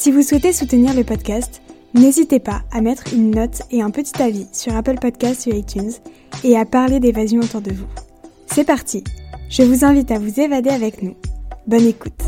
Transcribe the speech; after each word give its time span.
Si 0.00 0.10
vous 0.10 0.22
souhaitez 0.22 0.54
soutenir 0.54 0.94
le 0.94 1.04
podcast, 1.04 1.60
n'hésitez 1.92 2.40
pas 2.40 2.62
à 2.72 2.80
mettre 2.80 3.12
une 3.12 3.32
note 3.32 3.60
et 3.70 3.82
un 3.82 3.90
petit 3.90 4.22
avis 4.22 4.48
sur 4.50 4.74
Apple 4.74 4.94
Podcasts 4.98 5.46
ou 5.46 5.50
iTunes 5.50 5.92
et 6.42 6.56
à 6.56 6.64
parler 6.64 7.00
d'évasion 7.00 7.42
autour 7.42 7.60
de 7.60 7.70
vous. 7.70 7.86
C'est 8.46 8.64
parti 8.64 9.04
Je 9.50 9.62
vous 9.62 9.84
invite 9.84 10.10
à 10.10 10.18
vous 10.18 10.40
évader 10.40 10.70
avec 10.70 11.02
nous. 11.02 11.14
Bonne 11.66 11.84
écoute 11.84 12.18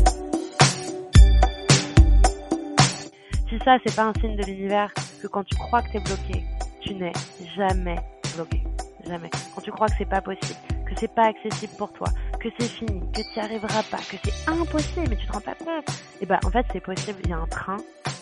Si 3.49 3.57
ça, 3.65 3.77
c'est 3.83 3.95
pas 3.95 4.03
un 4.03 4.13
signe 4.21 4.35
de 4.35 4.43
l'univers 4.43 4.93
que 5.19 5.25
quand 5.25 5.43
tu 5.43 5.55
crois 5.55 5.81
que 5.81 5.93
t'es 5.93 5.99
bloqué, 6.01 6.43
tu 6.79 6.93
n'es 6.93 7.13
jamais 7.57 7.97
bloqué. 8.35 8.61
Jamais. 9.07 9.31
Quand 9.55 9.61
tu 9.61 9.71
crois 9.71 9.87
que 9.87 9.95
c'est 9.97 10.07
pas 10.07 10.21
possible, 10.21 10.59
que 10.93 10.99
c'est 10.99 11.13
pas 11.13 11.25
accessible 11.25 11.73
pour 11.77 11.91
toi, 11.93 12.07
que 12.39 12.49
c'est 12.57 12.67
fini, 12.67 13.01
que 13.11 13.21
tu 13.21 13.39
n'y 13.39 13.41
arriveras 13.41 13.83
pas, 13.83 13.97
que 13.97 14.17
c'est 14.23 14.49
impossible, 14.49 15.07
mais 15.09 15.15
tu 15.15 15.25
te 15.25 15.31
rends 15.31 15.41
pas 15.41 15.55
compte. 15.55 15.85
Et 16.21 16.25
bah, 16.25 16.39
en 16.45 16.49
fait, 16.49 16.65
c'est 16.71 16.81
possible. 16.81 17.19
Il 17.23 17.29
y 17.29 17.33
a 17.33 17.37
un 17.37 17.47
train, 17.47 17.77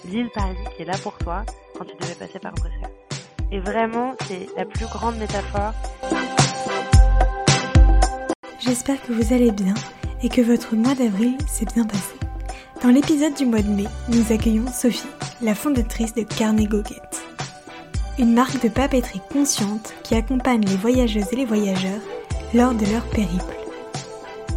l'île 0.05 0.29
Paris, 0.33 0.55
qui 0.75 0.83
est 0.83 0.85
là 0.85 0.97
pour 1.01 1.17
toi 1.17 1.43
quand 1.77 1.85
tu 1.85 1.95
devais 1.99 2.15
passer 2.15 2.39
par 2.39 2.53
Bruxelles. 2.53 2.89
Et 3.51 3.59
vraiment, 3.59 4.15
c'est 4.27 4.47
la 4.55 4.65
plus 4.65 4.85
grande 4.85 5.17
métaphore. 5.17 5.73
J'espère 8.59 9.01
que 9.01 9.11
vous 9.11 9.33
allez 9.33 9.51
bien 9.51 9.73
et 10.23 10.29
que 10.29 10.41
votre 10.41 10.75
mois 10.75 10.95
d'avril 10.95 11.37
s'est 11.47 11.65
bien 11.65 11.83
passé. 11.83 12.15
Dans 12.81 12.89
l'épisode 12.89 13.33
du 13.33 13.45
mois 13.45 13.61
de 13.61 13.69
mai, 13.69 13.87
nous 14.09 14.31
accueillons 14.31 14.67
Sophie, 14.67 15.07
la 15.41 15.55
fondatrice 15.55 16.13
de 16.13 16.23
Carnet 16.23 16.65
Goguette. 16.65 17.21
Une 18.17 18.33
marque 18.33 18.61
de 18.61 18.69
papeterie 18.69 19.21
consciente 19.31 19.93
qui 20.03 20.15
accompagne 20.15 20.61
les 20.65 20.77
voyageuses 20.77 21.31
et 21.33 21.37
les 21.37 21.45
voyageurs 21.45 22.01
lors 22.53 22.73
de 22.73 22.85
leur 22.85 23.03
périple. 23.09 23.55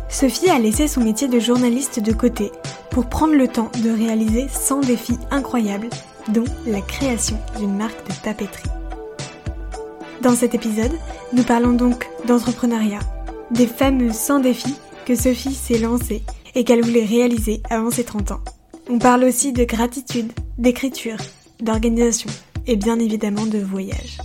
Sophie 0.09 0.51
a 0.51 0.59
laissé 0.59 0.87
son 0.89 1.01
métier 1.01 1.29
de 1.29 1.41
journaliste 1.41 2.01
de 2.01 2.13
côté 2.13 2.53
pour 2.91 3.07
prendre 3.07 3.35
le 3.35 3.49
temps 3.49 3.71
de 3.83 3.91
réaliser 3.91 4.47
100 4.49 4.81
défis 4.83 5.19
incroyables, 5.31 5.91
dont 6.29 6.45
la 6.67 6.81
création 6.81 7.37
d'une 7.59 7.77
marque 7.77 8.07
de 8.07 8.15
papeterie. 8.23 8.71
Dans 10.23 10.35
cet 10.35 10.55
épisode, 10.55 10.93
nous 11.33 11.43
parlons 11.43 11.73
donc 11.73 12.09
d'entrepreneuriat, 12.27 13.01
des 13.51 13.67
fameux 13.67 14.13
100 14.13 14.41
défis 14.41 14.77
que 15.05 15.17
Sophie 15.17 15.55
s'est 15.55 15.79
lancée 15.79 16.23
et 16.55 16.65
qu'elle 16.65 16.85
voulait 16.85 17.05
réaliser 17.05 17.61
avant 17.69 17.91
ses 17.91 18.05
30 18.05 18.31
ans. 18.33 18.41
On 18.89 18.99
parle 18.99 19.25
aussi 19.25 19.53
de 19.53 19.65
gratitude, 19.65 20.33
d'écriture, 20.57 21.19
d'organisation 21.61 22.31
et 22.67 22.77
bien 22.77 22.99
évidemment 22.99 23.47
de 23.47 23.59
voyage. 23.59 24.19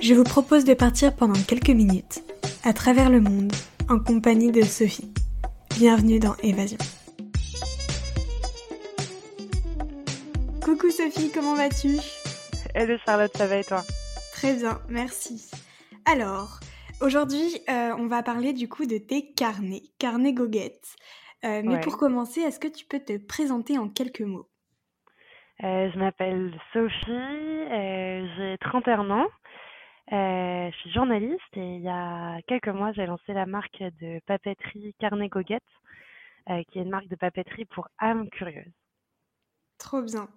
Je 0.00 0.14
vous 0.14 0.24
propose 0.24 0.64
de 0.64 0.74
partir 0.74 1.14
pendant 1.14 1.40
quelques 1.46 1.70
minutes 1.70 2.22
à 2.64 2.72
travers 2.72 3.10
le 3.10 3.20
monde 3.20 3.52
en 3.90 3.98
compagnie 3.98 4.50
de 4.50 4.62
Sophie. 4.62 5.12
Bienvenue 5.78 6.18
dans 6.18 6.34
Évasion. 6.42 6.78
Coucou 10.64 10.88
Sophie, 10.90 11.30
comment 11.30 11.54
vas-tu? 11.56 11.98
Hello 12.74 12.96
Charlotte, 13.04 13.36
ça 13.36 13.46
va 13.46 13.58
et 13.58 13.64
toi? 13.64 13.82
Très 14.32 14.54
bien, 14.54 14.80
merci. 14.88 15.50
Alors, 16.06 16.60
aujourd'hui, 17.02 17.58
euh, 17.68 17.94
on 17.98 18.06
va 18.06 18.22
parler 18.22 18.54
du 18.54 18.66
coup 18.66 18.86
de 18.86 18.96
tes 18.96 19.32
carnets, 19.34 19.82
carnets 19.98 20.32
goguettes. 20.32 20.96
Euh, 21.44 21.60
mais 21.62 21.80
pour 21.80 21.98
commencer, 21.98 22.40
est-ce 22.40 22.58
que 22.58 22.68
tu 22.68 22.86
peux 22.86 23.00
te 23.00 23.18
présenter 23.18 23.76
en 23.76 23.90
quelques 23.90 24.22
mots? 24.22 24.48
Euh, 25.62 25.90
Je 25.92 25.98
m'appelle 25.98 26.58
Sophie, 26.72 28.36
j'ai 28.38 28.56
31 28.58 29.10
ans. 29.10 29.26
Euh, 30.12 30.70
je 30.70 30.76
suis 30.80 30.92
journaliste 30.92 31.40
et 31.54 31.76
il 31.76 31.82
y 31.82 31.88
a 31.88 32.38
quelques 32.46 32.68
mois, 32.68 32.92
j'ai 32.92 33.06
lancé 33.06 33.32
la 33.32 33.46
marque 33.46 33.82
de 34.00 34.20
papeterie 34.26 34.94
Carnet 34.98 35.28
Goguette, 35.28 35.62
euh, 36.50 36.62
qui 36.68 36.78
est 36.78 36.82
une 36.82 36.90
marque 36.90 37.08
de 37.08 37.16
papeterie 37.16 37.64
pour 37.64 37.88
âmes 37.98 38.28
curieuses. 38.30 38.72
Trop 39.78 40.02
bien. 40.02 40.28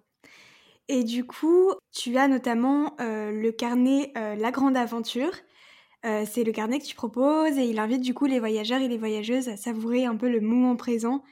Et 0.88 1.04
du 1.04 1.26
coup, 1.26 1.72
tu 1.92 2.16
as 2.16 2.28
notamment 2.28 2.96
euh, 3.00 3.30
le 3.30 3.52
carnet 3.52 4.12
La 4.14 4.50
Grande 4.50 4.76
Aventure. 4.76 5.32
c'est 6.02 6.44
le 6.44 6.52
carnet 6.52 6.78
que 6.78 6.86
tu 6.86 6.94
proposes 6.94 7.58
et 7.58 7.66
il 7.66 7.78
invite 7.78 8.00
du 8.00 8.14
coup 8.14 8.24
les 8.24 8.38
voyageurs 8.40 8.80
et 8.80 8.88
les 8.88 8.98
voyageuses 8.98 9.48
à 9.50 9.56
savourer 9.58 10.06
un 10.06 10.16
peu 10.16 10.30
le 10.30 10.40
moment 10.40 10.76
présent 10.76 11.22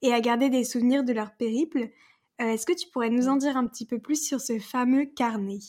et 0.00 0.14
à 0.14 0.20
garder 0.20 0.48
des 0.48 0.64
souvenirs 0.64 1.04
de 1.04 1.12
leur 1.12 1.36
périple. 1.36 1.90
Est-ce 2.38 2.66
que 2.66 2.72
tu 2.72 2.88
pourrais 2.88 3.10
nous 3.10 3.28
en 3.28 3.36
dire 3.36 3.56
un 3.56 3.66
petit 3.66 3.86
peu 3.86 3.98
plus 3.98 4.24
sur 4.26 4.40
ce 4.40 4.58
fameux 4.58 5.04
carnet? 5.04 5.60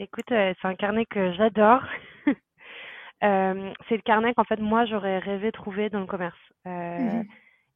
Écoute, 0.00 0.30
euh, 0.30 0.54
c'est 0.62 0.68
un 0.68 0.76
carnet 0.76 1.06
que 1.06 1.32
j'adore. 1.32 1.82
Euh, 3.24 3.72
c'est 3.88 3.96
le 3.96 4.02
carnet 4.02 4.32
qu'en 4.32 4.44
fait 4.44 4.60
moi 4.60 4.84
j'aurais 4.84 5.18
rêvé 5.18 5.50
trouver 5.50 5.90
dans 5.90 5.98
le 5.98 6.06
commerce. 6.06 6.38
Euh, 6.68 7.22
mmh 7.22 7.24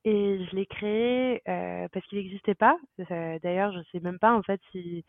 et 0.05 0.45
je 0.45 0.55
l'ai 0.55 0.67
créé 0.67 1.43
parce 1.45 2.07
qu'il 2.07 2.19
n'existait 2.19 2.55
pas. 2.55 2.77
D'ailleurs, 3.43 3.73
je 3.73 3.81
sais 3.91 3.99
même 3.99 4.21
pas 4.21 4.33
en 4.35 4.43
fait 4.43 4.61
si 4.71 5.05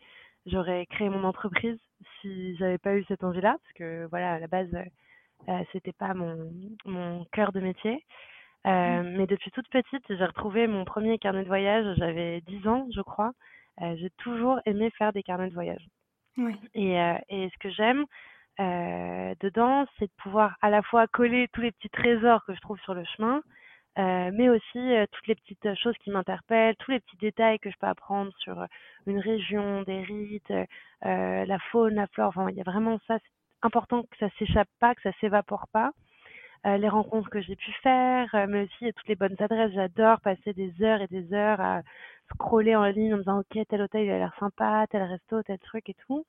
j'aurais 0.46 0.86
créé 0.86 1.08
mon 1.08 1.22
entreprise 1.22 1.78
si 2.20 2.56
j'avais 2.56 2.78
pas 2.78 2.96
eu 2.96 3.04
cette 3.04 3.22
envie-là, 3.22 3.56
parce 3.62 3.72
que 3.74 4.08
voilà, 4.10 4.34
à 4.34 4.38
la 4.40 4.48
base, 4.48 4.68
c'était 5.70 5.92
pas 5.92 6.14
mon, 6.14 6.50
mon 6.84 7.24
cœur 7.32 7.52
de 7.52 7.60
métier. 7.60 8.04
Mmh. 8.64 9.02
Mais 9.16 9.28
depuis 9.28 9.52
toute 9.52 9.68
petite, 9.68 10.04
j'ai 10.08 10.24
retrouvé 10.24 10.66
mon 10.66 10.84
premier 10.84 11.18
carnet 11.18 11.44
de 11.44 11.48
voyage. 11.48 11.96
J'avais 11.96 12.40
10 12.40 12.66
ans, 12.66 12.88
je 12.92 13.02
crois. 13.02 13.30
j'ai 13.80 14.10
toujours 14.18 14.58
aimé 14.66 14.90
faire 14.98 15.12
des 15.12 15.22
carnets 15.22 15.48
de 15.50 15.54
voyage. 15.54 15.86
Et, 16.74 17.00
euh, 17.00 17.14
et 17.28 17.48
ce 17.50 17.58
que 17.58 17.70
j'aime 17.70 18.04
euh, 18.60 19.34
dedans, 19.40 19.86
c'est 19.98 20.06
de 20.06 20.12
pouvoir 20.22 20.56
à 20.62 20.70
la 20.70 20.82
fois 20.82 21.06
coller 21.08 21.48
tous 21.52 21.60
les 21.60 21.72
petits 21.72 21.90
trésors 21.90 22.44
que 22.44 22.54
je 22.54 22.60
trouve 22.60 22.78
sur 22.80 22.94
le 22.94 23.04
chemin, 23.04 23.42
euh, 23.98 24.30
mais 24.34 24.48
aussi 24.48 24.78
euh, 24.78 25.06
toutes 25.12 25.26
les 25.28 25.34
petites 25.36 25.74
choses 25.76 25.96
qui 25.98 26.10
m'interpellent, 26.10 26.76
tous 26.76 26.90
les 26.90 27.00
petits 27.00 27.16
détails 27.16 27.58
que 27.60 27.70
je 27.70 27.76
peux 27.80 27.86
apprendre 27.86 28.32
sur 28.38 28.66
une 29.06 29.18
région, 29.18 29.82
des 29.82 30.02
rites, 30.02 30.50
euh, 30.50 31.44
la 31.44 31.58
faune, 31.70 31.94
la 31.94 32.06
flore. 32.08 32.28
Enfin, 32.28 32.48
il 32.50 32.56
y 32.56 32.60
a 32.60 32.64
vraiment 32.64 32.98
ça. 33.06 33.18
C'est 33.18 33.66
important 33.66 34.02
que 34.02 34.16
ça 34.18 34.28
s'échappe 34.38 34.68
pas, 34.80 34.94
que 34.94 35.02
ça 35.02 35.12
s'évapore 35.20 35.66
pas. 35.72 35.92
les 36.64 36.88
rencontres 36.88 37.30
que 37.30 37.42
j'ai 37.42 37.56
pu 37.56 37.72
faire, 37.82 38.28
mais 38.48 38.64
aussi 38.64 38.92
toutes 38.94 39.08
les 39.08 39.16
bonnes 39.16 39.36
adresses. 39.38 39.72
J'adore 39.74 40.20
passer 40.20 40.52
des 40.54 40.72
heures 40.82 41.02
et 41.02 41.08
des 41.08 41.32
heures 41.34 41.60
à 41.60 41.82
scroller 42.32 42.76
en 42.76 42.84
ligne 42.84 43.14
en 43.14 43.18
disant 43.18 43.40
ok 43.40 43.66
tel 43.68 43.82
hôtel 43.82 44.04
il 44.04 44.10
a 44.10 44.18
l'air 44.18 44.34
sympa, 44.38 44.86
tel 44.90 45.02
resto, 45.02 45.42
tel 45.42 45.58
truc 45.60 45.88
et 45.88 45.94
tout. 46.06 46.24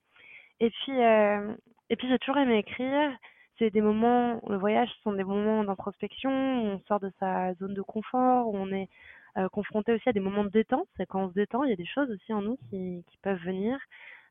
Et 0.59 0.69
puis 0.69 1.01
euh, 1.03 1.53
et 1.89 1.95
puis 1.95 2.07
j'ai 2.09 2.19
toujours 2.19 2.37
aimé 2.37 2.57
écrire. 2.59 3.11
C'est 3.57 3.69
des 3.69 3.81
moments, 3.81 4.41
le 4.49 4.57
voyage 4.57 4.89
ce 4.89 5.01
sont 5.03 5.13
des 5.13 5.23
moments 5.23 5.63
d'introspection, 5.63 6.29
on 6.29 6.79
sort 6.87 6.99
de 6.99 7.11
sa 7.19 7.53
zone 7.55 7.73
de 7.73 7.81
confort, 7.81 8.47
où 8.49 8.57
on 8.57 8.69
est 8.71 8.89
euh, 9.37 9.47
confronté 9.49 9.93
aussi 9.93 10.09
à 10.09 10.13
des 10.13 10.19
moments 10.19 10.43
de 10.43 10.49
détente. 10.49 10.87
C'est 10.97 11.05
quand 11.05 11.23
on 11.23 11.29
se 11.29 11.33
détend, 11.33 11.63
il 11.63 11.69
y 11.69 11.73
a 11.73 11.77
des 11.77 11.85
choses 11.85 12.09
aussi 12.11 12.33
en 12.33 12.41
nous 12.41 12.57
qui, 12.69 13.03
qui 13.07 13.17
peuvent 13.21 13.41
venir. 13.43 13.77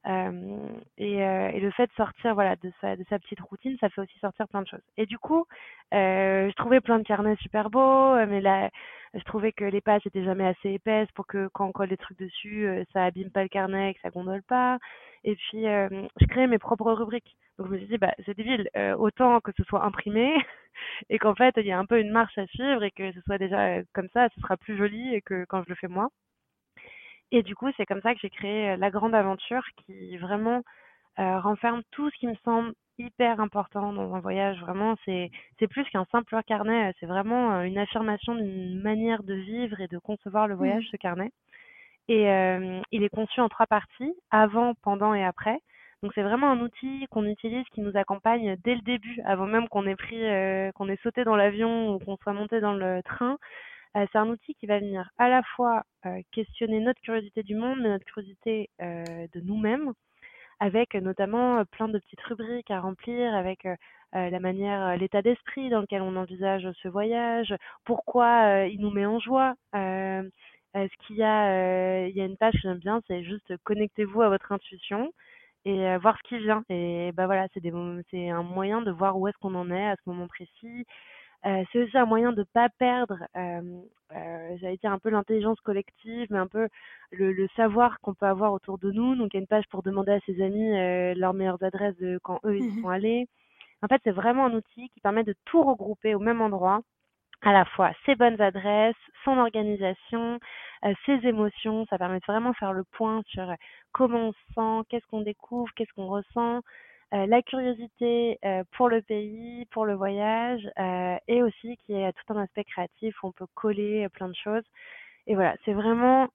Euh, 0.07 0.69
et, 0.99 1.25
euh, 1.25 1.49
et, 1.49 1.61
le 1.61 1.71
fait 1.71 1.87
de 1.87 1.93
sortir 1.97 2.35
voilà 2.35 2.57
de 2.57 2.71
sa, 2.81 2.95
de 2.97 3.05
sa 3.09 3.19
petite 3.19 3.41
routine, 3.41 3.77
ça 3.81 3.89
fait 3.89 4.03
aussi 4.03 4.19
sortir 4.19 4.47
plein 4.49 4.63
de 4.63 4.69
choses. 4.69 4.83
Et 4.99 5.07
du 5.07 5.19
coup, 5.19 5.47
euh, 5.95 6.49
je 6.51 6.55
trouvais 6.57 6.81
plein 6.81 6.99
de 6.99 7.05
carnets 7.05 7.37
super 7.37 7.71
beaux, 7.71 8.15
mais 8.27 8.41
là, 8.43 8.69
je 9.15 9.23
trouvais 9.25 9.53
que 9.53 9.65
les 9.65 9.81
pages 9.81 10.07
étaient 10.07 10.25
jamais 10.25 10.47
assez 10.47 10.71
épaisses 10.73 11.11
pour 11.15 11.27
que 11.27 11.49
quand 11.55 11.67
on 11.69 11.73
colle 11.73 11.89
des 11.89 11.97
trucs 11.97 12.19
dessus, 12.19 12.69
ça 12.93 13.05
abîme 13.05 13.31
pas 13.31 13.43
le 13.43 13.49
carnet, 13.49 13.95
que 13.95 14.01
ça 14.01 14.11
gondole 14.11 14.43
pas. 14.43 14.79
Et 15.25 15.37
puis, 15.37 15.63
je 15.65 16.27
créais 16.29 16.47
mes 16.49 16.59
propres 16.59 16.93
rubriques. 16.93 17.37
Donc 17.59 17.69
je 17.69 17.73
me 17.73 17.79
suis 17.79 17.87
dit, 17.87 17.99
bah, 17.99 18.15
c'est 18.27 18.37
débile, 18.37 18.69
autant 18.99 19.41
que 19.41 19.53
ce 19.57 19.65
soit 19.65 19.85
imprimé 19.85 20.35
et 21.11 21.19
qu'en 21.19 21.35
fait, 21.35 21.55
il 21.57 21.67
y 21.67 21.73
a 21.73 21.79
un 21.79 21.87
peu 21.87 22.01
une 22.01 22.11
marche 22.11 22.37
à 22.39 22.47
suivre 22.49 22.83
et 22.83 22.91
que 22.91 23.13
ce 23.13 23.21
soit 23.23 23.39
déjà 23.39 23.83
comme 23.95 24.09
ça, 24.13 24.29
ce 24.35 24.41
sera 24.41 24.57
plus 24.57 24.77
joli 24.77 25.23
que 25.25 25.45
quand 25.49 25.63
je 25.65 25.69
le 25.71 25.77
fais 25.77 25.89
moi. 25.89 26.11
Et 27.35 27.43
du 27.43 27.57
coup, 27.57 27.69
c'est 27.77 27.85
comme 27.85 28.01
ça 28.01 28.15
que 28.15 28.21
j'ai 28.21 28.31
créé 28.31 28.71
euh, 28.71 28.77
La 28.77 28.91
Grande 28.91 29.13
Aventure 29.13 29.65
qui 29.85 30.17
vraiment 30.19 30.63
euh, 31.19 31.41
renferme 31.41 31.83
tout 31.91 32.09
ce 32.11 32.17
qui 32.19 32.29
me 32.29 32.37
semble 32.45 32.73
hyper 32.97 33.41
important 33.41 33.93
dans 33.93 34.15
un 34.15 34.21
voyage. 34.21 34.61
Vraiment, 34.61 34.95
c'est 35.05 35.33
plus 35.69 35.83
qu'un 35.91 36.05
simple 36.13 36.41
carnet, 36.47 36.93
c'est 37.01 37.07
vraiment 37.07 37.57
euh, 37.57 37.63
une 37.63 37.77
affirmation 37.77 38.37
d'une 38.37 38.81
manière 38.81 39.25
de 39.25 39.35
vivre 39.35 39.81
et 39.81 39.89
de 39.89 39.99
concevoir 39.99 40.47
le 40.47 40.55
voyage, 40.55 40.85
mmh. 40.85 40.91
ce 40.93 40.97
carnet. 40.97 41.33
Et 42.07 42.31
euh, 42.31 42.81
il 42.93 43.03
est 43.03 43.09
conçu 43.09 43.41
en 43.41 43.49
trois 43.49 43.67
parties, 43.67 44.15
avant, 44.31 44.75
pendant 44.83 45.13
et 45.13 45.25
après. 45.25 45.59
Donc 46.05 46.13
c'est 46.15 46.23
vraiment 46.23 46.53
un 46.53 46.61
outil 46.61 47.09
qu'on 47.11 47.27
utilise 47.27 47.65
qui 47.73 47.81
nous 47.81 47.97
accompagne 47.97 48.57
dès 48.63 48.77
le 48.77 48.83
début, 48.83 49.21
avant 49.25 49.47
même 49.47 49.69
qu'on 49.69 49.89
ait 49.89 49.97
pris, 49.97 50.21
qu'on 50.75 50.89
ait 50.89 50.99
sauté 51.03 51.25
dans 51.25 51.35
l'avion 51.35 51.95
ou 51.95 51.99
qu'on 51.99 52.17
soit 52.19 52.35
monté 52.35 52.61
dans 52.61 52.75
le 52.75 53.03
train. 53.03 53.39
C'est 53.95 54.17
un 54.17 54.29
outil 54.29 54.55
qui 54.55 54.67
va 54.67 54.79
venir 54.79 55.11
à 55.19 55.29
la 55.29 55.43
fois 55.57 55.85
questionner 56.33 56.81
notre 56.81 57.01
curiosité 57.01 57.43
du 57.43 57.55
monde, 57.55 57.79
mais 57.81 57.89
notre 57.89 58.05
curiosité 58.05 58.71
de 58.81 59.41
nous-mêmes, 59.41 59.93
avec 60.61 60.95
notamment 60.95 61.65
plein 61.67 61.89
de 61.89 61.99
petites 61.99 62.21
rubriques 62.23 62.71
à 62.71 62.81
remplir, 62.81 63.35
avec 63.35 63.67
la 64.13 64.41
manière, 64.41 64.97
l'état 64.97 65.23
d'esprit 65.23 65.71
dans 65.71 65.81
lequel 65.81 66.03
on 66.03 66.17
envisage 66.17 66.69
ce 66.83 66.89
voyage, 66.89 67.55
pourquoi 67.85 68.67
il 68.67 68.81
nous 68.81 68.91
met 68.91 69.07
en 69.07 69.19
joie. 69.21 69.55
ce 69.73 70.97
qu'il 71.07 71.17
y 71.17 71.23
a, 71.23 72.07
il 72.09 72.17
y 72.17 72.21
a 72.21 72.25
une 72.25 72.37
page 72.37 72.55
que 72.55 72.61
j'aime 72.63 72.79
bien, 72.79 73.01
c'est 73.07 73.23
juste 73.25 73.57
connectez-vous 73.65 74.23
à 74.23 74.29
votre 74.29 74.53
intuition 74.53 75.13
et 75.65 75.97
voir 75.99 76.19
ce 76.19 76.29
qui 76.29 76.39
vient. 76.39 76.63
Et 76.69 77.13
bah 77.13 77.27
voilà, 77.27 77.47
c'est 77.55 78.31
un 78.31 78.43
moyen 78.43 78.83
de 78.83 78.91
voir 78.91 79.19
où 79.19 79.29
est-ce 79.29 79.39
qu'on 79.39 79.55
en 79.55 79.71
est 79.71 79.87
à 79.87 79.97
ce 79.97 80.03
moment 80.11 80.29
précis. 80.29 80.85
C'est 81.45 81.83
aussi 81.83 81.99
un 81.99 82.07
moyen 82.07 82.33
de 82.33 82.41
ne 82.41 82.45
pas 82.45 82.69
perdre, 82.71 83.19
j'allais 83.35 84.77
dire 84.79 84.93
un 84.93 84.99
peu 84.99 85.11
l'intelligence 85.11 85.61
collective, 85.61 86.27
mais 86.31 86.39
un 86.39 86.47
peu 86.47 86.69
le, 87.13 87.33
le 87.33 87.49
savoir 87.57 88.01
qu'on 88.01 88.15
peut 88.15 88.27
avoir 88.27 88.53
autour 88.53 88.79
de 88.79 88.91
nous. 88.91 89.15
Donc 89.17 89.33
il 89.33 89.37
y 89.37 89.39
a 89.39 89.41
une 89.41 89.47
page 89.47 89.67
pour 89.69 89.83
demander 89.83 90.13
à 90.13 90.21
ses 90.27 90.43
amis 90.43 90.71
leurs 91.15 91.35
meilleures 91.35 91.63
adresses 91.63 91.97
de 91.99 92.19
quand 92.23 92.41
eux 92.45 92.57
ils 92.57 92.65
mmh 92.65 92.83
sont 92.83 92.89
allés. 92.89 93.29
En 93.83 93.87
fait, 93.89 94.01
c'est 94.05 94.13
vraiment 94.13 94.47
un 94.47 94.55
outil 94.55 94.89
qui 94.91 95.01
permet 95.01 95.25
de 95.25 95.35
tout 95.45 95.63
regrouper 95.63 96.15
au 96.15 96.19
même 96.19 96.41
endroit 96.41 96.81
à 97.43 97.53
la 97.53 97.65
fois 97.67 97.93
ses 98.07 98.15
bonnes 98.15 98.41
adresses, 98.41 98.97
son 99.25 99.37
organisation, 99.39 100.39
euh, 100.85 100.95
ses 101.05 101.27
émotions. 101.27 101.85
Ça 101.91 101.99
permet 101.99 102.19
de 102.19 102.25
vraiment 102.27 102.55
faire 102.55 102.73
le 102.73 102.85
point 102.85 103.23
sur 103.27 103.51
euh, 103.51 103.55
comment 103.93 104.29
on 104.29 104.33
se 104.33 104.55
sent, 104.55 104.87
qu'est-ce 104.89 105.07
qu'on 105.09 105.21
découvre, 105.21 105.71
qu'est-ce 105.77 105.93
qu'on 105.93 106.09
ressent, 106.09 106.57
euh, 106.57 106.61
la 107.15 107.43
curiosité 107.43 108.39
pour 108.73 108.89
le 108.89 109.01
pays, 109.01 109.65
pour 109.71 109.87
le 109.87 109.95
voyage, 109.95 110.69
et 111.29 111.43
aussi 111.43 111.77
qui 111.87 111.93
est 111.95 112.13
tout 112.13 112.33
un 112.35 112.43
aspect 112.43 112.65
créatif 112.65 113.15
où 113.23 113.29
on 113.29 113.33
peut 113.33 113.47
coller 113.55 114.09
plein 114.11 114.29
de 114.29 114.35
choses. 114.35 114.65
Et 115.27 115.35
voilà, 115.37 115.57
c'est 115.65 115.73
vraiment 115.73 116.29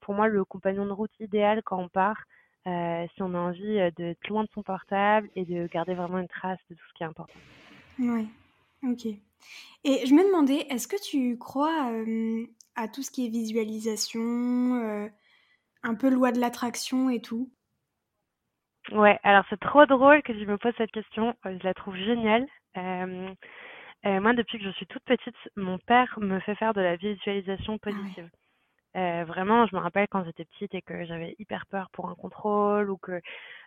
pour 0.00 0.14
moi 0.14 0.26
le 0.28 0.44
compagnon 0.44 0.86
de 0.86 0.92
route 0.92 1.12
idéal 1.20 1.62
quand 1.62 1.78
on 1.78 1.88
part. 1.88 2.24
si 2.64 3.22
on 3.22 3.34
a 3.34 3.38
envie 3.38 3.78
d'être 3.96 4.28
loin 4.28 4.44
de 4.44 4.48
son 4.54 4.62
portable 4.62 5.28
et 5.36 5.44
de 5.44 5.66
garder 5.66 5.94
vraiment 5.94 6.18
une 6.18 6.28
trace 6.28 6.58
de 6.70 6.74
tout 6.74 6.84
ce 6.88 6.94
qui 6.94 7.02
est 7.02 7.06
important. 7.06 7.38
Oui, 7.98 8.26
ok. 8.84 9.06
Et 9.84 10.06
je 10.06 10.14
me 10.14 10.24
demandais, 10.24 10.66
est-ce 10.70 10.86
que 10.86 11.00
tu 11.02 11.36
crois 11.38 11.92
à 12.76 12.88
tout 12.88 13.02
ce 13.02 13.10
qui 13.10 13.26
est 13.26 13.30
visualisation, 13.30 15.10
un 15.82 15.94
peu 15.94 16.08
loi 16.08 16.32
de 16.32 16.40
l'attraction 16.40 17.10
et 17.10 17.20
tout? 17.20 17.50
Ouais, 18.90 19.18
alors 19.22 19.44
c'est 19.48 19.60
trop 19.60 19.86
drôle 19.86 20.22
que 20.22 20.32
tu 20.32 20.46
me 20.46 20.58
poses 20.58 20.74
cette 20.76 20.90
question. 20.90 21.34
Je 21.44 21.62
la 21.62 21.74
trouve 21.74 21.96
géniale. 21.96 22.46
moi, 22.76 24.32
depuis 24.34 24.58
que 24.58 24.64
je 24.64 24.70
suis 24.70 24.86
toute 24.86 25.04
petite, 25.04 25.36
mon 25.56 25.78
père 25.78 26.18
me 26.20 26.40
fait 26.40 26.56
faire 26.56 26.74
de 26.74 26.80
la 26.80 26.96
visualisation 26.96 27.74
ah 27.74 27.90
positive. 27.90 28.28
Euh, 28.94 29.24
vraiment, 29.24 29.66
je 29.66 29.74
me 29.74 29.80
rappelle 29.80 30.06
quand 30.08 30.22
j'étais 30.24 30.44
petite 30.44 30.74
et 30.74 30.82
que 30.82 31.04
j'avais 31.06 31.34
hyper 31.38 31.64
peur 31.66 31.88
pour 31.92 32.10
un 32.10 32.14
contrôle 32.14 32.90
ou 32.90 32.98
que 32.98 33.12
euh, 33.12 33.20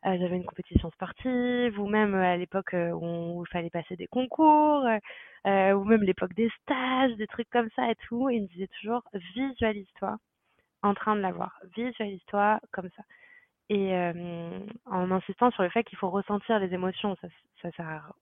j'avais 0.03 0.35
une 0.35 0.45
compétition 0.45 0.91
sportive 0.91 1.79
ou 1.79 1.87
même 1.87 2.13
à 2.13 2.37
l'époque 2.37 2.75
euh, 2.75 2.91
où, 2.91 3.43
il 3.43 3.51
fallait 3.51 3.71
passer 3.71 3.95
des 3.95 4.07
concours 4.07 4.85
ou 5.45 5.83
même 5.83 6.03
l'époque 6.03 6.33
des 6.35 6.49
stages, 6.61 7.15
des 7.15 7.27
trucs 7.27 7.49
comme 7.49 7.69
ça 7.75 7.89
et 7.89 7.95
tout. 8.07 8.29
il 8.29 8.43
me 8.43 8.47
disait 8.47 8.69
toujours 8.79 9.03
visualise-toi 9.13 10.17
en 10.83 10.93
train 10.93 11.15
de 11.15 11.21
l'avoir, 11.21 11.59
visualise-toi 11.75 12.59
comme 12.71 12.89
ça. 12.95 13.03
Et 13.69 13.93
en 14.85 15.11
insistant 15.11 15.49
sur 15.51 15.63
le 15.63 15.69
fait 15.69 15.83
qu'il 15.83 15.97
faut 15.97 16.09
ressentir 16.09 16.59
les 16.59 16.73
émotions, 16.73 17.15
ça, 17.19 17.27
ça 17.61 17.71
sert 17.71 18.13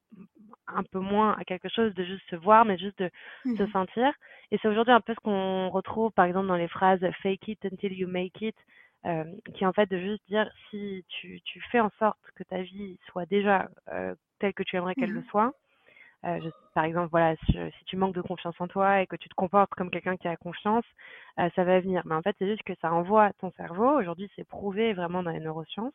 un 0.67 0.83
peu 0.83 0.99
moins 0.99 1.35
à 1.37 1.43
quelque 1.43 1.69
chose 1.69 1.93
de 1.95 2.03
juste 2.03 2.23
se 2.29 2.35
voir, 2.35 2.65
mais 2.65 2.77
juste 2.77 2.99
de 2.99 3.09
se 3.57 3.63
mmh 3.63 3.71
sentir. 3.71 4.13
Et 4.51 4.57
c'est 4.61 4.67
aujourd'hui 4.67 4.93
un 4.93 5.01
peu 5.01 5.13
ce 5.13 5.19
qu'on 5.19 5.69
retrouve, 5.69 6.11
par 6.11 6.25
exemple, 6.25 6.47
dans 6.47 6.55
les 6.55 6.67
phrases 6.67 7.05
fake 7.21 7.47
it 7.47 7.65
until 7.65 7.91
you 7.91 8.07
make 8.07 8.41
it, 8.41 8.55
euh, 9.05 9.25
qui 9.53 9.63
est 9.63 9.67
en 9.67 9.73
fait 9.73 9.89
de 9.89 9.97
juste 9.97 10.23
dire 10.29 10.49
si 10.69 11.03
tu, 11.09 11.41
tu 11.41 11.61
fais 11.71 11.79
en 11.79 11.89
sorte 11.99 12.19
que 12.35 12.43
ta 12.43 12.61
vie 12.61 12.97
soit 13.07 13.25
déjà 13.25 13.69
euh, 13.91 14.15
telle 14.39 14.53
que 14.53 14.63
tu 14.63 14.77
aimerais 14.77 14.95
qu'elle 14.95 15.11
le 15.11 15.21
mmh 15.21 15.29
soit. 15.29 15.53
Euh, 16.25 16.39
par 16.73 16.85
exemple, 16.85 17.09
voilà, 17.11 17.35
si, 17.45 17.53
si, 17.53 17.85
tu 17.85 17.97
manques 17.97 18.15
de 18.15 18.21
confiance 18.21 18.55
en 18.59 18.67
toi 18.67 19.01
et 19.01 19.07
que 19.07 19.15
tu 19.15 19.27
te 19.27 19.35
comportes 19.35 19.71
comme 19.71 19.89
quelqu'un 19.89 20.17
qui 20.17 20.27
a 20.27 20.37
confiance, 20.37 20.85
euh, 21.39 21.49
ça 21.55 21.63
va 21.63 21.79
venir. 21.79 22.01
Mais 22.05 22.15
en 22.15 22.21
fait, 22.21 22.35
c'est 22.39 22.47
juste 22.47 22.63
que 22.63 22.75
ça 22.81 22.93
envoie 22.93 23.31
ton 23.39 23.51
cerveau. 23.51 23.99
Aujourd'hui, 23.99 24.29
c'est 24.35 24.47
prouvé 24.47 24.93
vraiment 24.93 25.23
dans 25.23 25.31
les 25.31 25.39
neurosciences 25.39 25.93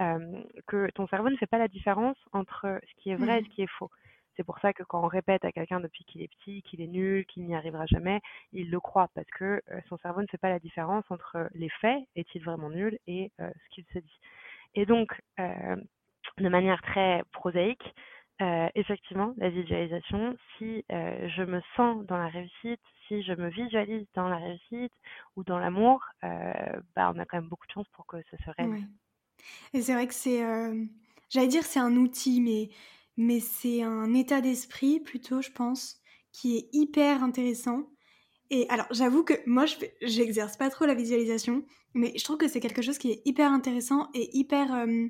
euh, 0.00 0.42
que 0.66 0.90
ton 0.90 1.06
cerveau 1.08 1.30
ne 1.30 1.36
fait 1.36 1.46
pas 1.46 1.58
la 1.58 1.68
différence 1.68 2.16
entre 2.32 2.80
ce 2.88 3.02
qui 3.02 3.10
est 3.10 3.14
vrai 3.14 3.38
et 3.38 3.42
ce 3.42 3.48
mmh. 3.48 3.52
qui 3.52 3.62
est 3.62 3.70
faux. 3.78 3.90
C'est 4.36 4.44
pour 4.44 4.58
ça 4.60 4.72
que 4.72 4.82
quand 4.82 5.04
on 5.04 5.08
répète 5.08 5.44
à 5.44 5.52
quelqu'un 5.52 5.78
depuis 5.78 6.04
qu'il 6.04 6.22
est 6.22 6.28
petit, 6.28 6.62
qu'il 6.62 6.80
est 6.80 6.86
nul, 6.86 7.26
qu'il 7.26 7.44
n'y 7.44 7.54
arrivera 7.54 7.84
jamais, 7.86 8.20
il 8.52 8.70
le 8.70 8.80
croit 8.80 9.08
parce 9.14 9.26
que 9.28 9.60
son 9.90 9.98
cerveau 9.98 10.22
ne 10.22 10.26
fait 10.26 10.38
pas 10.38 10.48
la 10.48 10.58
différence 10.58 11.04
entre 11.10 11.50
les 11.52 11.68
faits, 11.68 12.02
est-il 12.16 12.42
vraiment 12.42 12.70
nul, 12.70 12.98
et 13.06 13.30
ce 13.38 13.68
qu'il 13.74 13.84
se 13.92 13.98
dit. 13.98 14.20
Et 14.74 14.86
donc, 14.86 15.12
de 15.36 16.48
manière 16.48 16.80
très 16.80 17.22
prosaïque, 17.32 17.94
effectivement, 18.74 19.34
la 19.36 19.50
visualisation, 19.50 20.36
si 20.58 20.84
je 20.88 21.42
me 21.42 21.60
sens 21.76 22.04
dans 22.06 22.16
la 22.16 22.28
réussite, 22.28 22.80
si 23.08 23.22
je 23.22 23.32
me 23.32 23.48
visualise 23.50 24.06
dans 24.14 24.28
la 24.28 24.36
réussite 24.36 24.92
ou 25.36 25.44
dans 25.44 25.58
l'amour, 25.58 26.00
bah, 26.22 27.12
on 27.14 27.18
a 27.18 27.24
quand 27.24 27.38
même 27.38 27.48
beaucoup 27.48 27.66
de 27.66 27.72
chance 27.72 27.88
pour 27.94 28.06
que 28.06 28.16
ça 28.30 28.36
se 28.38 28.50
réalise. 28.56 28.86
Et 29.72 29.82
c'est 29.82 29.94
vrai 29.94 30.06
que 30.06 30.14
c'est, 30.14 30.44
euh, 30.44 30.84
j'allais 31.30 31.48
dire 31.48 31.64
c'est 31.64 31.80
un 31.80 31.96
outil, 31.96 32.40
mais, 32.40 32.70
mais 33.16 33.40
c'est 33.40 33.82
un 33.82 34.14
état 34.14 34.40
d'esprit 34.40 35.00
plutôt, 35.00 35.42
je 35.42 35.50
pense, 35.50 36.00
qui 36.32 36.56
est 36.56 36.68
hyper 36.72 37.22
intéressant. 37.22 37.88
Et 38.50 38.66
alors, 38.68 38.86
j'avoue 38.90 39.24
que 39.24 39.34
moi, 39.46 39.66
je 39.66 39.76
j'exerce 40.02 40.56
pas 40.56 40.70
trop 40.70 40.84
la 40.84 40.94
visualisation, 40.94 41.64
mais 41.94 42.12
je 42.16 42.24
trouve 42.24 42.36
que 42.36 42.48
c'est 42.48 42.60
quelque 42.60 42.82
chose 42.82 42.98
qui 42.98 43.10
est 43.10 43.22
hyper 43.24 43.50
intéressant 43.50 44.10
et 44.14 44.36
hyper 44.36 44.74
euh, 44.74 45.06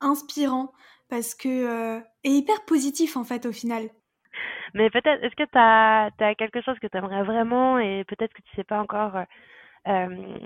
inspirant 0.00 0.72
parce 1.08 1.34
que 1.34 1.48
euh, 1.48 2.00
et 2.24 2.30
hyper 2.30 2.64
positif 2.64 3.16
en 3.16 3.24
fait 3.24 3.46
au 3.46 3.52
final. 3.52 3.88
Mais 4.74 4.90
peut-être, 4.90 5.22
est-ce 5.22 5.36
que 5.36 5.44
tu 5.44 5.58
as, 5.58 6.10
as, 6.18 6.34
quelque 6.34 6.60
chose 6.62 6.78
que 6.80 6.88
tu 6.88 6.96
aimerais 6.96 7.22
vraiment 7.22 7.78
et 7.78 8.04
peut-être 8.08 8.32
que 8.32 8.42
tu 8.42 8.56
sais 8.56 8.64
pas 8.64 8.80
encore 8.80 9.16
euh, 9.86 10.38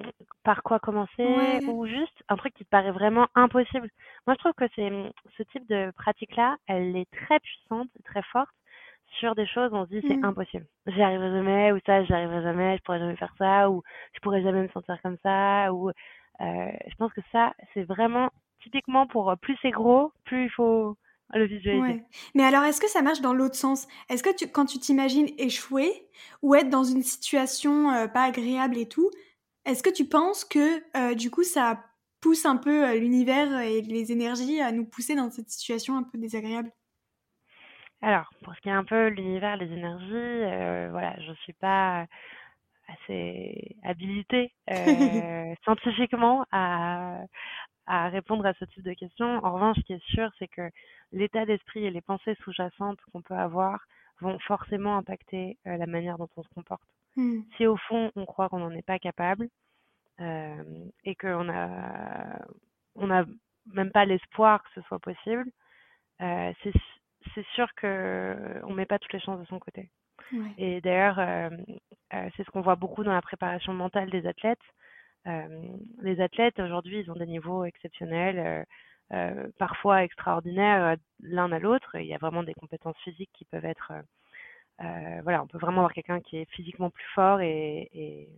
par 0.43 0.63
quoi 0.63 0.79
commencer 0.79 1.65
ou 1.67 1.87
juste 1.87 2.23
un 2.29 2.37
truc 2.37 2.53
qui 2.55 2.65
te 2.65 2.69
paraît 2.69 2.91
vraiment 2.91 3.29
impossible? 3.35 3.89
Moi, 4.27 4.35
je 4.35 4.39
trouve 4.39 4.53
que 4.53 4.69
c'est 4.77 4.91
ce 5.39 5.43
type 5.45 5.67
de 5.69 5.91
pratique-là, 5.97 6.57
elle 6.67 6.97
est 6.97 7.11
très 7.11 7.41
puissante, 7.41 7.89
très 8.05 8.23
forte 8.25 8.51
sur 9.19 9.35
des 9.35 9.47
choses, 9.47 9.71
on 9.73 9.87
se 9.87 9.91
dit 9.91 10.07
c'est 10.07 10.17
mmh. 10.17 10.25
impossible. 10.25 10.67
J'y 10.87 11.03
arriverai 11.03 11.31
jamais, 11.31 11.73
ou 11.73 11.79
ça, 11.87 12.05
j'y 12.05 12.13
arriverai 12.13 12.43
jamais, 12.43 12.77
je 12.77 12.83
pourrais 12.83 12.99
jamais 12.99 13.17
faire 13.17 13.33
ça, 13.39 13.71
ou 13.71 13.83
je 14.13 14.21
pourrais 14.21 14.43
jamais 14.43 14.63
me 14.63 14.69
sentir 14.69 15.01
comme 15.03 15.17
ça, 15.23 15.73
ou 15.73 15.89
euh, 15.89 15.93
je 16.41 16.95
pense 16.99 17.13
que 17.13 17.23
ça, 17.33 17.55
c'est 17.73 17.85
vraiment 17.85 18.31
typiquement 18.63 19.07
pour 19.07 19.35
plus 19.41 19.57
c'est 19.63 19.71
gros, 19.71 20.13
plus 20.25 20.45
il 20.45 20.51
faut 20.51 20.97
le 21.35 21.45
visualiser. 21.45 21.83
Ouais. 21.83 22.05
Mais 22.35 22.45
alors, 22.45 22.65
est-ce 22.65 22.81
que 22.81 22.89
ça 22.89 23.03
marche 23.03 23.21
dans 23.21 23.35
l'autre 23.35 23.55
sens? 23.55 23.87
Est-ce 24.09 24.23
que 24.23 24.35
tu, 24.35 24.49
quand 24.49 24.65
tu 24.65 24.79
t'imagines 24.79 25.29
échouer 25.37 26.09
ou 26.43 26.55
être 26.55 26.71
dans 26.71 26.85
une 26.85 27.03
situation 27.03 27.91
euh, 27.91 28.09
pas 28.09 28.23
agréable 28.23 28.79
et 28.79 28.89
tout, 28.89 29.11
est-ce 29.67 29.83
que 29.83 29.91
tu 29.91 30.09
penses 30.09 30.45
que 30.45 30.79
euh, 30.97 31.15
du 31.15 31.31
coup 31.31 31.43
ça 31.43 31.85
pousse 32.21 32.47
un 32.47 32.57
peu 32.57 32.89
euh, 32.89 32.99
l'univers 32.99 33.61
et 33.61 33.83
les 33.83 34.13
énergies 34.13 34.61
à 34.61 34.73
nous 34.73 34.87
pousser 34.87 35.15
dans 35.15 35.31
cette 35.31 35.51
situation 35.51 35.97
un 35.97 36.03
peu 36.03 36.17
désagréable? 36.17 36.71
Alors, 38.01 38.31
pour 38.43 38.55
ce 38.55 38.61
qui 38.61 38.69
est 38.69 38.73
un 38.73 38.85
peu 38.85 39.09
l'univers, 39.09 39.57
les 39.57 39.71
énergies, 39.71 40.15
euh, 40.15 40.89
voilà, 40.91 41.21
je 41.21 41.33
suis 41.43 41.53
pas 41.55 42.07
assez 42.89 43.77
habilitée 43.83 44.53
scientifiquement 45.65 46.47
à, 46.51 47.19
à 47.89 48.09
répondre 48.09 48.47
à 48.47 48.53
ce 48.55 48.65
type 48.67 48.85
de 48.85 48.93
questions. 48.93 49.45
En 49.45 49.53
revanche, 49.53 49.79
ce 49.79 49.83
qui 49.83 49.93
est 49.95 50.05
sûr, 50.07 50.31
c'est 50.39 50.49
que 50.49 50.71
l'état 51.13 51.47
d'esprit 51.47 51.85
et 51.85 51.91
les 51.91 52.03
pensées 52.03 52.37
sous-jacentes 52.45 53.01
qu'on 53.13 53.23
peut 53.23 53.35
avoir 53.35 53.85
vont 54.21 54.39
forcément 54.41 54.97
impacter 54.97 55.57
la 55.65 55.87
manière 55.87 56.19
dont 56.19 56.29
on 56.37 56.43
se 56.43 56.49
comporte. 56.51 56.83
Mmh. 57.17 57.41
Si 57.57 57.67
au 57.67 57.77
fond 57.77 58.13
on 58.15 58.27
croit 58.27 58.49
qu'on 58.49 58.59
n'en 58.59 58.71
est 58.71 58.87
pas 58.87 58.99
capable 58.99 59.49
euh, 60.21 60.85
et 61.05 61.15
qu'on 61.15 61.49
a 61.49 62.39
on 62.95 63.11
a 63.11 63.25
même 63.73 63.91
pas 63.91 64.05
l'espoir 64.05 64.63
que 64.63 64.69
ce 64.75 64.83
soit 64.83 64.99
possible, 64.99 65.51
euh, 66.21 66.53
c'est 66.63 67.47
sûr 67.55 67.73
que 67.75 68.61
on 68.65 68.75
met 68.75 68.87
pas 68.87 68.99
toutes 68.99 69.13
les 69.13 69.21
chances 69.21 69.41
de 69.41 69.47
son 69.47 69.59
côté. 69.59 69.91
Et 70.59 70.81
d'ailleurs, 70.83 71.19
euh, 71.19 71.49
c'est 72.37 72.45
ce 72.45 72.51
qu'on 72.51 72.61
voit 72.61 72.77
beaucoup 72.77 73.03
dans 73.03 73.13
la 73.13 73.23
préparation 73.23 73.73
mentale 73.73 74.11
des 74.11 74.27
athlètes. 74.27 74.59
Les 75.25 76.21
athlètes 76.21 76.59
aujourd'hui, 76.59 77.01
ils 77.01 77.11
ont 77.11 77.17
des 77.17 77.27
niveaux 77.27 77.65
exceptionnels. 77.65 78.67
parfois 79.59 80.05
extraordinaires 80.05 80.97
l'un 81.21 81.53
à 81.53 81.59
l'autre. 81.59 81.97
Il 81.97 82.07
y 82.07 82.15
a 82.15 82.19
vraiment 82.19 82.43
des 82.43 82.55
compétences 82.55 82.99
physiques 83.05 83.31
qui 83.35 83.45
peuvent 83.45 83.65
être 83.65 83.93
euh, 84.81 85.21
voilà, 85.23 85.43
on 85.43 85.47
peut 85.47 85.59
vraiment 85.59 85.79
avoir 85.79 85.93
quelqu'un 85.93 86.21
qui 86.21 86.37
est 86.37 86.51
physiquement 86.51 86.91
plus 86.91 87.07
fort 87.15 87.41
et, 87.41 88.29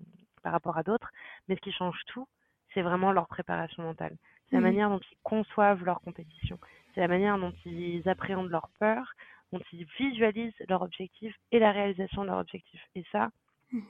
par 0.42 0.52
rapport 0.52 0.78
à 0.78 0.82
d'autres, 0.82 1.10
mais 1.48 1.56
ce 1.56 1.60
qui 1.60 1.72
change 1.72 2.00
tout, 2.06 2.26
c'est 2.72 2.82
vraiment 2.82 3.12
leur 3.12 3.26
préparation 3.26 3.82
mentale. 3.82 4.16
C'est 4.48 4.56
la 4.56 4.60
mmh 4.60 4.64
manière 4.64 4.88
dont 4.88 5.00
ils 5.00 5.18
conçoivent 5.22 5.84
leur 5.84 6.00
compétition. 6.00 6.58
C'est 6.94 7.00
la 7.00 7.08
manière 7.08 7.38
dont 7.38 7.52
ils 7.66 8.08
appréhendent 8.08 8.50
leur 8.50 8.70
peur, 8.78 9.12
quand 9.50 9.60
ils 9.72 9.86
visualisent 9.98 10.54
leur 10.68 10.82
objectif 10.82 11.34
et 11.52 11.58
la 11.58 11.72
réalisation 11.72 12.22
de 12.22 12.28
leur 12.28 12.38
objectif. 12.38 12.80
Et 12.94 13.04
ça, 13.12 13.30
mmh. 13.72 13.80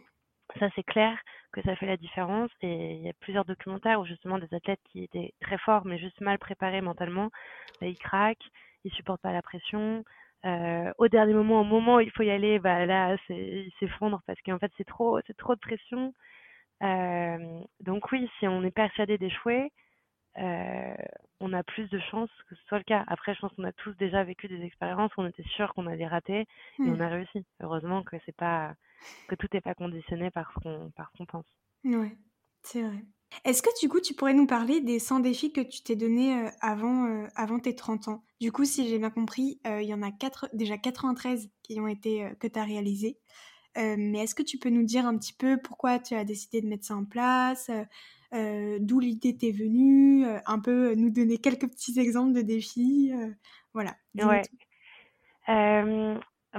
Ça 0.59 0.69
c'est 0.75 0.83
clair 0.83 1.17
que 1.53 1.63
ça 1.63 1.77
fait 1.77 1.87
la 1.87 1.97
différence. 1.97 2.51
Et 2.63 2.95
il 2.95 3.03
y 3.03 3.09
a 3.09 3.13
plusieurs 3.21 3.45
documentaires 3.45 4.01
où 4.01 4.07
justement 4.07 4.39
des 4.39 4.53
athlètes 4.55 4.81
qui 4.85 5.03
étaient 5.05 5.33
très 5.41 5.59
forts 5.59 5.85
mais 5.85 5.99
juste 5.99 6.21
mal 6.21 6.39
préparés 6.39 6.81
mentalement, 6.81 7.31
bah, 7.81 7.87
ils 7.87 7.99
craquent, 7.99 8.49
ils 8.85 8.93
supportent 8.93 9.23
pas 9.23 9.33
la 9.33 9.43
pression. 9.43 10.05
Euh, 10.47 10.91
au 10.99 11.09
dernier 11.09 11.35
moment, 11.35 11.61
au 11.61 11.65
moment 11.65 11.97
où 11.97 12.01
il 12.01 12.11
faut 12.13 12.23
y 12.23 12.31
aller, 12.31 12.59
bah 12.59 12.87
là, 12.87 13.17
ils 13.29 13.73
s'effondrent 13.79 14.23
parce 14.27 14.41
qu'en 14.43 14.59
fait 14.59 14.73
c'est 14.79 14.87
trop, 14.87 15.19
c'est 15.27 15.37
trop 15.37 15.55
de 15.55 15.61
pression. 15.61 16.15
Euh, 16.83 17.61
donc 17.81 18.11
oui, 18.13 18.29
si 18.39 18.49
on 18.49 18.63
est 18.65 18.71
persuadé 18.71 19.19
d'échouer, 19.19 19.71
euh, 20.39 20.95
on 21.41 21.53
a 21.53 21.63
plus 21.63 21.89
de 21.91 21.99
chances 21.99 22.31
que 22.49 22.55
ce 22.55 22.65
soit 22.67 22.79
le 22.79 22.85
cas. 22.85 23.05
Après, 23.09 23.35
je 23.35 23.41
pense 23.41 23.53
qu'on 23.55 23.65
a 23.65 23.73
tous 23.73 23.95
déjà 23.97 24.23
vécu 24.25 24.49
des 24.49 24.63
expériences 24.65 25.11
où 25.17 25.23
on 25.23 25.27
était 25.27 25.43
sûr 25.43 25.75
qu'on 25.75 25.87
allait 25.87 26.07
rater 26.07 26.41
et 26.41 26.47
on 26.79 26.97
mmh. 26.97 27.01
a 27.03 27.09
réussi. 27.09 27.45
Heureusement 27.61 28.03
que 28.03 28.17
c'est 28.25 28.37
pas 28.37 28.75
que 29.29 29.35
tout 29.35 29.49
n'est 29.53 29.61
pas 29.61 29.75
conditionné 29.75 30.31
par 30.31 30.53
ce 30.55 31.19
qu'on 31.19 31.27
pense. 31.27 31.47
Ouais, 31.85 32.17
c'est 32.63 32.83
vrai. 32.83 33.05
Est-ce 33.45 33.63
que 33.63 33.71
du 33.81 33.89
coup, 33.89 34.01
tu 34.01 34.15
pourrais 34.15 34.35
nous 34.35 34.47
parler 34.47 34.81
des 34.81 34.99
100 34.99 35.21
défis 35.21 35.53
que 35.53 35.61
tu 35.61 35.83
t'es 35.83 35.95
donnés 35.95 36.35
euh, 36.35 36.51
avant, 36.61 37.07
euh, 37.07 37.27
avant 37.37 37.61
tes 37.61 37.77
30 37.77 38.09
ans? 38.09 38.25
Du 38.41 38.51
coup, 38.51 38.65
si 38.65 38.89
j'ai 38.89 38.99
bien 38.99 39.11
compris, 39.11 39.61
il 39.65 39.85
y 39.85 39.95
en 39.95 40.03
a 40.03 40.11
quatre, 40.11 40.49
déjà 40.53 40.79
93 40.79 41.51
qui 41.63 41.79
ont 41.79 41.87
été 41.87 42.29
que 42.41 42.49
tu 42.49 42.59
as 42.59 42.65
réalisés. 42.65 43.19
mais 43.77 44.21
est-ce 44.21 44.35
que 44.35 44.43
tu 44.43 44.59
peux 44.59 44.71
nous 44.71 44.85
dire 44.85 45.07
un 45.07 45.17
petit 45.17 45.35
peu 45.35 45.59
pourquoi 45.63 45.99
tu 45.99 46.15
as 46.15 46.25
décidé 46.25 46.61
de 46.61 46.67
mettre 46.67 46.87
ça 46.87 46.97
en 46.97 47.05
place? 47.05 47.71
Euh, 48.33 48.79
d'où 48.81 49.01
l'idée 49.01 49.37
t'est 49.37 49.51
venue, 49.51 50.25
euh, 50.25 50.39
un 50.47 50.61
peu 50.61 50.95
nous 50.95 51.11
donner 51.11 51.39
quelques 51.39 51.69
petits 51.69 51.99
exemples 51.99 52.33
de 52.33 52.43
défis. 52.43 53.13
Euh, 53.13 53.31
voilà. 53.75 53.97
Ouais. 54.15 54.43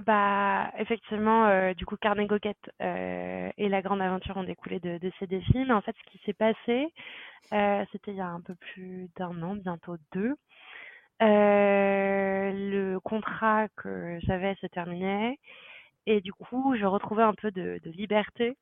Bah, 0.06 0.72
effectivement, 0.78 1.74
du 1.74 1.86
coup, 1.86 1.98
Carnet 1.98 2.26
Goquette 2.26 2.72
et 2.80 3.70
La 3.70 3.82
Grande 3.82 4.02
Aventure 4.02 4.38
ont 4.38 4.44
découlé 4.44 4.80
de, 4.80 5.12
ces 5.20 5.28
défis. 5.28 5.66
Mais 5.66 5.74
en 5.74 5.82
fait, 5.82 5.96
ce 5.98 6.12
qui 6.12 6.18
s'est 6.26 6.34
passé, 6.34 6.94
c'était 7.92 8.12
il 8.12 8.18
y 8.18 8.22
a 8.22 8.28
un 8.28 8.42
peu 8.42 8.56
plus 8.56 9.10
d'un 9.18 9.42
an, 9.44 9.56
bientôt 9.56 9.98
deux. 10.14 10.36
le 11.20 12.98
contrat 13.00 13.68
que 13.78 14.20
j'avais 14.24 14.56
se 14.56 14.68
terminait. 14.68 15.38
Et 16.08 16.22
du 16.22 16.34
coup, 16.34 16.76
je 16.80 16.86
retrouvais 16.86 17.24
un 17.24 17.34
peu 17.34 17.52
de, 17.52 17.80
de 17.84 17.92
liberté 17.92 18.56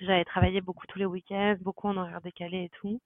j'avais 0.00 0.24
travaillé 0.24 0.60
beaucoup 0.60 0.86
tous 0.86 0.98
les 0.98 1.04
week-ends, 1.04 1.56
beaucoup 1.60 1.88
en 1.88 1.96
horaire 1.96 2.20
décalé 2.20 2.64
et 2.64 2.70
tout. 2.80 3.00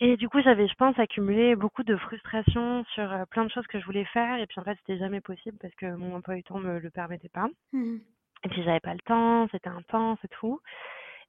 Et 0.00 0.16
du 0.16 0.28
coup, 0.28 0.40
j'avais, 0.42 0.66
je 0.66 0.74
pense, 0.74 0.98
accumulé 0.98 1.54
beaucoup 1.54 1.84
de 1.84 1.96
frustration 1.96 2.84
sur 2.94 3.12
euh, 3.12 3.24
plein 3.30 3.44
de 3.44 3.50
choses 3.50 3.66
que 3.68 3.78
je 3.78 3.84
voulais 3.84 4.04
faire. 4.06 4.38
Et 4.40 4.46
puis, 4.46 4.60
en 4.60 4.64
fait, 4.64 4.76
c'était 4.78 4.98
jamais 4.98 5.20
possible 5.20 5.56
parce 5.60 5.74
que 5.76 5.86
mon 5.94 6.16
emploi 6.16 6.34
du 6.34 6.42
temps 6.42 6.58
me 6.58 6.78
le 6.78 6.90
permettait 6.90 7.28
pas. 7.28 7.46
Mmh. 7.72 7.98
Et 8.44 8.48
puis, 8.48 8.62
j'avais 8.64 8.80
pas 8.80 8.92
le 8.92 9.00
temps, 9.00 9.48
c'était 9.52 9.68
intense 9.68 10.18
et 10.24 10.28
tout. 10.28 10.60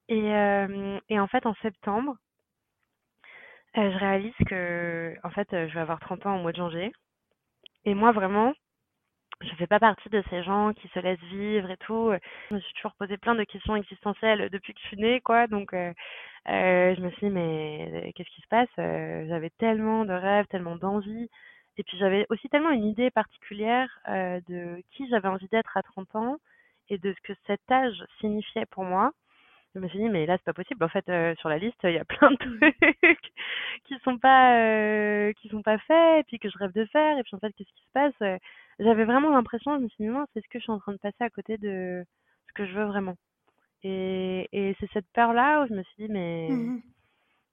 Et, 0.09 0.33
euh, 0.33 0.99
et 1.09 1.19
en 1.19 1.27
fait, 1.27 1.45
en 1.45 1.53
septembre, 1.61 2.15
euh, 3.77 3.91
je 3.91 3.97
réalise 3.97 4.33
que, 4.47 5.15
en 5.23 5.29
fait, 5.29 5.47
je 5.51 5.73
vais 5.73 5.81
avoir 5.81 5.99
30 5.99 6.25
ans 6.25 6.37
au 6.37 6.41
mois 6.41 6.51
de 6.51 6.57
janvier. 6.57 6.91
Et 7.85 7.93
moi, 7.93 8.11
vraiment, 8.11 8.53
je 9.41 9.55
fais 9.55 9.67
pas 9.67 9.79
partie 9.79 10.09
de 10.09 10.23
ces 10.29 10.43
gens 10.43 10.73
qui 10.73 10.87
se 10.89 10.99
laissent 10.99 11.19
vivre 11.31 11.69
et 11.71 11.77
tout. 11.77 12.11
Je 12.49 12.55
me 12.55 12.59
suis 12.59 12.73
toujours 12.75 12.93
posé 12.95 13.17
plein 13.17 13.35
de 13.35 13.43
questions 13.43 13.75
existentielles 13.75 14.49
depuis 14.49 14.73
que 14.73 14.79
je 14.81 14.87
suis 14.87 14.97
née, 14.97 15.21
quoi. 15.21 15.47
Donc, 15.47 15.73
euh, 15.73 15.93
euh, 16.49 16.95
je 16.95 17.01
me 17.01 17.09
suis 17.11 17.27
dit, 17.27 17.33
mais 17.33 18.13
qu'est-ce 18.15 18.29
qui 18.29 18.41
se 18.41 18.47
passe? 18.47 18.69
Euh, 18.79 19.25
J'avais 19.27 19.51
tellement 19.59 20.05
de 20.05 20.13
rêves, 20.13 20.47
tellement 20.47 20.75
d'envies. 20.77 21.29
Et 21.77 21.83
puis, 21.83 21.97
j'avais 21.97 22.25
aussi 22.29 22.49
tellement 22.49 22.71
une 22.71 22.85
idée 22.85 23.11
particulière 23.11 23.89
de 24.07 24.81
qui 24.91 25.07
j'avais 25.09 25.27
envie 25.27 25.47
d'être 25.49 25.75
à 25.77 25.83
30 25.83 26.15
ans 26.15 26.37
et 26.89 26.97
de 26.97 27.13
ce 27.13 27.21
que 27.33 27.37
cet 27.47 27.61
âge 27.71 28.03
signifiait 28.21 28.65
pour 28.67 28.83
moi. 28.85 29.11
Je 29.75 29.79
me 29.81 29.89
suis 29.89 29.99
dit, 29.99 30.09
mais 30.09 30.25
là, 30.25 30.37
c'est 30.37 30.45
pas 30.45 30.53
possible. 30.53 30.83
En 30.85 30.89
fait, 30.89 31.05
sur 31.39 31.49
la 31.49 31.57
liste, 31.59 31.79
il 31.83 31.91
y 31.93 31.99
a 31.99 32.05
plein 32.05 32.31
de 32.31 32.37
trucs 32.37 33.33
qui 33.85 33.95
sont 34.05 34.17
pas, 34.17 35.33
qui 35.33 35.49
sont 35.49 35.61
pas 35.63 35.77
faits, 35.79 36.21
et 36.21 36.23
puis 36.25 36.39
que 36.39 36.49
je 36.49 36.57
rêve 36.59 36.73
de 36.73 36.85
faire. 36.85 37.17
Et 37.17 37.23
puis, 37.23 37.35
en 37.35 37.39
fait, 37.39 37.51
qu'est-ce 37.53 37.69
qui 37.73 37.83
se 37.83 37.93
passe? 37.93 38.39
J'avais 38.79 39.05
vraiment 39.05 39.31
l'impression, 39.31 39.77
je 39.77 39.83
me 39.83 39.89
suis 39.89 40.03
dit, 40.03 40.09
non, 40.09 40.25
c'est 40.33 40.41
ce 40.41 40.49
que 40.49 40.59
je 40.59 40.63
suis 40.63 40.71
en 40.71 40.79
train 40.79 40.93
de 40.93 40.97
passer 40.97 41.23
à 41.23 41.29
côté 41.29 41.57
de 41.57 42.05
ce 42.47 42.53
que 42.53 42.65
je 42.65 42.73
veux 42.73 42.85
vraiment? 42.85 43.15
Et, 43.83 44.49
et 44.51 44.75
c'est 44.79 44.89
cette 44.93 45.07
peur-là 45.13 45.63
où 45.63 45.67
je 45.67 45.73
me 45.73 45.83
suis 45.83 46.07
dit, 46.07 46.11
mais 46.11 46.49
mmh 46.49 46.81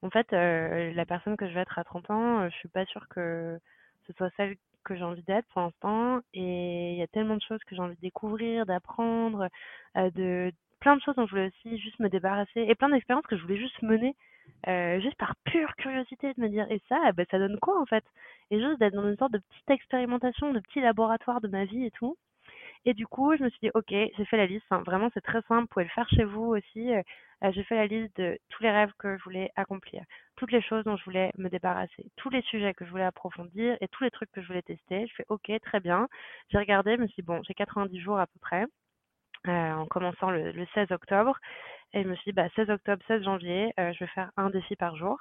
en 0.02 0.10
fait, 0.10 0.32
euh, 0.32 0.92
la 0.94 1.06
personne 1.06 1.36
que 1.36 1.48
je 1.48 1.54
vais 1.54 1.60
être 1.60 1.78
à 1.78 1.84
30 1.84 2.10
ans, 2.10 2.40
euh, 2.40 2.48
je 2.50 2.56
suis 2.56 2.68
pas 2.68 2.84
sûre 2.86 3.06
que 3.08 3.58
ce 4.06 4.12
soit 4.14 4.30
celle 4.36 4.56
que 4.84 4.96
j'ai 4.96 5.04
envie 5.04 5.22
d'être 5.22 5.46
pour 5.52 5.62
l'instant. 5.62 6.20
Et 6.34 6.92
il 6.92 6.98
y 6.98 7.02
a 7.02 7.06
tellement 7.06 7.36
de 7.36 7.42
choses 7.42 7.62
que 7.64 7.76
j'ai 7.76 7.80
envie 7.82 7.94
de 7.94 8.00
découvrir, 8.00 8.66
d'apprendre, 8.66 9.48
euh, 9.96 10.10
de 10.10 10.52
plein 10.80 10.96
de 10.96 11.02
choses 11.02 11.14
dont 11.14 11.26
je 11.26 11.30
voulais 11.30 11.48
aussi 11.48 11.78
juste 11.78 12.00
me 12.00 12.08
débarrasser 12.08 12.62
et 12.62 12.74
plein 12.74 12.88
d'expériences 12.88 13.26
que 13.26 13.36
je 13.36 13.42
voulais 13.42 13.58
juste 13.58 13.80
mener 13.82 14.16
euh, 14.68 15.00
juste 15.00 15.16
par 15.16 15.34
pure 15.44 15.74
curiosité 15.76 16.32
de 16.34 16.40
me 16.40 16.48
dire 16.48 16.66
et 16.70 16.80
ça 16.88 17.12
bah, 17.12 17.24
ça 17.30 17.38
donne 17.38 17.58
quoi 17.58 17.80
en 17.80 17.86
fait? 17.86 18.04
Et 18.50 18.60
juste 18.60 18.78
d'être 18.78 18.94
dans 18.94 19.08
une 19.08 19.16
sorte 19.16 19.32
de 19.32 19.38
petite 19.38 19.70
expérimentation 19.70 20.52
de 20.52 20.60
petit 20.60 20.80
laboratoire 20.80 21.40
de 21.40 21.48
ma 21.48 21.64
vie 21.64 21.84
et 21.84 21.90
tout. 21.90 22.16
Et 22.84 22.94
du 22.94 23.06
coup 23.06 23.36
je 23.36 23.42
me 23.42 23.50
suis 23.50 23.58
dit 23.62 23.70
ok 23.74 23.90
j'ai 23.90 24.24
fait 24.24 24.36
la 24.36 24.46
liste 24.46 24.66
hein. 24.70 24.82
vraiment 24.86 25.08
c'est 25.14 25.20
très 25.20 25.42
simple 25.42 25.62
vous 25.62 25.66
pouvez 25.68 25.84
le 25.84 25.90
faire 25.90 26.08
chez 26.10 26.24
vous 26.24 26.44
aussi. 26.44 26.92
Euh, 26.92 27.02
euh, 27.44 27.50
j'ai 27.52 27.64
fait 27.64 27.74
la 27.74 27.86
liste 27.86 28.16
de 28.18 28.38
tous 28.50 28.62
les 28.62 28.70
rêves 28.70 28.92
que 28.98 29.16
je 29.18 29.24
voulais 29.24 29.50
accomplir 29.56 30.04
toutes 30.36 30.52
les 30.52 30.62
choses 30.62 30.84
dont 30.84 30.96
je 30.96 31.04
voulais 31.04 31.32
me 31.38 31.48
débarrasser 31.48 32.06
tous 32.16 32.30
les 32.30 32.42
sujets 32.42 32.74
que 32.74 32.84
je 32.84 32.90
voulais 32.90 33.04
approfondir 33.04 33.76
et 33.80 33.88
tous 33.88 34.04
les 34.04 34.10
trucs 34.12 34.30
que 34.30 34.42
je 34.42 34.46
voulais 34.46 34.62
tester. 34.62 35.06
Je 35.08 35.14
fais 35.14 35.26
ok 35.28 35.50
très 35.62 35.80
bien. 35.80 36.08
J'ai 36.50 36.58
regardé 36.58 36.96
je 36.96 37.02
me 37.02 37.06
suis 37.08 37.22
dit 37.22 37.26
bon 37.26 37.42
j'ai 37.42 37.54
90 37.54 37.98
jours 38.00 38.18
à 38.20 38.26
peu 38.26 38.38
près 38.40 38.66
en 39.44 39.86
commençant 39.86 40.30
le 40.30 40.66
16 40.74 40.92
octobre 40.92 41.36
et 41.92 42.02
je 42.02 42.08
me 42.08 42.14
suis 42.16 42.30
dit, 42.30 42.32
bah, 42.34 42.48
16 42.56 42.70
octobre, 42.70 43.02
16 43.06 43.24
janvier, 43.24 43.72
euh, 43.78 43.92
je 43.92 44.04
vais 44.04 44.10
faire 44.10 44.30
un 44.36 44.50
défi 44.50 44.76
par 44.76 44.96
jour. 44.96 45.18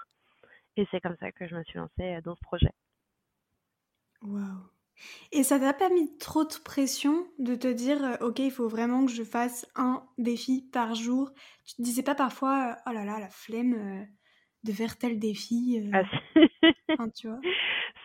Et 0.78 0.88
c'est 0.92 1.02
comme 1.02 1.18
ça 1.20 1.32
que 1.32 1.48
je 1.48 1.56
me 1.56 1.64
suis 1.64 1.78
lancée 1.78 2.16
euh, 2.16 2.22
dans 2.22 2.36
ce 2.36 2.42
projet. 2.42 2.72
Waouh. 4.22 4.70
Et 5.32 5.44
ça 5.44 5.60
t'a 5.60 5.74
pas 5.74 5.90
mis 5.90 6.18
trop 6.18 6.44
de 6.44 6.54
pression 6.64 7.28
de 7.40 7.56
te 7.56 7.68
dire, 7.68 8.04
euh, 8.04 8.28
ok, 8.28 8.40
il 8.40 8.52
faut 8.52 8.68
vraiment 8.68 9.06
que 9.06 9.12
je 9.12 9.24
fasse 9.24 9.66
un 9.76 10.04
défi 10.18 10.70
par 10.72 10.96
jour? 10.96 11.32
Tu 11.66 11.76
te 11.76 11.82
disais 11.82 12.04
pas 12.04 12.16
parfois, 12.16 12.78
oh 12.88 12.92
là 12.92 13.04
là, 13.04 13.20
la 13.20 13.30
flemme 13.30 14.08
de 14.64 14.72
faire 14.72 14.98
tel 14.98 15.20
défi 15.20 15.82
Ah 15.92 16.04
si 16.04 17.12
tu 17.16 17.28
vois? 17.28 17.40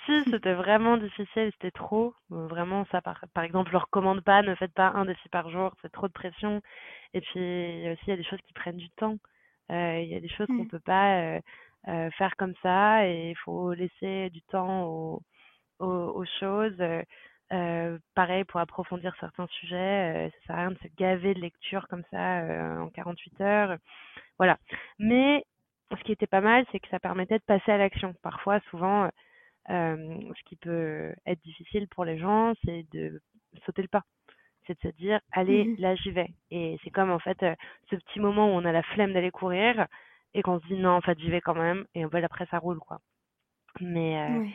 Si, 0.06 0.12
c'était 0.30 0.54
vraiment 0.54 0.96
difficile, 0.96 1.50
c'était 1.54 1.72
trop. 1.72 2.14
Vraiment, 2.30 2.86
ça, 2.92 3.02
par, 3.02 3.24
par 3.34 3.42
exemple, 3.42 3.72
je 3.72 3.76
recommande 3.76 4.20
pas, 4.20 4.42
ne 4.42 4.54
faites 4.54 4.72
pas 4.72 4.92
un 4.94 5.04
défi 5.04 5.28
par 5.30 5.50
jour, 5.50 5.74
c'est 5.82 5.90
trop 5.90 6.06
de 6.06 6.12
pression. 6.12 6.62
Et 7.16 7.22
puis 7.22 7.88
aussi, 7.90 8.02
il 8.06 8.10
y 8.10 8.12
a 8.12 8.16
des 8.16 8.24
choses 8.24 8.42
qui 8.46 8.52
prennent 8.52 8.76
du 8.76 8.90
temps. 8.90 9.16
Euh, 9.72 10.00
il 10.02 10.08
y 10.08 10.14
a 10.14 10.20
des 10.20 10.28
choses 10.28 10.48
qu'on 10.48 10.64
mmh. 10.64 10.68
peut 10.68 10.80
pas 10.80 11.18
euh, 11.18 11.40
euh, 11.88 12.10
faire 12.10 12.36
comme 12.36 12.52
ça 12.62 13.08
et 13.08 13.30
il 13.30 13.36
faut 13.36 13.72
laisser 13.72 14.28
du 14.30 14.42
temps 14.42 14.84
aux, 14.84 15.22
aux, 15.78 16.24
choses. 16.38 16.76
pareil 18.14 18.44
pour 18.44 18.60
approfondir 18.60 19.16
certains 19.18 19.46
sujets, 19.46 20.30
ça 20.30 20.46
sert 20.46 20.56
à 20.56 20.58
rien 20.60 20.70
de 20.72 20.78
se 20.78 20.88
gaver 20.98 21.32
de 21.32 21.40
lecture 21.40 21.88
comme 21.88 22.04
ça 22.10 22.42
en 22.82 22.90
48 22.90 23.40
heures. 23.40 23.78
Voilà. 24.38 24.58
Mais 24.98 25.42
ce 25.96 26.02
qui 26.04 26.12
était 26.12 26.26
pas 26.26 26.42
mal, 26.42 26.66
c'est 26.70 26.80
que 26.80 26.88
ça 26.88 27.00
permettait 27.00 27.38
de 27.38 27.44
passer 27.44 27.72
à 27.72 27.78
l'action. 27.78 28.14
Parfois, 28.22 28.60
souvent, 28.70 29.08
ce 29.68 30.42
qui 30.44 30.56
peut 30.56 31.14
être 31.24 31.42
difficile 31.42 31.88
pour 31.88 32.04
les 32.04 32.18
gens, 32.18 32.52
c'est 32.66 32.84
de 32.92 33.22
sauter 33.64 33.80
le 33.80 33.88
pas 33.88 34.02
c'est 34.66 34.82
de 34.82 34.90
se 34.90 34.96
dire 34.96 35.20
allez 35.32 35.64
mmh 35.64 35.76
là 35.78 35.94
j'y 35.96 36.10
vais. 36.10 36.30
Et 36.50 36.78
c'est 36.82 36.90
comme 36.90 37.10
en 37.10 37.18
fait 37.18 37.42
euh, 37.42 37.54
ce 37.90 37.96
petit 37.96 38.20
moment 38.20 38.48
où 38.48 38.58
on 38.58 38.64
a 38.64 38.72
la 38.72 38.82
flemme 38.82 39.12
d'aller 39.12 39.30
courir 39.30 39.86
et 40.34 40.42
qu'on 40.42 40.60
se 40.60 40.66
dit 40.66 40.76
non 40.76 40.90
en 40.90 41.00
fait 41.00 41.18
j'y 41.18 41.30
vais 41.30 41.40
quand 41.40 41.54
même 41.54 41.86
et 41.94 42.04
en 42.04 42.10
fait 42.10 42.22
après 42.24 42.46
ça 42.46 42.58
roule 42.58 42.78
quoi. 42.78 43.00
Mais 43.80 44.20
euh, 44.20 44.46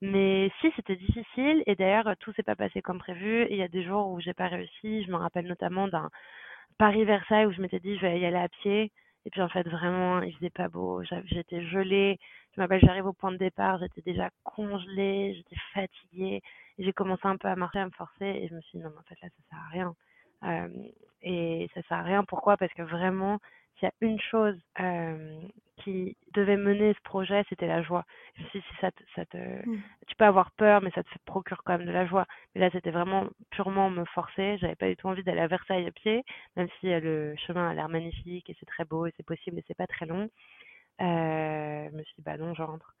mais 0.00 0.50
si 0.60 0.70
c'était 0.76 0.96
difficile 0.96 1.62
et 1.66 1.74
d'ailleurs 1.74 2.14
tout 2.20 2.32
s'est 2.34 2.42
pas 2.42 2.56
passé 2.56 2.82
comme 2.82 2.98
prévu. 2.98 3.46
Il 3.50 3.56
y 3.56 3.62
a 3.62 3.68
des 3.68 3.82
jours 3.84 4.08
où 4.08 4.20
j'ai 4.20 4.34
pas 4.34 4.48
réussi. 4.48 5.04
Je 5.04 5.10
me 5.10 5.16
rappelle 5.16 5.46
notamment 5.46 5.88
d'un 5.88 6.10
Paris 6.78 7.04
Versailles 7.04 7.46
où 7.46 7.52
je 7.52 7.60
m'étais 7.60 7.80
dit 7.80 7.96
je 7.96 8.02
vais 8.02 8.20
y 8.20 8.26
aller 8.26 8.36
à 8.36 8.48
pied. 8.48 8.92
Et 9.26 9.30
puis 9.30 9.42
en 9.42 9.48
fait 9.48 9.68
vraiment 9.68 10.22
il 10.22 10.34
faisait 10.36 10.50
pas 10.50 10.68
beau. 10.68 11.02
J'étais 11.26 11.62
gelée. 11.66 12.18
Je 12.54 12.60
m'appelle 12.60 12.80
j'arrive 12.82 13.06
au 13.06 13.12
point 13.12 13.32
de 13.32 13.36
départ. 13.36 13.78
J'étais 13.78 14.02
déjà 14.02 14.30
congelée. 14.44 15.34
J'étais 15.34 15.56
fatiguée 15.74 16.42
j'ai 16.78 16.92
commencé 16.92 17.22
un 17.24 17.36
peu 17.36 17.48
à 17.48 17.56
marcher, 17.56 17.80
à 17.80 17.86
me 17.86 17.90
forcer, 17.90 18.24
et 18.24 18.48
je 18.48 18.54
me 18.54 18.60
suis 18.62 18.78
dit, 18.78 18.84
non, 18.84 18.90
mais 18.90 18.98
en 18.98 19.02
fait, 19.02 19.20
là, 19.20 19.28
ça 19.28 19.42
sert 19.50 19.58
à 19.58 19.68
rien. 19.68 19.94
Euh, 20.44 20.68
et 21.22 21.68
ça 21.74 21.82
sert 21.82 21.98
à 21.98 22.02
rien, 22.02 22.24
pourquoi? 22.24 22.56
Parce 22.56 22.72
que 22.74 22.82
vraiment, 22.82 23.40
s'il 23.78 23.86
y 23.86 23.90
a 23.90 23.94
une 24.00 24.20
chose 24.20 24.56
euh, 24.80 25.40
qui 25.76 26.16
devait 26.34 26.56
mener 26.56 26.94
ce 26.94 27.00
projet, 27.02 27.44
c'était 27.48 27.66
la 27.66 27.82
joie. 27.82 28.04
Si 28.52 28.62
ça 28.80 28.90
te, 28.92 29.02
ça 29.14 29.24
te, 29.26 29.36
mmh. 29.36 29.82
Tu 30.06 30.14
peux 30.16 30.24
avoir 30.24 30.52
peur, 30.52 30.80
mais 30.80 30.90
ça 30.92 31.02
te 31.02 31.08
procure 31.26 31.62
quand 31.64 31.76
même 31.76 31.86
de 31.86 31.92
la 31.92 32.06
joie. 32.06 32.26
Mais 32.54 32.60
là, 32.60 32.70
c'était 32.70 32.90
vraiment 32.90 33.26
purement 33.50 33.90
me 33.90 34.04
forcer. 34.06 34.56
J'avais 34.58 34.76
pas 34.76 34.88
du 34.88 34.96
tout 34.96 35.08
envie 35.08 35.22
d'aller 35.24 35.40
à 35.40 35.48
Versailles 35.48 35.86
à 35.86 35.90
pied, 35.90 36.24
même 36.56 36.68
si 36.80 36.92
euh, 36.92 37.00
le 37.00 37.36
chemin 37.36 37.68
a 37.70 37.74
l'air 37.74 37.88
magnifique 37.88 38.48
et 38.48 38.56
c'est 38.58 38.66
très 38.66 38.84
beau 38.84 39.06
et 39.06 39.12
c'est 39.16 39.26
possible 39.26 39.58
et 39.58 39.64
c'est 39.66 39.76
pas 39.76 39.86
très 39.86 40.06
long. 40.06 40.28
Je 41.00 41.90
me 41.96 42.02
suis 42.04 42.14
dit, 42.16 42.22
bah 42.22 42.36
non, 42.36 42.54
je 42.54 42.62
rentre. 42.62 42.94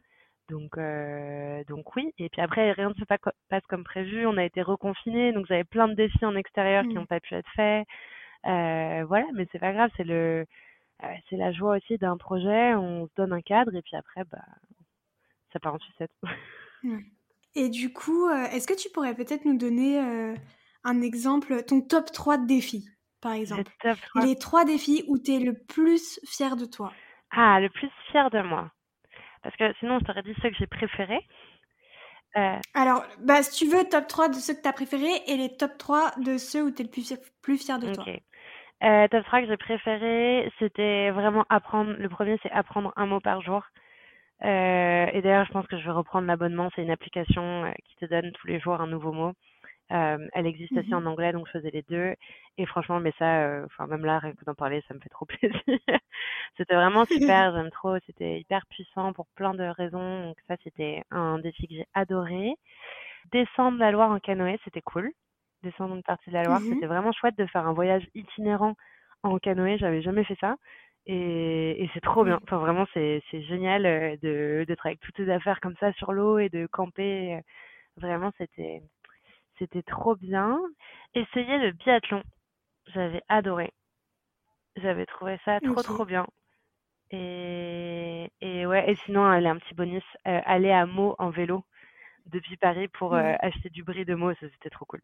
Donc, 0.48 0.78
euh, 0.78 1.62
donc 1.64 1.94
oui. 1.96 2.12
Et 2.18 2.28
puis 2.30 2.40
après, 2.40 2.72
rien 2.72 2.88
ne 2.90 2.94
se 2.94 3.04
passe 3.04 3.66
comme 3.68 3.84
prévu. 3.84 4.26
On 4.26 4.36
a 4.38 4.44
été 4.44 4.62
reconfinés, 4.62 5.32
donc 5.32 5.46
j'avais 5.46 5.64
plein 5.64 5.88
de 5.88 5.94
défis 5.94 6.24
en 6.24 6.36
extérieur 6.36 6.86
qui 6.88 6.96
Mmh. 6.96 6.98
n'ont 6.98 7.06
pas 7.06 7.20
pu 7.20 7.34
être 7.34 7.48
faits. 7.54 7.86
Euh, 8.46 9.04
voilà, 9.06 9.26
mais 9.34 9.46
c'est 9.52 9.58
pas 9.60 9.72
grave. 9.72 9.90
C'est 9.96 10.04
le, 10.04 10.46
euh, 11.04 11.08
c'est 11.30 11.36
la 11.36 11.52
joie 11.52 11.76
aussi 11.78 11.98
d'un 11.98 12.16
projet. 12.18 12.74
On 12.76 13.06
se 13.06 13.12
donne 13.16 13.32
un 13.34 13.42
cadre 13.42 13.74
et 13.76 13.82
puis 13.82 13.96
après, 13.96 14.24
bah, 14.30 14.40
ça 15.52 15.60
part 15.60 15.74
en 15.74 15.78
sucette. 15.78 16.10
Et 17.54 17.68
du 17.68 17.92
coup, 17.92 18.28
est-ce 18.30 18.66
que 18.66 18.74
tu 18.74 18.88
pourrais 18.90 19.14
peut-être 19.14 19.44
nous 19.44 19.56
donner 19.58 19.98
un 20.84 21.00
exemple, 21.02 21.62
ton 21.64 21.80
top 21.80 22.10
3 22.12 22.38
de 22.38 22.46
défis, 22.46 22.88
par 23.20 23.32
Le 23.50 23.62
exemple? 23.62 23.72
top 23.82 24.00
3. 24.00 24.22
Les 24.22 24.36
trois 24.36 24.64
défis 24.64 25.04
où 25.08 25.18
tu 25.18 25.34
es 25.34 25.40
le 25.40 25.54
plus 25.54 26.20
fier 26.24 26.56
de 26.56 26.64
toi. 26.64 26.98
Ah, 27.30 27.58
le 27.60 27.70
plus 27.70 27.88
fier 28.10 28.28
de 28.30 28.40
moi. 28.42 28.70
Parce 29.42 29.56
que 29.56 29.72
sinon, 29.80 29.98
je 29.98 30.04
t'aurais 30.04 30.22
dit 30.22 30.34
ceux 30.42 30.50
que 30.50 30.56
j'ai 30.56 30.66
préférés. 30.66 31.24
Euh, 32.36 32.56
Alors, 32.74 33.04
bah, 33.20 33.42
si 33.42 33.64
tu 33.64 33.70
veux, 33.70 33.84
top 33.88 34.06
3 34.06 34.28
de 34.28 34.34
ceux 34.34 34.54
que 34.54 34.62
tu 34.62 34.68
as 34.68 34.72
préférés 34.72 35.22
et 35.26 35.36
les 35.36 35.56
top 35.56 35.72
3 35.78 36.12
de 36.24 36.36
ceux 36.38 36.62
où 36.62 36.70
tu 36.70 36.82
es 36.82 36.84
le 36.84 36.90
plus 36.90 37.06
fier, 37.06 37.18
plus 37.42 37.58
fier 37.58 37.78
de 37.78 37.92
toi. 37.92 38.04
ok. 38.06 38.20
Euh, 38.84 39.08
top 39.08 39.24
3 39.24 39.40
que 39.40 39.46
j'ai 39.48 39.56
préféré, 39.56 40.52
c'était 40.58 41.10
vraiment 41.10 41.44
apprendre. 41.48 41.94
Le 41.98 42.08
premier, 42.08 42.38
c'est 42.42 42.50
apprendre 42.50 42.92
un 42.96 43.06
mot 43.06 43.20
par 43.20 43.40
jour. 43.40 43.62
Euh, 44.44 45.06
et 45.12 45.20
d'ailleurs, 45.20 45.46
je 45.46 45.52
pense 45.52 45.66
que 45.66 45.78
je 45.78 45.84
vais 45.84 45.90
reprendre 45.90 46.26
l'abonnement. 46.28 46.70
C'est 46.76 46.82
une 46.82 46.90
application 46.90 47.72
qui 47.84 47.96
te 47.96 48.04
donne 48.04 48.30
tous 48.32 48.46
les 48.46 48.60
jours 48.60 48.80
un 48.80 48.86
nouveau 48.86 49.12
mot. 49.12 49.32
Euh, 49.92 50.28
elle 50.34 50.46
existe 50.46 50.76
aussi 50.76 50.94
Mhm. 50.94 50.94
en 50.94 51.06
anglais, 51.06 51.32
donc 51.32 51.46
je 51.46 51.52
faisais 51.52 51.70
les 51.70 51.82
deux. 51.82 52.14
Et 52.58 52.66
franchement, 52.66 53.00
mais 53.00 53.12
ça, 53.18 53.44
euh, 53.46 53.66
même 53.88 54.04
là, 54.04 54.18
rien 54.18 54.34
que 54.34 54.44
d'en 54.44 54.54
parler, 54.54 54.82
ça 54.88 54.94
me 54.94 55.00
fait 55.00 55.08
trop 55.08 55.26
plaisir. 55.40 55.60
c'était 56.56 56.74
vraiment 56.74 57.06
super, 57.06 57.52
j'aime 57.56 57.70
trop. 57.70 57.96
C'était 58.06 58.40
hyper 58.40 58.66
puissant 58.66 59.12
pour 59.12 59.26
plein 59.36 59.54
de 59.54 59.64
raisons. 59.64 60.26
Donc 60.28 60.36
ça, 60.48 60.56
c'était 60.64 61.02
un 61.10 61.38
défi 61.38 61.68
que 61.68 61.74
j'ai 61.74 61.86
adoré. 61.94 62.54
Descendre 63.32 63.78
la 63.78 63.90
Loire 63.92 64.10
en 64.10 64.18
canoë, 64.20 64.58
c'était 64.64 64.82
cool. 64.82 65.10
Descendre 65.62 65.94
une 65.96 66.02
partie 66.02 66.30
de 66.30 66.34
la 66.34 66.44
Loire, 66.44 66.62
Mhm. 66.62 66.68
c'était 66.68 66.86
vraiment 66.86 67.12
chouette 67.12 67.36
de 67.38 67.46
faire 67.46 67.66
un 67.66 67.72
voyage 67.72 68.06
itinérant 68.14 68.74
en 69.22 69.38
canoë. 69.38 69.78
J'avais 69.78 70.02
jamais 70.02 70.24
fait 70.24 70.36
ça. 70.40 70.56
Et, 71.06 71.82
et 71.84 71.90
c'est 71.94 72.00
trop 72.02 72.24
bien. 72.24 72.38
Ouais. 72.38 72.42
Enfin, 72.44 72.58
vraiment, 72.58 72.86
c'est 72.94 73.22
génial 73.32 73.82
de 74.20 74.64
d'être 74.68 74.86
avec 74.86 75.00
toutes 75.00 75.16
tes 75.16 75.30
affaires 75.32 75.60
comme 75.60 75.76
ça 75.80 75.92
sur 75.94 76.12
l'eau 76.12 76.38
et 76.38 76.48
de 76.50 76.66
camper. 76.66 77.40
Vraiment, 77.96 78.32
c'était 78.38 78.82
c'était 79.58 79.82
trop 79.82 80.16
bien. 80.16 80.60
Essayer 81.14 81.58
le 81.58 81.72
biathlon, 81.72 82.22
j'avais 82.88 83.22
adoré. 83.28 83.72
J'avais 84.76 85.04
trouvé 85.06 85.38
ça 85.44 85.60
trop 85.60 85.82
trop 85.82 86.04
bien. 86.06 86.26
Et, 87.10 88.30
et 88.40 88.66
ouais, 88.66 88.90
et 88.90 88.96
sinon, 89.06 89.24
allez, 89.26 89.48
un 89.48 89.58
petit 89.58 89.74
bonus, 89.74 90.04
euh, 90.26 90.40
aller 90.46 90.70
à 90.72 90.86
Meaux 90.86 91.16
en 91.18 91.30
vélo 91.30 91.64
depuis 92.26 92.56
Paris 92.56 92.88
pour 92.88 93.14
euh, 93.14 93.34
acheter 93.40 93.70
du 93.70 93.82
bris 93.84 94.04
de 94.04 94.14
Meaux, 94.14 94.34
ça 94.34 94.48
c'était 94.52 94.70
trop 94.70 94.84
cool. 94.86 95.00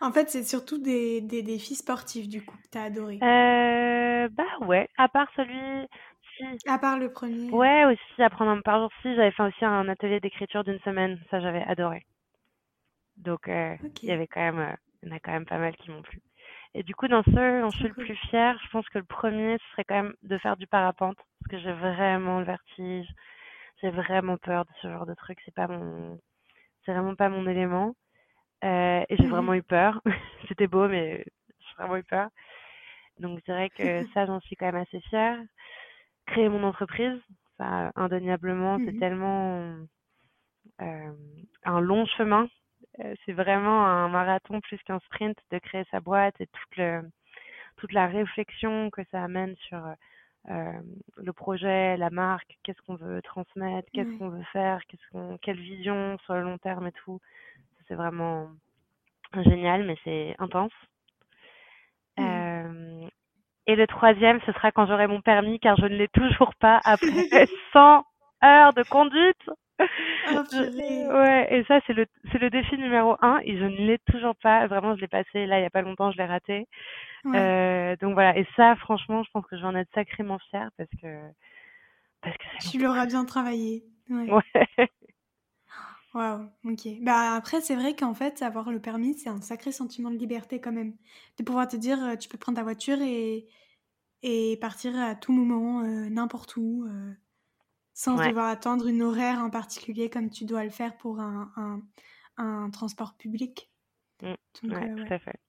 En 0.00 0.12
fait, 0.12 0.28
c'est 0.30 0.44
surtout 0.44 0.78
des, 0.78 1.20
des 1.20 1.42
défis 1.42 1.76
sportifs, 1.76 2.28
du 2.28 2.44
coup, 2.44 2.56
que 2.56 2.68
tu 2.70 2.78
as 2.78 2.84
adoré. 2.84 3.20
Euh, 3.22 4.28
bah 4.30 4.44
ouais, 4.66 4.88
à 4.96 5.08
part 5.08 5.28
celui, 5.36 5.86
si, 6.36 6.44
À 6.68 6.78
part 6.78 6.98
le 6.98 7.10
premier. 7.12 7.50
ouais, 7.52 7.84
aussi 7.84 8.22
apprendre 8.22 8.50
un 8.52 8.60
par 8.60 8.80
jour, 8.80 8.90
si, 9.02 9.14
j'avais 9.14 9.30
fait 9.32 9.42
aussi 9.42 9.64
un 9.64 9.88
atelier 9.88 10.20
d'écriture 10.20 10.64
d'une 10.64 10.78
semaine, 10.80 11.18
ça 11.30 11.40
j'avais 11.40 11.62
adoré. 11.62 12.06
Donc, 13.18 13.48
euh, 13.48 13.76
il 14.02 14.08
y 14.08 14.12
avait 14.12 14.26
quand 14.26 14.40
même, 14.40 14.58
euh, 14.60 14.74
il 15.02 15.08
y 15.08 15.12
en 15.12 15.16
a 15.16 15.20
quand 15.20 15.32
même 15.32 15.46
pas 15.46 15.58
mal 15.58 15.76
qui 15.76 15.90
m'ont 15.90 16.02
plu. 16.02 16.20
Et 16.74 16.82
du 16.82 16.94
coup, 16.94 17.08
dans 17.08 17.22
ceux 17.24 17.60
dont 17.60 17.70
je 17.70 17.78
suis 17.78 17.88
le 17.88 17.94
plus 17.94 18.16
fière, 18.28 18.58
je 18.64 18.70
pense 18.70 18.88
que 18.88 18.98
le 18.98 19.04
premier, 19.04 19.58
ce 19.58 19.70
serait 19.72 19.84
quand 19.84 19.94
même 20.02 20.14
de 20.22 20.38
faire 20.38 20.56
du 20.56 20.66
parapente, 20.66 21.16
parce 21.16 21.50
que 21.50 21.58
j'ai 21.58 21.72
vraiment 21.72 22.38
le 22.40 22.44
vertige, 22.44 23.08
j'ai 23.82 23.90
vraiment 23.90 24.36
peur 24.38 24.64
de 24.64 24.70
ce 24.82 24.88
genre 24.88 25.06
de 25.06 25.14
truc, 25.14 25.38
c'est 25.44 25.54
pas 25.54 25.66
mon, 25.68 26.18
c'est 26.84 26.92
vraiment 26.92 27.14
pas 27.14 27.28
mon 27.28 27.46
élément. 27.48 27.94
Euh, 28.64 29.04
et 29.08 29.16
j'ai 29.16 29.26
vraiment 29.28 29.54
eu 29.54 29.62
peur. 29.62 30.00
C'était 30.48 30.66
beau, 30.68 30.88
mais 30.88 31.24
j'ai 31.60 31.74
vraiment 31.78 31.96
eu 31.96 32.04
peur. 32.04 32.28
Donc, 33.18 33.38
je 33.40 33.44
dirais 33.44 33.70
que 33.70 34.04
ça, 34.14 34.26
j'en 34.26 34.40
suis 34.40 34.56
quand 34.56 34.66
même 34.66 34.82
assez 34.82 35.00
fière. 35.02 35.38
Créer 36.26 36.48
mon 36.48 36.62
entreprise, 36.64 37.20
ça, 37.56 37.92
indéniablement, 37.96 38.78
c'est 38.84 38.92
Mhm. 38.92 38.98
tellement 39.00 39.76
euh, 40.82 41.12
un 41.64 41.80
long 41.80 42.06
chemin. 42.06 42.48
Euh, 43.00 43.14
c'est 43.24 43.32
vraiment 43.32 43.86
un 43.86 44.08
marathon 44.08 44.60
plus 44.60 44.78
qu'un 44.84 44.98
sprint 45.00 45.38
de 45.50 45.58
créer 45.58 45.84
sa 45.90 46.00
boîte 46.00 46.40
et 46.40 46.46
toute, 46.46 46.76
le, 46.76 47.02
toute 47.76 47.92
la 47.92 48.06
réflexion 48.06 48.90
que 48.90 49.02
ça 49.10 49.22
amène 49.22 49.54
sur 49.56 49.80
euh, 50.50 50.72
le 51.16 51.32
projet, 51.32 51.96
la 51.96 52.10
marque, 52.10 52.56
qu'est-ce 52.62 52.80
qu'on 52.82 52.96
veut 52.96 53.20
transmettre, 53.22 53.88
qu'est-ce 53.92 54.18
qu'on 54.18 54.30
veut 54.30 54.44
faire, 54.52 54.80
qu'est-ce 54.86 55.06
qu'on, 55.12 55.38
quelle 55.38 55.60
vision 55.60 56.16
sur 56.24 56.34
le 56.34 56.42
long 56.42 56.58
terme 56.58 56.86
et 56.86 56.92
tout. 56.92 57.20
C'est 57.86 57.94
vraiment 57.94 58.48
génial, 59.34 59.84
mais 59.84 59.96
c'est 60.04 60.34
intense. 60.38 60.72
Euh, 62.18 63.06
et 63.66 63.76
le 63.76 63.86
troisième, 63.86 64.40
ce 64.46 64.52
sera 64.52 64.72
quand 64.72 64.86
j'aurai 64.86 65.06
mon 65.06 65.20
permis, 65.20 65.60
car 65.60 65.76
je 65.76 65.84
ne 65.84 65.96
l'ai 65.96 66.08
toujours 66.08 66.54
pas 66.54 66.80
après 66.84 67.06
100 67.72 68.04
heures 68.44 68.72
de 68.72 68.82
conduite. 68.84 69.50
Oh, 70.30 70.42
ouais, 70.52 71.46
et 71.50 71.64
ça, 71.64 71.80
c'est 71.86 71.92
le, 71.94 72.06
c'est 72.30 72.38
le 72.38 72.50
défi 72.50 72.76
numéro 72.76 73.16
un, 73.22 73.40
et 73.44 73.56
je 73.58 73.64
ne 73.64 73.76
l'ai 73.86 73.98
toujours 74.10 74.36
pas. 74.36 74.66
Vraiment, 74.66 74.94
je 74.96 75.00
l'ai 75.00 75.08
passé 75.08 75.46
là, 75.46 75.58
il 75.58 75.62
y 75.62 75.66
a 75.66 75.70
pas 75.70 75.82
longtemps, 75.82 76.10
je 76.10 76.18
l'ai 76.18 76.24
raté. 76.26 76.66
Ouais. 77.24 77.38
Euh, 77.38 77.96
donc 77.96 78.14
voilà, 78.14 78.36
et 78.38 78.46
ça, 78.56 78.76
franchement, 78.76 79.22
je 79.24 79.30
pense 79.32 79.46
que 79.46 79.56
je 79.56 79.62
vais 79.62 79.68
en 79.68 79.76
être 79.76 79.92
sacrément 79.94 80.38
fière 80.50 80.70
parce 80.76 80.90
que, 81.02 81.30
parce 82.22 82.36
que 82.36 82.68
Tu 82.70 82.78
l'auras 82.78 83.06
bien 83.06 83.24
travaillé. 83.24 83.84
Ouais. 84.10 84.28
Waouh, 86.14 86.48
ok. 86.64 86.88
Bah 87.02 87.34
après, 87.34 87.60
c'est 87.60 87.74
vrai 87.76 87.94
qu'en 87.94 88.14
fait, 88.14 88.42
avoir 88.42 88.70
le 88.70 88.80
permis, 88.80 89.14
c'est 89.18 89.28
un 89.28 89.40
sacré 89.42 89.72
sentiment 89.72 90.10
de 90.10 90.16
liberté 90.16 90.60
quand 90.60 90.72
même. 90.72 90.96
De 91.38 91.44
pouvoir 91.44 91.68
te 91.68 91.76
dire, 91.76 92.02
euh, 92.02 92.16
tu 92.16 92.28
peux 92.28 92.38
prendre 92.38 92.56
ta 92.56 92.62
voiture 92.64 93.00
et, 93.02 93.46
et 94.22 94.58
partir 94.60 94.96
à 94.98 95.14
tout 95.16 95.32
moment, 95.32 95.82
euh, 95.82 96.08
n'importe 96.10 96.56
où, 96.56 96.86
euh, 96.88 97.12
sans 97.98 98.16
Ouais. 98.16 98.28
devoir 98.28 98.46
attendre 98.46 98.86
une 98.86 99.02
horaire 99.02 99.40
en 99.40 99.50
particulier 99.50 100.08
comme 100.08 100.30
tu 100.30 100.44
dois 100.44 100.62
le 100.62 100.70
faire 100.70 100.96
pour 100.96 101.18
un, 101.18 101.50
un, 101.56 101.82
un 102.36 102.70
transport 102.70 103.16
public. 103.16 103.72
Mm, 104.22 104.34
Donc, 104.62 104.72
ouais, 104.72 104.88
euh, 104.88 105.04
tout 105.04 105.14
à 105.14 105.18
fait. 105.18 105.40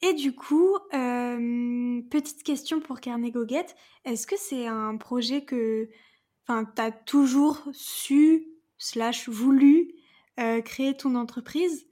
Et 0.00 0.14
du 0.14 0.34
coup, 0.34 0.74
euh, 0.94 2.00
petite 2.10 2.44
question 2.44 2.80
pour 2.80 3.00
Carnet 3.00 3.30
Goguette. 3.30 3.76
Est-ce 4.06 4.26
que 4.26 4.38
c'est 4.38 4.66
un 4.66 4.96
projet 4.96 5.44
que 5.44 5.90
tu 6.48 6.52
as 6.80 6.92
toujours 6.92 7.68
su, 7.74 8.46
slash 8.78 9.28
voulu, 9.28 9.92
euh, 10.38 10.62
créer 10.62 10.96
ton 10.96 11.14
entreprise 11.14 11.86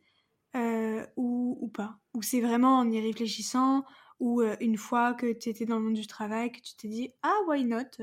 ou, 0.54 1.58
ou 1.60 1.68
pas? 1.68 1.98
Ou 2.14 2.22
c'est 2.22 2.40
vraiment 2.40 2.78
en 2.78 2.90
y 2.90 2.98
réfléchissant 3.02 3.84
ou 4.18 4.40
une 4.60 4.78
fois 4.78 5.12
que 5.12 5.30
tu 5.30 5.50
étais 5.50 5.66
dans 5.66 5.76
le 5.76 5.84
monde 5.84 5.94
du 5.94 6.06
travail 6.06 6.52
que 6.52 6.60
tu 6.62 6.74
t'es 6.74 6.88
dit 6.88 7.12
«Ah, 7.22 7.36
why 7.46 7.64
not 7.66 7.98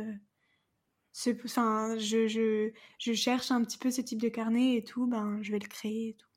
Enfin, 1.45 1.97
je, 1.97 2.27
je, 2.27 2.71
je 2.99 3.13
cherche 3.13 3.51
un 3.51 3.63
petit 3.63 3.77
peu 3.79 3.89
ce 3.91 4.01
type 4.01 4.21
de 4.21 4.29
carnet 4.29 4.75
et 4.75 4.83
tout, 4.83 5.07
ben 5.07 5.41
je 5.41 5.51
vais 5.51 5.59
le 5.59 5.67
créer 5.67 6.09
et 6.09 6.13
tout.» 6.15 6.27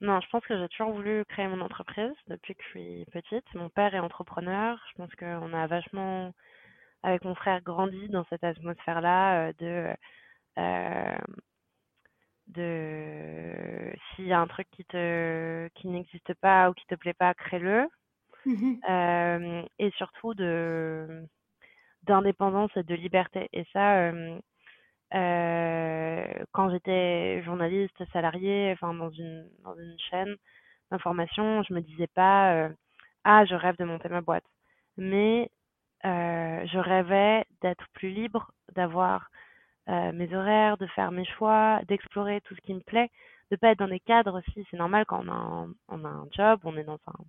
Non, 0.00 0.20
je 0.20 0.28
pense 0.30 0.44
que 0.46 0.58
j'ai 0.58 0.68
toujours 0.68 0.92
voulu 0.92 1.24
créer 1.26 1.46
mon 1.48 1.60
entreprise 1.60 2.12
depuis 2.26 2.54
que 2.54 2.62
je 2.64 2.68
suis 2.70 3.04
petite. 3.12 3.44
Mon 3.54 3.70
père 3.70 3.94
est 3.94 4.00
entrepreneur. 4.00 4.78
Je 4.90 4.94
pense 4.96 5.14
qu'on 5.14 5.52
a 5.52 5.66
vachement, 5.66 6.32
avec 7.02 7.24
mon 7.24 7.34
frère, 7.34 7.62
grandi 7.62 8.08
dans 8.08 8.24
cette 8.30 8.44
atmosphère-là 8.44 9.48
euh, 9.50 9.52
de, 9.60 9.96
euh, 10.58 11.18
de 12.48 13.92
s'il 14.14 14.26
y 14.26 14.32
a 14.32 14.40
un 14.40 14.46
truc 14.46 14.68
qui 14.72 14.84
te, 14.84 15.68
qui 15.74 15.88
n'existe 15.88 16.34
pas 16.34 16.70
ou 16.70 16.74
qui 16.74 16.86
te 16.86 16.94
plaît 16.94 17.14
pas, 17.14 17.34
crée-le. 17.34 17.86
Mhm. 18.44 18.82
Euh, 18.88 19.62
et 19.78 19.90
surtout 19.92 20.34
de, 20.34 21.26
d'indépendance 22.04 22.70
et 22.76 22.82
de 22.82 22.94
liberté. 22.94 23.48
Et 23.52 23.64
ça, 23.72 23.98
euh, 23.98 24.38
euh, 25.14 26.44
quand 26.52 26.70
j'étais 26.70 27.42
journaliste 27.44 28.02
salariée, 28.12 28.72
enfin 28.72 28.94
dans 28.94 29.10
une 29.10 29.48
une 29.78 29.96
chaîne 30.10 30.36
d'information, 30.90 31.62
je 31.64 31.74
me 31.74 31.80
disais 31.80 32.08
pas 32.08 32.54
euh, 32.54 32.68
ah 33.24 33.44
je 33.44 33.54
rêve 33.54 33.76
de 33.78 33.84
monter 33.84 34.08
ma 34.08 34.20
boîte, 34.22 34.44
mais 34.96 35.50
je 36.04 36.78
rêvais 36.78 37.44
d'être 37.62 37.86
plus 37.94 38.10
libre, 38.10 38.52
d'avoir 38.74 39.30
mes 39.88 40.34
horaires, 40.34 40.76
de 40.78 40.86
faire 40.88 41.12
mes 41.12 41.24
choix, 41.24 41.80
d'explorer 41.88 42.40
tout 42.42 42.54
ce 42.56 42.60
qui 42.62 42.74
me 42.74 42.80
plaît, 42.80 43.10
de 43.50 43.56
pas 43.56 43.70
être 43.72 43.78
dans 43.80 43.88
des 43.88 44.00
cadres 44.00 44.38
aussi. 44.40 44.66
C'est 44.70 44.76
normal 44.78 45.04
quand 45.06 45.24
on 45.24 45.28
a 45.28 45.34
un, 45.34 45.74
on 45.88 46.04
a 46.04 46.08
un 46.08 46.26
job, 46.32 46.60
on 46.64 46.76
est 46.76 46.84
dans 46.84 46.98
un 47.06 47.24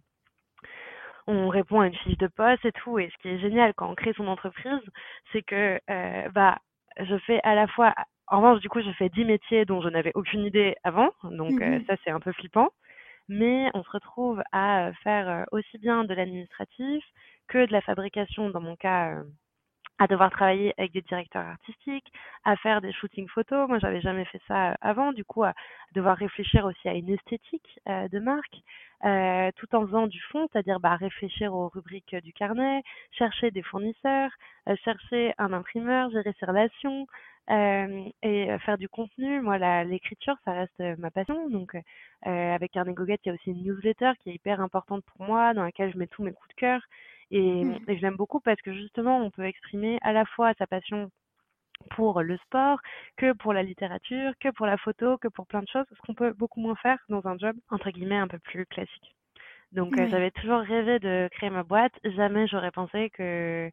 on 1.28 1.50
répond 1.50 1.82
à 1.82 1.88
une 1.88 1.96
fiche 1.96 2.18
de 2.18 2.28
poste 2.28 2.66
et 2.66 2.72
tout. 2.74 3.00
Et 3.00 3.10
ce 3.10 3.18
qui 3.22 3.30
est 3.30 3.40
génial 3.40 3.74
quand 3.76 3.90
on 3.90 3.96
crée 3.96 4.14
son 4.14 4.28
entreprise, 4.28 4.82
c'est 5.32 5.42
que 5.44 5.80
euh, 5.90 6.30
bah 6.32 6.58
je 7.00 7.18
fais 7.20 7.40
à 7.44 7.56
la 7.56 7.68
fois 7.68 7.94
en 8.28 8.38
revanche 8.38 8.60
du 8.62 8.70
coup 8.70 8.82
je 8.82 8.92
fais 8.94 9.10
10 9.10 9.26
métiers 9.26 9.66
dont 9.66 9.82
je 9.82 9.90
n'avais 9.90 10.12
aucune 10.16 10.46
idée 10.46 10.76
avant, 10.84 11.12
donc 11.24 11.62
euh, 11.62 11.80
Mhm. 11.80 11.86
ça 11.88 11.96
c'est 12.04 12.12
un 12.12 12.20
peu 12.20 12.32
flippant. 12.34 12.70
Mais 13.30 13.70
on 13.74 13.84
se 13.84 13.90
retrouve 13.92 14.42
à 14.52 14.92
faire 15.04 15.30
euh, 15.30 15.44
aussi 15.52 15.78
bien 15.80 16.04
de 16.06 16.14
l'administratif 16.14 17.04
que 17.48 17.66
de 17.66 17.72
la 17.72 17.82
fabrication, 17.82 18.50
dans 18.50 18.62
mon 18.62 18.76
cas 18.76 19.22
à 20.00 20.08
devoir 20.08 20.32
travailler 20.32 20.74
avec 20.78 20.92
des 20.92 21.02
directeurs 21.02 21.46
artistiques, 21.46 22.12
à 22.44 22.56
faire 22.58 22.82
des 22.82 22.92
shootings 22.94 23.28
photos. 23.28 23.68
Moi, 23.68 23.80
j'avais 23.80 24.02
jamais 24.02 24.26
fait 24.26 24.42
ça 24.48 24.72
euh, 24.72 24.76
avant, 24.82 25.14
du 25.14 25.24
coup, 25.24 25.44
à 25.44 25.54
devoir 25.94 26.18
réfléchir 26.18 26.66
aussi 26.66 26.90
à 26.90 26.94
une 26.94 27.10
esthétique 27.10 27.80
euh, 27.88 28.08
de 28.08 28.20
marque, 28.20 28.58
euh, 29.06 29.52
tout 29.56 29.74
en 29.76 29.86
faisant 29.86 30.08
du 30.08 30.20
fond, 30.32 30.48
c'est-à-dire 30.52 30.80
bah, 30.80 30.96
réfléchir 30.96 31.54
aux 31.54 31.68
rubriques 31.70 32.16
du 32.24 32.34
carnet, 32.34 32.82
chercher 33.12 33.52
des 33.52 33.62
fournisseurs, 33.62 34.32
chercher 34.84 35.34
un 35.38 35.54
imprimeur, 35.54 36.10
gérer 36.12 36.34
ses 36.40 36.46
relations 36.46 37.06
et 37.50 38.58
faire 38.66 38.78
du 38.78 38.88
contenu. 38.88 39.42
Moi, 39.42 39.84
l'écriture, 39.84 40.36
ça 40.46 40.54
reste 40.54 40.80
ma 40.98 41.12
passion. 41.12 41.50
Donc, 41.50 41.76
avec 42.22 42.72
Carnet 42.72 42.94
Goguette, 42.94 43.20
il 43.26 43.30
y 43.30 43.32
a 43.32 43.36
aussi 43.36 43.52
une 43.52 43.64
newsletter 43.64 44.12
qui 44.22 44.30
est 44.30 44.36
hyper 44.36 44.62
importante 44.62 45.04
pour 45.04 45.26
moi, 45.26 45.54
dans 45.54 45.64
laquelle 45.64 45.92
je 45.92 45.98
mets 45.98 46.08
tous 46.08 46.24
mes 46.24 46.32
coups 46.32 46.56
de 46.56 46.62
cœur. 46.62 46.82
Et, 47.34 47.64
mmh. 47.66 47.80
et 47.88 47.98
je 47.98 48.02
l'aime 48.04 48.16
beaucoup 48.16 48.40
parce 48.40 48.62
que 48.62 48.72
justement, 48.74 49.18
on 49.18 49.32
peut 49.32 49.46
exprimer 49.46 49.98
à 50.04 50.14
la 50.14 50.24
fois 50.24 50.54
sa 50.60 50.68
passion 50.68 51.10
pour 51.90 52.22
le 52.22 52.38
sport, 52.38 52.80
que 53.18 53.34
pour 53.34 53.54
la 53.54 53.64
littérature, 53.64 54.34
que 54.40 54.50
pour 54.50 54.68
la 54.68 54.78
photo, 54.78 55.18
que 55.18 55.28
pour 55.28 55.48
plein 55.48 55.62
de 55.64 55.68
choses, 55.68 55.86
ce 55.90 56.02
qu'on 56.06 56.14
peut 56.14 56.34
beaucoup 56.34 56.62
moins 56.62 56.76
faire 56.76 57.00
dans 57.10 57.26
un 57.26 57.38
job, 57.38 57.56
entre 57.72 57.90
guillemets, 57.90 58.18
un 58.18 58.28
peu 58.28 58.38
plus 58.40 58.66
classique. 58.68 59.16
Donc 59.72 59.98
euh, 59.98 60.08
j'avais 60.10 60.30
toujours 60.30 60.60
rêvé 60.60 61.00
de 61.00 61.28
créer 61.32 61.50
ma 61.50 61.64
boîte, 61.64 61.94
jamais 62.04 62.48
j'aurais 62.48 62.72
pensé 62.72 63.10
que 63.10 63.72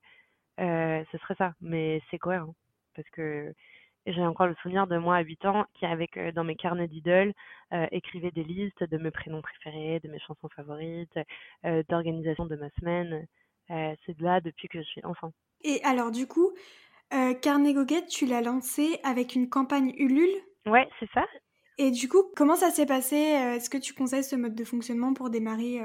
euh, 0.59 1.05
ce 1.12 1.18
serait 1.18 1.35
ça, 1.35 1.53
mais 1.61 2.01
c'est 2.11 2.18
cohérent, 2.18 2.55
parce 2.96 3.09
que 3.11 3.53
j'ai 4.07 4.25
encore 4.25 4.46
le 4.46 4.55
souvenir 4.62 4.87
de 4.87 4.96
moi 4.96 5.16
à 5.16 5.20
8 5.20 5.44
ans 5.44 5.66
qui, 5.75 5.85
avec 5.85 6.16
euh, 6.16 6.33
dans 6.33 6.44
mes 6.44 6.57
carnets 6.57 6.88
d'idoles, 6.88 7.35
écrivait 7.92 8.31
des 8.31 8.44
listes 8.44 8.83
de 8.83 8.96
mes 8.96 9.11
prénoms 9.11 9.42
préférés, 9.42 10.01
de 10.01 10.09
mes 10.09 10.18
chansons 10.18 10.49
favorites, 10.49 11.16
d'organisation 11.88 12.46
de 12.46 12.57
ma 12.57 12.68
semaine. 12.81 13.27
Euh, 13.70 13.94
c'est 14.04 14.16
de 14.16 14.24
là 14.24 14.40
depuis 14.40 14.68
que 14.68 14.78
je 14.78 14.87
suis 14.87 15.04
enfant. 15.04 15.33
Et 15.62 15.80
alors 15.85 16.11
du 16.11 16.26
coup, 16.26 16.50
euh, 17.12 17.35
Carnet 17.35 17.72
Goguette, 17.72 18.09
tu 18.09 18.26
l'as 18.26 18.42
lancé 18.42 18.98
avec 19.04 19.35
une 19.35 19.48
campagne 19.48 19.94
Ulule? 19.96 20.35
Ouais, 20.66 20.88
c'est 20.98 21.11
ça. 21.12 21.24
Et 21.78 21.90
du 21.90 22.09
coup, 22.09 22.24
comment 22.37 22.56
ça 22.56 22.70
s'est 22.70 22.87
passé 22.87 23.16
euh, 23.16 23.54
Est-ce 23.54 23.70
que 23.70 23.78
tu 23.78 23.94
conseilles 23.94 24.24
ce 24.24 24.37
mode 24.37 24.54
de 24.54 24.64
fonctionnement 24.64 25.14
pour 25.14 25.30
démarrer, 25.30 25.80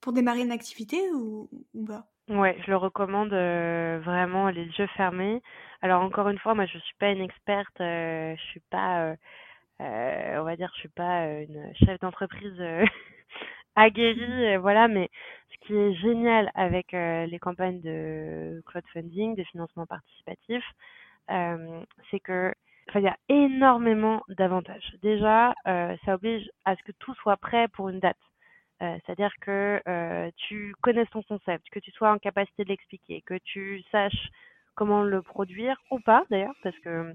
pour 0.00 0.12
démarrer 0.12 0.42
une 0.42 0.52
activité 0.52 0.98
ou, 1.12 1.50
ou 1.74 1.84
pas? 1.84 2.06
Ouais, 2.28 2.56
je 2.64 2.70
le 2.70 2.76
recommande 2.76 3.30
vraiment 4.04 4.48
les 4.48 4.64
yeux 4.64 4.86
fermés. 4.96 5.42
Alors 5.82 6.02
encore 6.02 6.28
une 6.28 6.38
fois, 6.38 6.54
moi 6.54 6.64
je 6.64 6.78
suis 6.78 6.96
pas 6.98 7.10
une 7.10 7.20
experte, 7.20 7.76
je 7.78 8.40
suis 8.50 8.62
pas, 8.70 9.14
on 9.80 10.44
va 10.44 10.56
dire, 10.56 10.70
je 10.74 10.80
suis 10.80 10.88
pas 10.88 11.26
une 11.26 11.74
chef 11.84 12.00
d'entreprise 12.00 12.56
aguerrie, 13.76 14.56
voilà. 14.58 14.88
Mais 14.88 15.10
ce 15.50 15.66
qui 15.66 15.74
est 15.74 15.94
génial 15.94 16.50
avec 16.54 16.94
euh, 16.94 17.26
les 17.26 17.38
campagnes 17.38 17.80
de 17.80 18.62
crowdfunding, 18.66 19.34
de 19.36 19.44
financement 19.44 19.86
participatif, 19.86 20.64
euh, 21.30 21.82
c'est 22.10 22.20
que 22.20 22.52
il 22.94 23.00
y 23.00 23.08
a 23.08 23.16
énormément 23.30 24.22
d'avantages. 24.28 24.94
Déjà, 25.02 25.54
euh, 25.66 25.96
ça 26.04 26.14
oblige 26.14 26.48
à 26.66 26.76
ce 26.76 26.82
que 26.82 26.92
tout 26.98 27.14
soit 27.14 27.38
prêt 27.38 27.66
pour 27.68 27.88
une 27.88 28.00
date. 28.00 28.18
C'est-à-dire 29.06 29.32
que 29.40 29.80
tu 30.36 30.74
connaisses 30.82 31.08
ton 31.08 31.22
concept, 31.22 31.64
que 31.70 31.78
tu 31.78 31.90
sois 31.92 32.12
en 32.12 32.18
capacité 32.18 32.64
de 32.64 32.68
l'expliquer, 32.68 33.22
que 33.22 33.38
tu 33.42 33.82
saches 33.90 34.28
comment 34.74 35.02
le 35.02 35.22
produire 35.22 35.80
ou 35.90 36.00
pas 36.00 36.24
d'ailleurs, 36.28 36.54
parce 36.62 36.78
que 36.80 37.14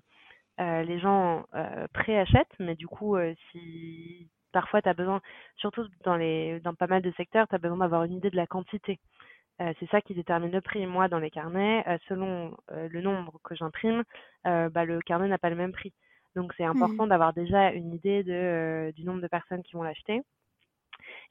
les 0.57 0.99
gens 0.99 1.45
préachètent, 1.93 2.55
mais 2.57 2.73
du 2.75 2.87
coup, 2.87 3.17
si 3.51 4.27
parfois, 4.51 4.81
tu 4.81 4.89
as 4.89 4.93
besoin, 4.93 5.21
surtout 5.57 5.85
dans, 6.03 6.15
les, 6.15 6.59
dans 6.61 6.73
pas 6.73 6.87
mal 6.87 7.01
de 7.01 7.11
secteurs, 7.11 7.47
tu 7.47 7.55
as 7.55 7.59
besoin 7.59 7.77
d'avoir 7.77 8.03
une 8.03 8.13
idée 8.13 8.29
de 8.29 8.35
la 8.35 8.47
quantité. 8.47 8.99
Euh, 9.61 9.73
c'est 9.79 9.89
ça 9.89 10.01
qui 10.01 10.13
détermine 10.13 10.51
le 10.51 10.61
prix. 10.61 10.85
Moi, 10.85 11.07
dans 11.07 11.19
les 11.19 11.29
carnets, 11.29 11.83
euh, 11.87 11.97
selon 12.07 12.55
euh, 12.71 12.87
le 12.89 13.01
nombre 13.01 13.39
que 13.43 13.55
j'imprime, 13.55 14.03
bah, 14.45 14.85
le 14.85 14.99
carnet 15.01 15.27
n'a 15.27 15.37
pas 15.37 15.49
le 15.49 15.55
même 15.55 15.73
prix. 15.73 15.93
Donc, 16.35 16.53
c'est 16.55 16.63
important 16.63 17.05
mmh. 17.05 17.09
d'avoir 17.09 17.33
déjà 17.33 17.71
une 17.71 17.93
idée 17.93 18.23
de, 18.23 18.91
du 18.95 19.03
nombre 19.03 19.21
de 19.21 19.27
personnes 19.27 19.63
qui 19.63 19.73
vont 19.73 19.83
l'acheter. 19.83 20.21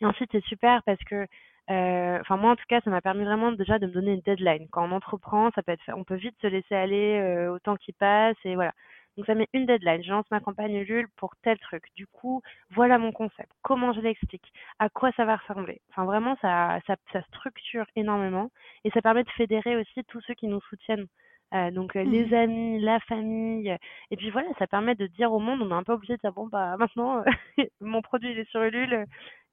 Et 0.00 0.07
ensuite, 0.07 0.31
c'est 0.33 0.44
super 0.44 0.83
parce 0.85 1.02
que, 1.04 1.26
enfin 1.68 2.37
moi 2.37 2.52
en 2.52 2.57
tout 2.57 2.64
cas, 2.68 2.81
ça 2.81 2.90
m'a 2.90 3.00
permis 3.00 3.24
vraiment 3.24 3.52
déjà 3.52 3.78
de 3.78 3.87
me 3.87 3.92
donner 3.92 4.12
une 4.12 4.20
deadline. 4.20 4.68
Quand 4.70 4.87
on 4.88 4.92
entreprend, 4.92 5.50
ça 5.54 5.62
peut 5.62 5.72
être, 5.72 5.83
on 5.94 6.04
peut 6.04 6.16
vite 6.16 6.37
se 6.40 6.46
laisser 6.46 6.74
aller 6.74 7.48
au 7.48 7.59
temps 7.59 7.76
qui 7.76 7.92
passe 7.92 8.37
et 8.44 8.54
voilà. 8.54 8.72
Donc 9.18 9.26
ça 9.26 9.35
met 9.35 9.48
une 9.52 9.66
deadline. 9.66 10.04
Je 10.04 10.11
lance 10.11 10.31
ma 10.31 10.38
campagne 10.38 10.76
Ulule 10.76 11.09
pour 11.16 11.35
tel 11.42 11.59
truc. 11.59 11.83
Du 11.96 12.07
coup, 12.07 12.40
voilà 12.70 12.98
mon 12.98 13.11
concept. 13.11 13.50
Comment 13.62 13.92
je 13.92 14.00
l'explique? 14.00 14.52
À 14.78 14.88
quoi 14.88 15.11
ça 15.16 15.24
va 15.24 15.37
ressembler? 15.37 15.81
Enfin 15.90 16.04
vraiment, 16.04 16.37
ça, 16.40 16.78
ça, 16.87 16.94
ça, 17.12 17.20
structure 17.22 17.85
énormément 17.96 18.50
et 18.85 18.90
ça 18.90 19.02
permet 19.02 19.24
de 19.24 19.31
fédérer 19.31 19.76
aussi 19.76 20.04
tous 20.04 20.20
ceux 20.20 20.35
qui 20.35 20.46
nous 20.46 20.61
soutiennent. 20.70 21.09
Euh, 21.52 21.72
donc 21.72 21.96
euh, 21.96 22.04
les 22.04 22.26
mmh. 22.26 22.35
amis, 22.35 22.81
la 22.81 23.00
famille, 23.00 23.76
et 24.11 24.16
puis 24.16 24.31
voilà, 24.31 24.48
ça 24.59 24.66
permet 24.66 24.94
de 24.94 25.07
dire 25.07 25.33
au 25.33 25.38
monde, 25.38 25.62
on 25.62 25.70
est 25.70 25.74
un 25.74 25.83
peu 25.83 25.94
obligé 25.94 26.14
de 26.14 26.20
dire 26.20 26.33
bon 26.35 26.46
bah 26.46 26.76
maintenant 26.78 27.24
mon 27.81 28.02
produit 28.02 28.33
il 28.33 28.38
est 28.38 28.50
sur 28.50 28.62
Ulule, 28.62 29.07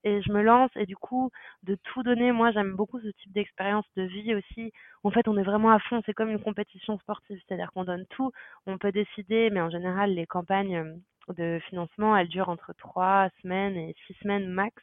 et 0.06 0.22
je 0.22 0.32
me 0.32 0.42
lance 0.42 0.72
et 0.76 0.86
du 0.86 0.96
coup 0.96 1.32
de 1.64 1.76
tout 1.76 2.04
donner 2.04 2.32
moi 2.32 2.52
j'aime 2.52 2.76
beaucoup 2.76 3.00
ce 3.02 3.08
type 3.08 3.34
d'expérience 3.34 3.86
de 3.98 4.04
vie 4.04 4.36
aussi 4.36 4.72
en 5.04 5.12
fait 5.12 5.28
on 5.28 5.38
est 5.38 5.44
vraiment 5.44 5.72
à 5.72 5.80
fond 5.80 6.02
c'est 6.06 6.14
comme 6.14 6.30
une 6.30 6.42
compétition 6.42 6.98
sportive 7.00 7.42
c'est-à-dire 7.46 7.72
qu'on 7.74 7.84
donne 7.84 8.06
tout 8.12 8.32
on 8.68 8.78
peut 8.78 8.92
décider 8.92 9.50
mais 9.50 9.62
en 9.62 9.70
général 9.70 10.14
les 10.14 10.28
campagnes 10.28 10.78
euh, 10.78 11.34
de 11.34 11.60
financement 11.70 12.16
elles 12.16 12.28
durent 12.28 12.50
entre 12.50 12.74
trois 12.74 13.30
semaines 13.42 13.76
et 13.76 13.96
six 14.06 14.14
semaines 14.22 14.48
max 14.48 14.82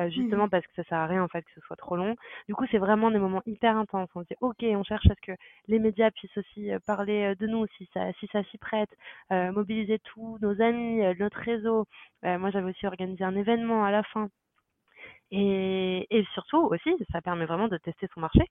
euh, 0.00 0.10
justement 0.10 0.46
mmh. 0.46 0.50
parce 0.50 0.66
que 0.66 0.74
ça 0.76 0.84
sert 0.84 0.98
à 0.98 1.06
rien 1.06 1.22
en 1.22 1.28
fait 1.28 1.42
que 1.42 1.50
ce 1.56 1.60
soit 1.62 1.74
trop 1.74 1.96
long. 1.96 2.14
Du 2.46 2.54
coup, 2.54 2.64
c'est 2.70 2.78
vraiment 2.78 3.10
des 3.10 3.18
moments 3.18 3.42
hyper 3.46 3.76
intenses. 3.76 4.08
On 4.14 4.22
se 4.22 4.28
dit 4.28 4.36
ok, 4.40 4.62
on 4.62 4.84
cherche 4.84 5.06
à 5.10 5.14
ce 5.16 5.32
que 5.32 5.36
les 5.66 5.80
médias 5.80 6.12
puissent 6.12 6.36
aussi 6.36 6.70
euh, 6.70 6.78
parler 6.86 7.34
de 7.34 7.46
nous 7.48 7.66
si 7.76 7.88
ça 7.92 8.12
si 8.20 8.28
ça 8.28 8.44
s'y 8.44 8.58
prête, 8.58 8.90
mobiliser 9.30 9.98
tous 9.98 10.38
nos 10.40 10.60
amis, 10.62 11.02
notre 11.18 11.38
réseau. 11.38 11.86
moi, 12.22 12.50
j'avais 12.50 12.70
aussi 12.70 12.86
organisé 12.86 13.24
un 13.24 13.34
événement 13.34 13.84
à 13.84 13.90
la 13.90 14.04
fin 14.04 14.28
et, 15.30 16.06
et 16.10 16.24
surtout 16.34 16.58
aussi, 16.58 16.90
ça 17.12 17.20
permet 17.22 17.46
vraiment 17.46 17.68
de 17.68 17.78
tester 17.78 18.08
son 18.14 18.20
marché. 18.20 18.42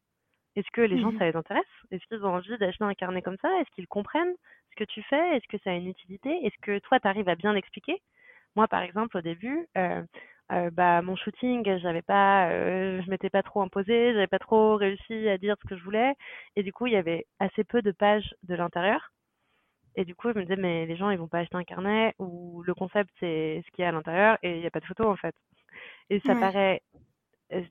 Est-ce 0.56 0.70
que 0.74 0.82
les 0.82 0.98
gens, 1.00 1.12
mmh 1.12 1.20
ça 1.20 1.26
les 1.30 1.36
intéresse? 1.36 1.66
Est-ce 1.92 2.06
qu'ils 2.08 2.26
ont 2.26 2.36
envie 2.36 2.58
d'acheter 2.58 2.84
un 2.84 2.94
carnet 2.96 3.22
comme 3.22 3.38
ça? 3.42 3.50
Est-ce 3.62 3.70
qu'ils 3.76 3.88
comprennent 3.88 4.36
ce 4.72 4.76
que 4.78 4.84
tu 4.86 5.04
fais? 5.04 5.38
Est-ce 5.38 5.48
que 5.48 5.58
ça 5.63 5.72
a 5.72 5.76
une 5.76 5.88
utilité? 5.88 6.32
Est-ce 6.46 6.58
que 6.62 6.80
toi, 6.80 7.00
tu 7.00 7.08
arrives 7.08 7.30
à 7.30 7.36
bien 7.36 7.54
l'expliquer? 7.54 8.02
Moi, 8.56 8.68
par 8.68 8.82
exemple, 8.82 9.18
au 9.18 9.22
début, 9.22 9.68
euh, 9.78 10.04
euh, 10.52 10.70
bah, 10.72 11.02
mon 11.04 11.16
shooting, 11.16 11.78
j'avais 11.80 12.02
pas, 12.02 12.50
euh, 12.52 13.02
je 13.04 13.10
m'étais 13.10 13.30
pas 13.30 13.44
trop 13.44 13.62
imposée, 13.62 14.13
j'avais 14.13 14.28
pas 14.28 14.40
trop 14.40 14.76
réussi 14.78 15.30
à 15.30 15.38
dire 15.38 15.56
ce 15.62 15.68
que 15.70 15.78
je 15.78 15.84
voulais, 15.84 16.13
et 16.56 16.63
du 16.63 16.74
coup, 16.74 16.88
il 16.88 16.94
y 16.94 16.98
avait 16.98 17.26
assez 17.40 17.63
peu 17.63 17.82
de 17.84 17.92
pages 17.92 18.36
de 18.44 18.56
l'intérieur. 18.56 19.12
Et 19.96 20.06
du 20.06 20.16
coup, 20.16 20.30
je 20.32 20.38
me 20.38 20.44
disais, 20.44 20.56
mais 20.58 20.86
les 20.86 20.96
gens, 20.96 21.10
ils 21.10 21.18
vont 21.20 21.28
pas 21.28 21.40
acheter 21.40 21.58
un 21.58 21.63
carnet 21.63 22.13
où 22.20 22.63
le 22.63 22.74
concept, 22.76 23.10
c'est 23.20 23.63
ce 23.66 23.72
qu'il 23.72 23.84
y 23.84 23.86
a 23.86 23.90
à 23.90 23.92
l'intérieur 23.92 24.38
et 24.44 24.56
il 24.56 24.60
n'y 24.62 24.68
a 24.68 24.72
pas 24.72 24.80
de 24.80 24.86
photo, 24.86 25.06
en 25.10 25.16
fait. 25.18 25.36
Et 26.10 26.20
ça 26.22 26.36
paraît, 26.36 26.82
euh, 27.54 27.62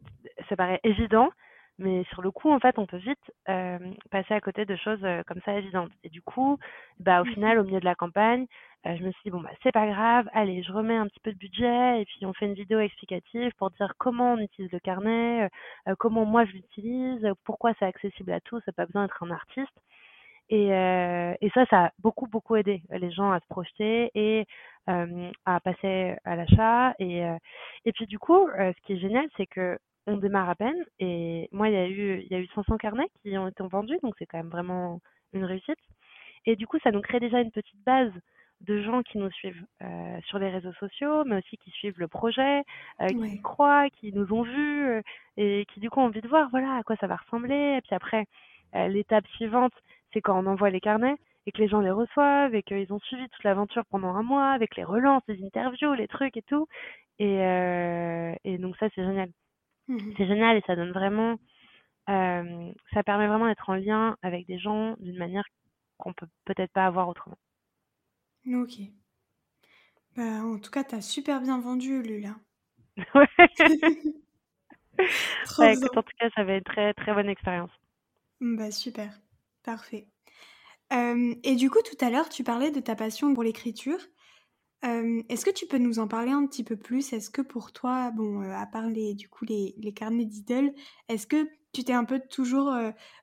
ça 0.48 0.56
paraît 0.56 0.80
évident, 0.84 1.30
mais 1.78 2.04
sur 2.10 2.22
le 2.22 2.30
coup, 2.30 2.50
en 2.50 2.58
fait, 2.58 2.78
on 2.78 2.86
peut 2.86 2.96
vite 2.98 3.32
euh, 3.48 3.78
passer 4.10 4.34
à 4.34 4.40
côté 4.40 4.64
de 4.64 4.76
choses 4.76 5.02
euh, 5.04 5.22
comme 5.26 5.40
ça 5.44 5.54
évidentes. 5.54 5.92
Et 6.04 6.08
du 6.08 6.22
coup, 6.22 6.58
bah, 7.00 7.22
au 7.22 7.24
mmh 7.24 7.32
final, 7.32 7.58
au 7.58 7.64
milieu 7.64 7.80
de 7.80 7.84
la 7.84 7.94
campagne, 7.94 8.46
je 8.84 9.02
me 9.02 9.10
suis 9.10 9.22
dit, 9.24 9.30
bon, 9.30 9.40
bah, 9.40 9.50
c'est 9.64 9.72
pas 9.72 9.88
grave, 9.88 10.28
allez, 10.32 10.62
je 10.62 10.70
remets 10.72 10.94
un 10.96 11.08
petit 11.08 11.18
peu 11.18 11.32
de 11.32 11.38
budget 11.38 12.00
et 12.00 12.04
puis 12.04 12.24
on 12.24 12.32
fait 12.32 12.46
une 12.46 12.54
vidéo 12.54 12.78
explicative 12.78 13.50
pour 13.58 13.72
dire 13.72 13.94
comment 13.98 14.34
on 14.34 14.38
utilise 14.38 14.70
le 14.70 14.78
carnet, 14.78 15.50
comment 15.98 16.24
moi 16.24 16.44
je 16.44 16.52
l'utilise, 16.52 17.26
pourquoi 17.42 17.72
c'est 17.80 17.84
accessible 17.84 18.30
à 18.30 18.38
tous, 18.38 18.60
ça 18.60 18.66
n'a 18.68 18.74
pas 18.74 18.86
besoin 18.86 19.02
d'être 19.02 19.24
un 19.24 19.32
artiste. 19.32 19.76
Et, 20.48 20.72
euh, 20.72 21.34
et 21.40 21.50
ça, 21.50 21.66
ça 21.66 21.86
a 21.86 21.90
beaucoup, 21.98 22.26
beaucoup 22.26 22.56
aidé 22.56 22.82
les 22.90 23.10
gens 23.10 23.32
à 23.32 23.40
se 23.40 23.46
projeter 23.48 24.10
et 24.14 24.46
euh, 24.88 25.30
à 25.44 25.60
passer 25.60 26.16
à 26.24 26.36
l'achat. 26.36 26.94
Et, 26.98 27.24
euh, 27.24 27.36
et 27.84 27.92
puis 27.92 28.06
du 28.06 28.18
coup, 28.18 28.46
euh, 28.48 28.72
ce 28.72 28.86
qui 28.86 28.92
est 28.94 28.98
génial, 28.98 29.26
c'est 29.36 29.46
que 29.46 29.78
on 30.06 30.16
démarre 30.18 30.48
à 30.48 30.54
peine. 30.54 30.84
Et 31.00 31.48
moi, 31.50 31.68
il 31.68 31.74
y 31.74 31.78
a 31.78 31.88
eu, 31.88 32.20
il 32.20 32.28
y 32.30 32.34
a 32.36 32.38
eu 32.38 32.46
500 32.54 32.76
carnets 32.76 33.08
qui 33.22 33.36
ont 33.36 33.48
été 33.48 33.64
vendus, 33.64 33.98
donc 34.02 34.14
c'est 34.18 34.26
quand 34.26 34.38
même 34.38 34.50
vraiment 34.50 35.00
une 35.32 35.44
réussite. 35.44 35.78
Et 36.44 36.54
du 36.54 36.68
coup, 36.68 36.78
ça 36.84 36.92
nous 36.92 37.00
crée 37.00 37.18
déjà 37.18 37.40
une 37.40 37.50
petite 37.50 37.82
base 37.84 38.12
de 38.60 38.80
gens 38.82 39.02
qui 39.02 39.18
nous 39.18 39.30
suivent 39.32 39.66
euh, 39.82 40.18
sur 40.26 40.38
les 40.38 40.48
réseaux 40.48 40.72
sociaux, 40.74 41.24
mais 41.24 41.38
aussi 41.38 41.56
qui 41.58 41.70
suivent 41.72 41.98
le 41.98 42.06
projet, 42.06 42.62
euh, 43.02 43.08
qui 43.08 43.42
croient, 43.42 43.90
qui 43.90 44.12
nous 44.12 44.32
ont 44.32 44.42
vus 44.42 45.02
et 45.36 45.66
qui 45.74 45.80
du 45.80 45.90
coup 45.90 46.00
ont 46.00 46.04
envie 46.04 46.22
de 46.22 46.28
voir 46.28 46.48
voilà 46.50 46.76
à 46.76 46.82
quoi 46.84 46.96
ça 46.96 47.08
va 47.08 47.16
ressembler. 47.16 47.74
Et 47.76 47.80
puis 47.82 47.94
après, 47.94 48.26
l'étape 48.72 49.26
suivante, 49.34 49.72
c'est 50.16 50.22
quand 50.22 50.42
on 50.42 50.46
envoie 50.46 50.70
les 50.70 50.80
carnets 50.80 51.16
et 51.44 51.52
que 51.52 51.58
les 51.58 51.68
gens 51.68 51.80
les 51.80 51.90
reçoivent 51.90 52.54
et 52.54 52.62
qu'ils 52.62 52.90
ont 52.90 52.98
suivi 53.00 53.28
toute 53.28 53.44
l'aventure 53.44 53.84
pendant 53.90 54.14
un 54.14 54.22
mois 54.22 54.50
avec 54.50 54.76
les 54.76 54.84
relances, 54.84 55.22
les 55.28 55.44
interviews, 55.44 55.92
les 55.92 56.08
trucs 56.08 56.38
et 56.38 56.42
tout. 56.42 56.66
Et, 57.18 57.40
euh, 57.42 58.34
et 58.44 58.56
donc 58.56 58.76
ça, 58.78 58.88
c'est 58.94 59.04
génial. 59.04 59.30
Mmh 59.88 59.98
c'est 60.16 60.26
génial 60.26 60.56
et 60.56 60.62
ça 60.66 60.74
donne 60.74 60.92
vraiment... 60.92 61.36
Euh, 62.08 62.72
ça 62.94 63.02
permet 63.02 63.26
vraiment 63.26 63.46
d'être 63.46 63.68
en 63.68 63.74
lien 63.74 64.16
avec 64.22 64.46
des 64.46 64.58
gens 64.58 64.94
d'une 65.00 65.18
manière 65.18 65.44
qu'on 65.98 66.14
peut 66.14 66.26
peut-être 66.46 66.72
pas 66.72 66.86
avoir 66.86 67.08
autrement. 67.08 67.36
Ok. 68.46 68.78
Bah, 70.16 70.22
en 70.44 70.58
tout 70.58 70.70
cas, 70.70 70.84
tu 70.84 70.94
as 70.94 71.02
super 71.02 71.40
bien 71.42 71.60
vendu, 71.60 72.02
Lula. 72.02 72.36
ouais. 73.14 73.26
en 75.58 76.02
tout 76.02 76.16
cas, 76.18 76.30
ça 76.34 76.40
avait 76.40 76.58
une 76.58 76.64
très 76.64 76.94
très 76.94 77.12
bonne 77.12 77.28
expérience. 77.28 77.70
Bah 78.40 78.70
super. 78.70 79.10
Parfait. 79.66 80.06
et 80.92 81.56
du 81.56 81.68
coup, 81.68 81.80
tout 81.84 82.02
à 82.04 82.08
l'heure, 82.08 82.28
tu 82.28 82.44
parlais 82.44 82.70
de 82.70 82.80
ta 82.80 82.94
passion 82.94 83.34
pour 83.34 83.42
l'écriture. 83.42 83.98
Est-ce 84.82 85.44
que 85.44 85.50
tu 85.50 85.66
peux 85.66 85.78
nous 85.78 85.98
en 85.98 86.06
parler 86.06 86.30
un 86.30 86.46
petit 86.46 86.62
peu 86.62 86.76
plus? 86.76 87.12
Est-ce 87.12 87.28
que 87.30 87.42
pour 87.42 87.72
toi, 87.72 88.12
bon, 88.12 88.40
à 88.52 88.66
part 88.66 88.88
les, 88.88 89.14
du 89.14 89.28
coup 89.28 89.44
les, 89.44 89.74
les 89.78 89.92
carnets 89.92 90.24
d'idoles, 90.24 90.72
est-ce 91.08 91.26
que 91.26 91.48
tu 91.72 91.82
t'es 91.82 91.92
un 91.92 92.04
peu 92.04 92.20
toujours 92.30 92.72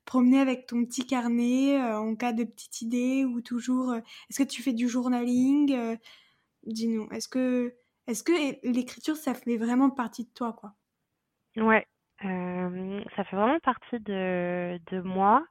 promené 0.06 0.40
avec 0.40 0.68
ton 0.68 0.84
petit 0.84 1.08
carnet 1.08 1.82
en 1.82 2.16
cas 2.16 2.34
de 2.34 2.44
petite 2.44 2.82
idée 2.82 3.24
ou 3.24 3.40
toujours 3.42 3.96
Est-ce 3.96 4.44
que 4.44 4.48
tu 4.48 4.62
fais 4.62 4.74
du 4.74 4.90
journaling? 4.90 5.98
Dis-nous. 6.66 7.08
Est-ce 7.12 7.30
que 7.30 7.74
est-ce 8.08 8.24
que 8.24 8.34
l'écriture 8.68 9.16
ça 9.16 9.34
fait 9.34 9.56
vraiment 9.56 9.90
partie 9.90 10.26
de 10.26 10.30
toi 10.30 10.52
quoi? 10.52 10.74
Ouais, 11.56 11.88
ça 12.20 13.24
fait 13.24 13.36
vraiment 13.36 13.60
partie 13.62 14.00
de 14.02 14.78
de 14.92 15.00
moi 15.02 15.46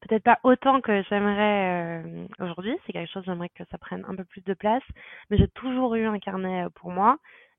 peut-être 0.00 0.22
pas 0.22 0.38
autant 0.42 0.80
que 0.80 1.02
j'aimerais 1.08 2.02
euh, 2.04 2.26
aujourd'hui. 2.40 2.76
C'est 2.86 2.92
quelque 2.92 3.10
chose, 3.10 3.24
j'aimerais 3.26 3.48
que 3.50 3.64
ça 3.70 3.78
prenne 3.78 4.04
un 4.08 4.14
peu 4.14 4.24
plus 4.24 4.42
de 4.44 4.54
place. 4.54 4.82
Mais 5.30 5.38
j'ai 5.38 5.48
toujours 5.48 5.94
eu 5.94 6.06
un 6.06 6.18
carnet 6.18 6.64
euh, 6.64 6.68
pour 6.74 6.90
moi. 6.90 7.16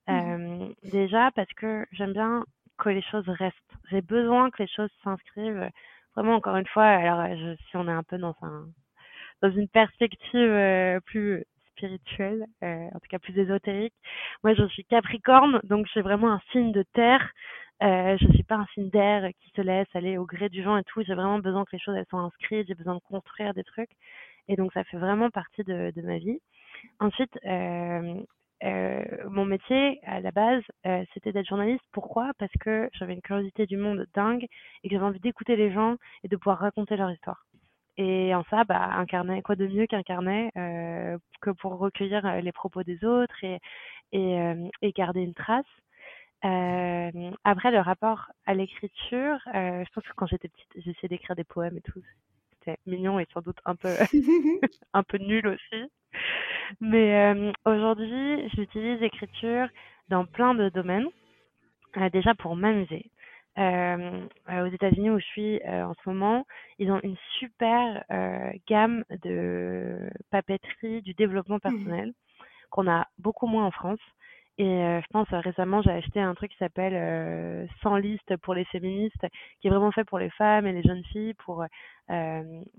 Mmh. 0.07 0.13
Euh, 0.13 0.67
déjà 0.91 1.31
parce 1.31 1.51
que 1.53 1.85
j'aime 1.91 2.13
bien 2.13 2.45
que 2.77 2.89
les 2.89 3.01
choses 3.01 3.27
restent. 3.27 3.57
J'ai 3.89 4.01
besoin 4.01 4.49
que 4.51 4.63
les 4.63 4.69
choses 4.69 4.91
s'inscrivent. 5.03 5.69
Vraiment, 6.15 6.35
encore 6.35 6.55
une 6.55 6.67
fois, 6.67 6.85
alors 6.85 7.25
je, 7.35 7.55
si 7.69 7.77
on 7.77 7.87
est 7.87 7.91
un 7.91 8.03
peu 8.03 8.17
dans 8.17 8.35
un 8.41 8.65
dans 9.43 9.51
une 9.51 9.67
perspective 9.67 10.99
plus 11.05 11.43
spirituelle, 11.69 12.47
en 12.63 12.99
tout 12.99 13.07
cas 13.07 13.19
plus 13.19 13.37
ésotérique. 13.37 13.93
Moi, 14.43 14.55
je 14.55 14.65
suis 14.69 14.83
Capricorne, 14.85 15.59
donc 15.63 15.85
j'ai 15.93 16.01
vraiment 16.01 16.31
un 16.31 16.41
signe 16.51 16.71
de 16.71 16.83
terre. 16.93 17.31
Euh, 17.83 18.17
je 18.19 18.27
suis 18.33 18.43
pas 18.43 18.55
un 18.55 18.83
d'air 18.83 19.29
qui 19.41 19.51
se 19.55 19.61
laisse 19.61 19.87
aller 19.93 20.17
au 20.17 20.25
gré 20.25 20.49
du 20.49 20.63
vent 20.63 20.77
et 20.77 20.83
tout. 20.83 21.03
J'ai 21.03 21.13
vraiment 21.13 21.39
besoin 21.39 21.63
que 21.65 21.71
les 21.73 21.79
choses 21.79 21.95
elles 21.95 22.05
soient 22.09 22.19
inscrites. 22.21 22.67
J'ai 22.67 22.75
besoin 22.75 22.95
de 22.95 23.01
construire 23.01 23.53
des 23.53 23.63
trucs. 23.63 23.91
Et 24.47 24.55
donc 24.55 24.73
ça 24.73 24.83
fait 24.85 24.97
vraiment 24.97 25.29
partie 25.29 25.63
de, 25.63 25.91
de 25.95 26.01
ma 26.01 26.17
vie. 26.17 26.39
Ensuite, 26.99 27.37
euh, 27.45 28.15
euh, 28.63 29.05
mon 29.29 29.45
métier 29.45 29.99
à 30.05 30.19
la 30.21 30.31
base, 30.31 30.63
euh, 30.87 31.03
c'était 31.13 31.31
d'être 31.31 31.47
journaliste. 31.47 31.83
Pourquoi? 31.91 32.31
Parce 32.39 32.51
que 32.59 32.89
j'avais 32.93 33.13
une 33.13 33.21
curiosité 33.21 33.65
du 33.67 33.77
monde 33.77 34.07
dingue 34.15 34.45
et 34.83 34.89
que 34.89 34.95
j'avais 34.95 35.05
envie 35.05 35.19
d'écouter 35.19 35.55
les 35.55 35.71
gens 35.71 35.97
et 36.23 36.27
de 36.27 36.35
pouvoir 36.37 36.59
raconter 36.59 36.95
leur 36.97 37.11
histoire. 37.11 37.45
Et 37.97 38.33
en 38.35 38.43
ça, 38.45 38.63
bah, 38.63 38.89
un 38.93 39.05
carnet, 39.05 39.41
quoi 39.41 39.55
de 39.55 39.67
mieux 39.67 39.87
qu'un 39.87 40.03
carnet 40.03 40.51
euh, 40.57 41.17
que 41.41 41.51
pour 41.51 41.77
recueillir 41.77 42.25
euh, 42.25 42.41
les 42.41 42.51
propos 42.51 42.83
des 42.83 43.03
autres 43.05 43.43
et, 43.43 43.59
et, 44.13 44.37
et 44.81 44.91
garder 44.93 45.21
une 45.21 45.33
trace. 45.33 45.65
Euh, 46.45 47.31
après, 47.43 47.71
le 47.71 47.79
rapport 47.79 48.31
à 48.45 48.53
l'écriture, 48.53 49.39
euh, 49.55 49.83
je 49.83 49.93
pense 49.93 50.03
que 50.03 50.13
quand 50.15 50.27
j'étais 50.27 50.49
petite, 50.49 50.71
j'essayais 50.75 51.09
d'écrire 51.09 51.35
des 51.35 51.43
poèmes 51.43 51.77
et 51.77 51.81
tout. 51.81 52.01
C'était 52.51 52.77
mignon 52.85 53.19
et 53.19 53.27
sans 53.33 53.41
doute 53.41 53.59
un 53.65 53.75
peu, 53.75 53.89
un 54.93 55.03
peu 55.03 55.17
nul 55.17 55.47
aussi. 55.47 55.91
Mais 56.81 57.33
euh, 57.33 57.51
aujourd'hui, 57.65 58.49
j'utilise 58.49 58.99
l'écriture 58.99 59.67
dans 60.09 60.25
plein 60.25 60.53
de 60.53 60.69
domaines. 60.69 61.07
Déjà 62.11 62.35
pour 62.35 62.55
m'amuser. 62.55 63.09
Aux 63.57 64.67
États-Unis 64.67 65.09
où 65.09 65.17
je 65.19 65.25
suis 65.25 65.59
en 65.65 65.95
ce 65.95 66.09
moment, 66.09 66.45
ils 66.77 66.91
ont 66.91 66.99
une 67.01 67.15
super 67.39 68.03
gamme 68.67 69.03
de 69.23 70.07
papeterie, 70.29 71.01
du 71.01 71.15
développement 71.15 71.55
mmh 71.55 71.61
personnel 71.61 72.13
qu'on 72.69 72.87
a 72.87 73.07
beaucoup 73.17 73.47
moins 73.47 73.65
en 73.65 73.71
France. 73.71 73.99
Et 74.59 74.65
euh, 74.65 75.01
je 75.01 75.07
pense 75.11 75.27
euh, 75.33 75.39
récemment, 75.39 75.81
j'ai 75.83 75.91
acheté 75.91 76.19
un 76.19 76.33
truc 76.33 76.51
qui 76.51 76.57
s'appelle 76.57 76.93
euh, 76.95 77.67
Sans 77.83 77.95
liste 77.97 78.35
pour 78.37 78.55
les 78.55 78.65
féministes, 78.65 79.25
qui 79.61 79.67
est 79.67 79.69
vraiment 79.69 79.91
fait 79.91 80.03
pour 80.03 80.17
les 80.17 80.31
femmes 80.31 80.65
et 80.65 80.73
les 80.73 80.81
jeunes 80.81 81.03
filles 81.05 81.35
pour 81.35 81.61
euh, 81.61 81.67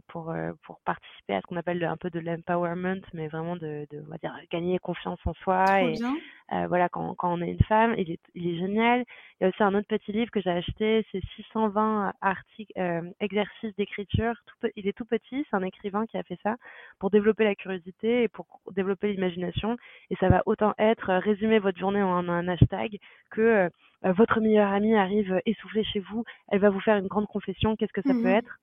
pour 0.08 0.30
euh, 0.30 0.52
pour 0.64 0.80
participer 0.84 1.34
à 1.34 1.40
ce 1.40 1.46
qu'on 1.46 1.56
appelle 1.56 1.82
un 1.84 1.96
peu 1.96 2.10
de 2.10 2.20
l'empowerment, 2.20 3.00
mais 3.12 3.28
vraiment 3.28 3.56
de, 3.56 3.86
de 3.90 4.02
on 4.06 4.10
va 4.10 4.18
dire 4.18 4.34
gagner 4.50 4.78
confiance 4.78 5.18
en 5.26 5.34
soi 5.34 5.64
Trop 5.64 5.88
et 5.88 6.00
bien. 6.00 6.20
euh, 6.52 6.66
voilà 6.68 6.88
quand 6.88 7.14
quand 7.14 7.32
on 7.32 7.42
est 7.42 7.50
une 7.50 7.62
femme, 7.64 7.94
il 7.98 8.10
est 8.12 8.20
il 8.34 8.48
est 8.54 8.58
génial. 8.58 9.04
Il 9.40 9.44
y 9.44 9.46
a 9.46 9.50
aussi 9.50 9.62
un 9.62 9.74
autre 9.74 9.86
petit 9.88 10.12
livre 10.12 10.30
que 10.30 10.40
j'ai 10.40 10.50
acheté, 10.50 11.06
c'est 11.12 11.20
620 11.36 12.12
articles 12.20 12.72
exercices 13.20 13.74
d'écriture. 13.76 14.34
Il 14.76 14.88
est 14.88 14.92
tout 14.96 15.04
petit, 15.04 15.44
c'est 15.50 15.56
un 15.56 15.62
écrivain 15.62 16.06
qui 16.06 16.16
a 16.18 16.22
fait 16.22 16.38
ça 16.42 16.56
pour 16.98 17.10
développer 17.10 17.44
la 17.44 17.54
curiosité 17.54 18.22
et 18.24 18.28
pour 18.28 18.46
développer 18.72 19.12
l'imagination. 19.12 19.76
Et 20.10 20.16
ça 20.16 20.28
va 20.28 20.42
autant 20.46 20.74
être 20.78 21.12
résumer 21.14 21.58
votre 21.58 21.78
journée 21.78 22.02
en 22.02 22.28
un 22.28 22.48
hashtag 22.48 22.98
que 23.30 23.70
votre 24.02 24.40
meilleure 24.40 24.72
amie 24.72 24.94
arrive 24.96 25.40
essoufflée 25.46 25.84
chez 25.84 26.00
vous, 26.00 26.24
elle 26.50 26.60
va 26.60 26.70
vous 26.70 26.80
faire 26.80 26.96
une 26.96 27.08
grande 27.08 27.26
confession, 27.26 27.76
qu'est-ce 27.76 27.92
que 27.92 28.02
ça 28.02 28.14
Mmh 28.14 28.22
peut 28.22 28.28
être? 28.28 28.58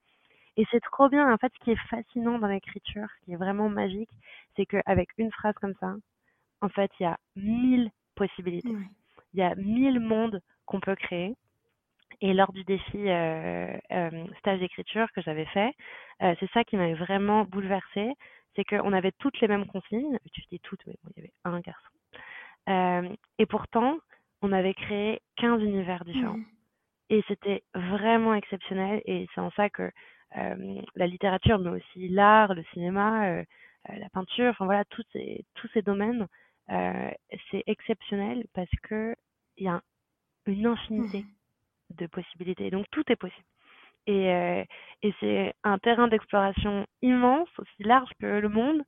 Et 0.56 0.64
c'est 0.70 0.80
trop 0.80 1.08
bien. 1.08 1.32
En 1.32 1.36
fait, 1.36 1.52
ce 1.58 1.64
qui 1.64 1.70
est 1.72 1.88
fascinant 1.88 2.38
dans 2.38 2.48
l'écriture, 2.48 3.06
ce 3.20 3.24
qui 3.24 3.32
est 3.32 3.36
vraiment 3.36 3.68
magique, 3.68 4.10
c'est 4.56 4.66
qu'avec 4.66 5.08
une 5.18 5.30
phrase 5.30 5.54
comme 5.60 5.74
ça, 5.80 5.94
en 6.62 6.68
fait, 6.68 6.90
il 6.98 7.04
y 7.04 7.06
a 7.06 7.18
mille 7.36 7.90
possibilités. 8.14 8.74
Il 9.34 9.40
y 9.40 9.42
a 9.42 9.54
mille 9.54 10.00
mondes 10.00 10.40
qu'on 10.64 10.80
peut 10.80 10.96
créer. 10.96 11.34
Et 12.22 12.32
lors 12.32 12.52
du 12.52 12.64
défi 12.64 13.10
euh, 13.10 13.76
euh, 13.92 14.26
stage 14.38 14.60
d'écriture 14.60 15.06
que 15.12 15.20
j'avais 15.20 15.44
fait, 15.46 15.74
euh, 16.22 16.34
c'est 16.40 16.50
ça 16.52 16.64
qui 16.64 16.76
m'avait 16.76 16.94
vraiment 16.94 17.44
bouleversée. 17.44 18.14
C'est 18.54 18.64
qu'on 18.64 18.94
avait 18.94 19.12
toutes 19.18 19.38
les 19.40 19.48
mêmes 19.48 19.66
consignes. 19.66 20.18
Tu 20.32 20.40
dis 20.50 20.60
toutes, 20.60 20.80
mais 20.86 20.94
bon, 21.04 21.10
il 21.16 21.20
y 21.20 21.26
avait 21.26 21.32
un 21.44 21.60
garçon. 21.60 23.16
Et 23.38 23.46
pourtant, 23.46 23.98
on 24.40 24.50
avait 24.52 24.72
créé 24.72 25.20
15 25.36 25.62
univers 25.62 26.04
différents. 26.06 26.38
Mmh. 26.38 26.46
Et 27.10 27.22
c'était 27.28 27.62
vraiment 27.74 28.34
exceptionnel. 28.34 29.02
Et 29.04 29.26
c'est 29.34 29.40
en 29.42 29.50
ça 29.50 29.68
que 29.68 29.90
la 30.34 31.06
littérature, 31.06 31.58
mais 31.58 31.70
aussi 31.70 32.08
l'art, 32.08 32.54
le 32.54 32.64
cinéma, 32.72 33.28
euh, 33.28 33.44
euh, 33.90 33.96
la 33.96 34.08
peinture, 34.10 34.50
enfin 34.50 34.64
voilà, 34.66 34.84
tous 34.86 35.04
ces, 35.12 35.44
tous 35.54 35.68
ces 35.74 35.82
domaines, 35.82 36.26
euh, 36.70 37.10
c'est 37.50 37.64
exceptionnel 37.66 38.46
parce 38.54 38.70
que 38.82 39.14
il 39.56 39.64
y 39.64 39.68
a 39.68 39.80
une 40.46 40.66
infinité 40.66 41.24
Mmh. 41.90 41.96
de 41.96 42.06
possibilités. 42.06 42.70
Donc 42.70 42.86
tout 42.90 43.04
est 43.10 43.16
possible. 43.16 43.46
Et, 44.06 44.32
euh, 44.32 44.64
et 45.02 45.14
c'est 45.20 45.54
un 45.64 45.78
terrain 45.78 46.08
d'exploration 46.08 46.86
immense, 47.02 47.48
aussi 47.58 47.82
large 47.82 48.10
que 48.20 48.26
le 48.26 48.48
monde. 48.48 48.82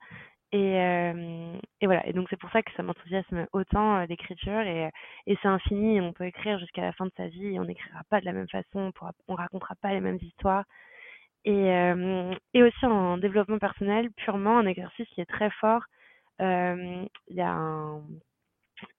Et, 0.53 0.77
euh, 0.81 1.59
et 1.81 1.87
voilà. 1.87 2.07
Et 2.07 2.13
donc 2.13 2.29
c'est 2.31 2.39
pour 2.39 2.51
ça 2.53 2.63
que 2.63 2.73
ça 2.77 2.83
m'enthousiasme 2.83 3.47
autant 3.53 3.99
euh, 3.99 4.07
l'écriture. 4.07 4.61
Et, 4.61 4.91
et 5.27 5.39
c'est 5.43 5.49
infini. 5.49 6.01
On 6.01 6.13
peut 6.13 6.27
écrire 6.27 6.59
jusqu'à 6.59 6.83
la 6.83 6.93
fin 6.93 7.07
de 7.07 7.13
sa 7.17 7.29
vie. 7.29 7.55
Et 7.55 7.61
on 7.61 7.65
n'écrira 7.65 8.03
pas 8.11 8.21
de 8.21 8.27
la 8.27 8.33
même 8.33 8.49
façon. 8.49 8.81
On 8.81 8.93
pourra, 8.93 9.13
on 9.29 9.35
racontera 9.35 9.75
pas 9.77 9.93
les 9.93 10.01
mêmes 10.01 10.19
histoires. 10.23 10.65
Et, 11.45 11.73
euh, 11.73 12.35
et 12.53 12.63
aussi 12.63 12.85
en 12.85 13.17
développement 13.17 13.59
personnel, 13.59 14.11
purement 14.13 14.59
un 14.59 14.67
exercice 14.67 15.09
qui 15.11 15.21
est 15.21 15.31
très 15.31 15.51
fort. 15.51 15.83
Euh, 16.41 17.05
Il 17.29 17.37
y 17.37 17.41
a 17.41 17.51
un, 17.51 18.03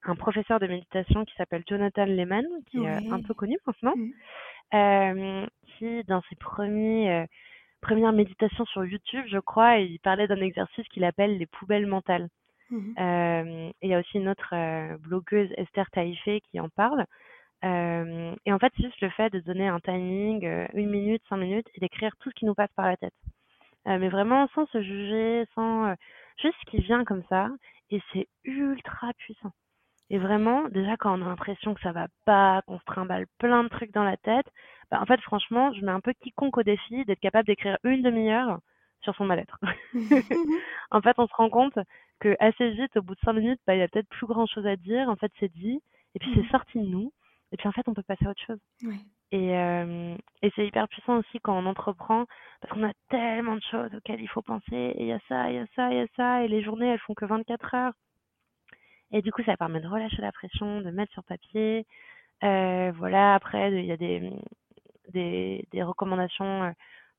un 0.04 0.16
professeur 0.16 0.60
de 0.60 0.68
méditation 0.68 1.26
qui 1.26 1.36
s'appelle 1.36 1.64
Jonathan 1.68 2.06
Lehman, 2.06 2.46
qui 2.70 2.78
est 2.84 2.88
euh, 2.88 3.12
un 3.14 3.22
peu 3.22 3.34
connu 3.34 3.58
maintenant, 3.68 3.94
euh, 4.74 5.46
qui, 5.78 6.04
dans 6.06 6.22
ses 6.30 6.36
premiers, 6.36 7.26
premières 7.82 8.14
méditations 8.14 8.66
sur 8.66 8.84
YouTube, 8.86 9.26
je 9.28 9.40
crois, 9.40 9.78
il 9.78 10.00
parlait 10.00 10.28
d'un 10.28 10.42
exercice 10.42 10.88
qu'il 10.90 11.04
appelle 11.04 11.38
les 11.38 11.46
poubelles 11.46 11.88
mentales. 11.88 12.30
Mmh. 12.72 13.00
Euh, 13.00 13.70
et 13.82 13.88
il 13.88 13.90
y 13.90 13.96
a 13.96 14.00
aussi 14.00 14.18
une 14.18 14.30
autre 14.30 14.54
euh, 14.54 14.98
blogueuse, 14.98 15.50
Esther 15.58 15.90
Taïfé, 15.92 16.42
qui 16.42 16.60
en 16.60 16.70
parle. 16.70 17.06
Euh, 17.66 18.36
et 18.46 18.54
en 18.54 18.60
fait, 18.60 18.72
c'est 18.78 18.84
juste 18.84 19.02
le 19.02 19.10
fait 19.10 19.30
de 19.32 19.40
donner 19.40 19.68
un 19.68 19.80
timing, 19.80 20.46
euh, 20.46 20.68
une 20.74 20.90
minute, 20.90 21.22
cinq 21.30 21.38
minutes, 21.38 21.68
et 21.76 21.80
d'écrire 21.80 22.16
tout 22.20 22.30
ce 22.30 22.36
qui 22.36 22.46
nous 22.46 22.56
passe 22.56 22.72
par 22.76 22.88
la 22.88 22.98
tête. 22.98 23.14
Euh, 23.88 23.98
mais 24.00 24.10
vraiment 24.10 24.48
sans 24.56 24.66
se 24.68 24.82
juger, 24.82 25.46
sans 25.56 25.94
juste 26.42 26.56
ce 26.66 26.72
qui 26.72 26.82
vient 26.82 27.04
comme 27.04 27.24
ça. 27.30 27.50
Et 27.92 28.02
c'est 28.14 28.28
ultra 28.44 29.14
puissant. 29.18 29.52
Et 30.10 30.18
vraiment, 30.18 30.68
déjà 30.70 30.98
quand 30.98 31.18
on 31.18 31.22
a 31.24 31.30
l'impression 31.30 31.74
que 31.74 31.82
ça 31.82 31.92
va 31.92 32.08
pas, 32.26 32.62
qu'on 32.66 32.80
se 32.80 32.86
trimballe 32.86 33.26
plein 33.38 33.64
de 33.64 33.70
trucs 33.70 33.92
dans 33.94 34.04
la 34.04 34.18
tête, 34.18 34.48
bah, 34.92 35.00
en 35.02 35.06
fait, 35.06 35.22
franchement, 35.22 35.72
je 35.74 35.86
mets 35.86 35.92
un 35.92 36.00
peu 36.00 36.14
quiconque 36.14 36.58
au 36.58 36.64
défi 36.64 37.06
d'être 37.06 37.20
capable 37.20 37.48
d'écrire 37.48 37.78
une 37.84 38.02
demi-heure 38.02 38.60
sur 39.02 39.16
son 39.16 39.26
mal-être. 39.26 39.60
en 40.92 41.02
fait, 41.02 41.16
on 41.18 41.28
se 41.28 41.34
rend 41.34 41.50
compte 41.50 41.78
que 42.20 42.36
assez 42.40 42.72
vite, 42.72 42.98
au 42.98 43.02
bout 43.02 43.16
de 43.16 43.20
cinq 43.22 43.34
minutes, 43.34 43.62
bah, 43.68 43.76
il 43.76 43.80
y 43.80 43.84
a 43.84 43.88
peut-être 43.88 44.10
plus 44.10 44.28
grand 44.28 44.48
chose 44.48 44.66
à 44.66 44.76
dire. 44.76 45.10
En 45.10 45.16
fait, 45.16 45.32
c'est 45.40 45.52
dit. 45.54 45.82
Et 46.16 46.20
puis, 46.20 46.32
c'est 46.34 46.50
sorti 46.50 46.80
de 46.80 46.88
nous. 46.88 47.14
Et 47.52 47.58
puis, 47.58 47.68
en 47.68 47.72
fait, 47.72 47.88
on 47.88 47.94
peut 47.94 48.04
passer 48.04 48.26
à 48.26 48.32
autre 48.32 48.44
chose. 48.46 48.60
Ouais. 48.84 49.00
Et, 49.32 49.56
euh, 49.56 50.16
et 50.42 50.52
c'est 50.56 50.66
hyper 50.66 50.88
puissant 50.88 51.18
aussi 51.18 51.40
quand 51.40 51.58
on 51.58 51.66
entreprend, 51.68 52.26
parce 52.62 52.74
qu'on 52.74 52.88
a 52.88 52.94
tellement 53.10 53.56
de 53.56 53.62
choses 53.70 53.94
auxquelles 53.94 54.22
il 54.22 54.30
faut 54.30 54.42
penser. 54.42 54.66
Et 54.76 55.02
il 55.02 55.08
y 55.08 55.14
a 55.14 55.20
ça, 55.28 55.50
il 55.52 55.56
y 55.56 55.60
a 55.60 55.66
ça, 55.76 55.92
il 55.92 55.98
y 55.98 56.02
a 56.02 56.08
ça. 56.16 56.44
Et 56.44 56.48
les 56.48 56.64
journées, 56.64 56.88
elles 56.88 57.00
font 57.00 57.14
que 57.14 57.26
24 57.26 57.76
heures. 57.76 57.94
Et 59.12 59.22
du 59.22 59.32
coup, 59.32 59.44
ça 59.44 59.58
permet 59.58 59.82
de 59.82 59.88
relâcher 59.88 60.22
la 60.22 60.32
pression, 60.32 60.82
de 60.82 60.92
mettre 60.92 61.14
sur 61.14 61.24
papier. 61.24 61.86
Euh, 62.44 62.92
voilà, 62.96 63.36
après, 63.36 63.72
il 63.72 63.86
y 63.86 63.92
a 63.92 63.98
des, 63.98 64.32
des, 65.10 65.66
des 65.72 65.84
recommandations 65.84 66.64
euh, 66.64 66.72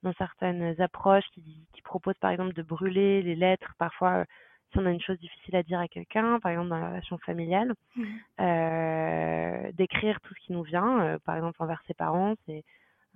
dans 0.03 0.13
certaines 0.15 0.81
approches 0.81 1.27
qui, 1.35 1.67
qui 1.73 1.83
proposent 1.83 2.19
par 2.21 2.31
exemple 2.31 2.55
de 2.55 2.63
brûler 2.63 3.23
les 3.23 3.37
lettres, 3.37 3.75
parfois 3.79 4.25
si 4.73 4.79
on 4.79 4.87
a 4.87 4.91
une 4.91 5.01
chose 5.01 5.19
difficile 5.19 5.57
à 5.57 5.63
dire 5.63 5.81
à 5.81 5.89
quelqu'un, 5.89 6.39
par 6.41 6.53
exemple 6.53 6.69
dans 6.69 6.79
la 6.79 6.89
relation 6.89 7.19
familiale, 7.19 7.73
Mhm. 7.97 8.07
euh, 8.41 9.73
d'écrire 9.73 10.21
tout 10.21 10.35
ce 10.35 10.41
qui 10.47 10.53
nous 10.53 10.63
vient, 10.63 11.01
euh, 11.03 11.19
par 11.25 11.37
exemple 11.37 11.63
envers 11.63 11.83
ses 11.87 11.95
parents, 11.95 12.35
c'est 12.47 12.63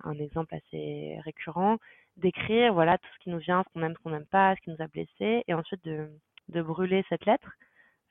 un 0.03 0.13
exemple 0.13 0.53
assez 0.55 1.17
récurrent, 1.23 1.77
d'écrire 2.17 2.73
voilà 2.73 2.97
tout 2.97 3.07
ce 3.17 3.23
qui 3.23 3.29
nous 3.29 3.37
vient, 3.39 3.63
ce 3.63 3.73
qu'on 3.73 3.85
aime, 3.85 3.93
ce 3.97 4.03
qu'on 4.03 4.09
n'aime 4.11 4.25
pas, 4.29 4.55
ce 4.55 4.61
qui 4.61 4.69
nous 4.69 4.81
a 4.81 4.87
blessés, 4.87 5.43
et 5.47 5.53
ensuite 5.53 5.83
de, 5.85 6.09
de 6.49 6.61
brûler 6.61 7.03
cette 7.09 7.25
lettre, 7.25 7.51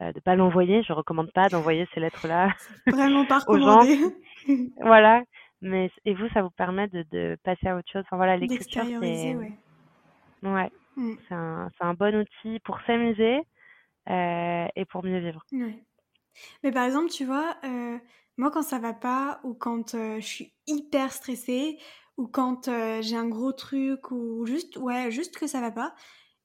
euh, 0.03 0.13
de 0.13 0.21
pas 0.21 0.35
l'envoyer. 0.35 0.83
Je 0.83 0.93
recommande 0.93 1.31
pas 1.33 1.49
d'envoyer 1.49 1.87
ces 1.95 2.01
lettres-là 2.01 2.49
Vraiment 2.87 3.25
pas 3.27 3.41
gens. 3.61 3.81
voilà. 4.81 5.23
Mais 5.63 5.91
et 6.05 6.15
vous, 6.15 6.29
ça 6.31 6.43
vous 6.43 6.51
permet 6.51 6.89
de, 6.89 7.05
de 7.11 7.37
passer 7.43 7.69
à 7.69 7.77
autre 7.77 7.91
chose. 7.91 8.03
Enfin 8.07 8.17
voilà, 8.17 8.37
l'écriture, 8.37 8.85
c'est 9.01 9.35
ouais. 9.37 9.53
ouais, 10.43 10.71
mm. 10.97 11.17
c'est 11.29 11.35
un, 11.35 11.71
un 11.81 11.95
bon 11.95 12.15
outil 12.15 12.61
pour 12.61 12.79
s'amuser 12.87 13.41
euh, 14.11 14.67
et 14.77 14.85
pour 14.85 15.05
mieux 15.05 15.19
vivre. 15.19 15.45
Ouais. 15.53 15.83
Mais 16.63 16.73
par 16.73 16.85
exemple, 16.85 17.11
tu 17.11 17.25
vois, 17.25 17.57
euh, 17.65 17.99
moi 18.37 18.51
quand 18.51 18.63
ça 18.63 18.79
va 18.79 18.93
pas 18.93 19.41
ou 19.45 19.55
quand 19.55 19.95
euh, 19.95 20.17
je 20.21 20.27
suis 20.27 20.53
hyper 20.67 21.13
stressée 21.13 21.79
ou 22.17 22.27
quand 22.29 22.69
j'ai 23.01 23.17
un 23.17 23.29
gros 23.29 23.53
truc 23.53 24.11
ou 24.13 24.47
juste 24.47 24.77
ouais, 24.77 25.11
juste 25.11 25.37
que 25.37 25.49
ça 25.49 25.61
va 25.61 25.73
pas, 25.73 25.95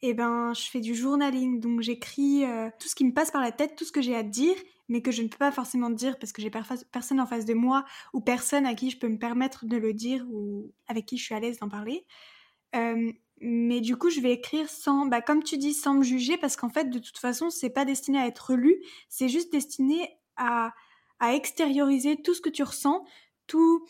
et 0.01 0.09
eh 0.09 0.13
ben 0.13 0.53
je 0.53 0.69
fais 0.69 0.79
du 0.79 0.95
journaling. 0.95 1.59
Donc 1.59 1.81
j'écris 1.81 2.45
euh, 2.45 2.69
tout 2.79 2.87
ce 2.87 2.95
qui 2.95 3.05
me 3.05 3.13
passe 3.13 3.31
par 3.31 3.41
la 3.41 3.51
tête, 3.51 3.75
tout 3.75 3.83
ce 3.83 3.91
que 3.91 4.01
j'ai 4.01 4.15
à 4.15 4.23
dire, 4.23 4.55
mais 4.87 5.01
que 5.01 5.11
je 5.11 5.21
ne 5.21 5.27
peux 5.27 5.37
pas 5.37 5.51
forcément 5.51 5.89
dire 5.89 6.17
parce 6.17 6.31
que 6.31 6.41
j'ai 6.41 6.49
personne 6.49 7.19
en 7.19 7.25
face 7.25 7.45
de 7.45 7.53
moi 7.53 7.83
ou 8.13 8.21
personne 8.21 8.65
à 8.65 8.75
qui 8.75 8.89
je 8.91 8.97
peux 8.97 9.09
me 9.09 9.19
permettre 9.19 9.65
de 9.65 9.75
le 9.77 9.93
dire 9.93 10.25
ou 10.29 10.71
avec 10.87 11.05
qui 11.05 11.17
je 11.17 11.23
suis 11.25 11.35
à 11.35 11.39
l'aise 11.39 11.59
d'en 11.59 11.69
parler. 11.69 12.05
Mais 13.41 13.81
du 13.81 13.97
coup, 13.97 14.09
je 14.09 14.19
vais 14.19 14.33
écrire 14.33 14.69
sans, 14.69 15.05
bah, 15.05 15.21
comme 15.21 15.43
tu 15.43 15.57
dis, 15.57 15.73
sans 15.73 15.93
me 15.93 16.03
juger, 16.03 16.37
parce 16.37 16.55
qu'en 16.55 16.69
fait, 16.69 16.89
de 16.89 16.99
toute 16.99 17.17
façon, 17.17 17.49
c'est 17.49 17.69
pas 17.69 17.85
destiné 17.85 18.19
à 18.19 18.27
être 18.27 18.55
lu, 18.55 18.83
c'est 19.09 19.29
juste 19.29 19.51
destiné 19.51 20.17
à, 20.35 20.73
à 21.19 21.33
extérioriser 21.33 22.21
tout 22.21 22.33
ce 22.33 22.41
que 22.41 22.49
tu 22.49 22.63
ressens, 22.63 23.05
tout, 23.47 23.85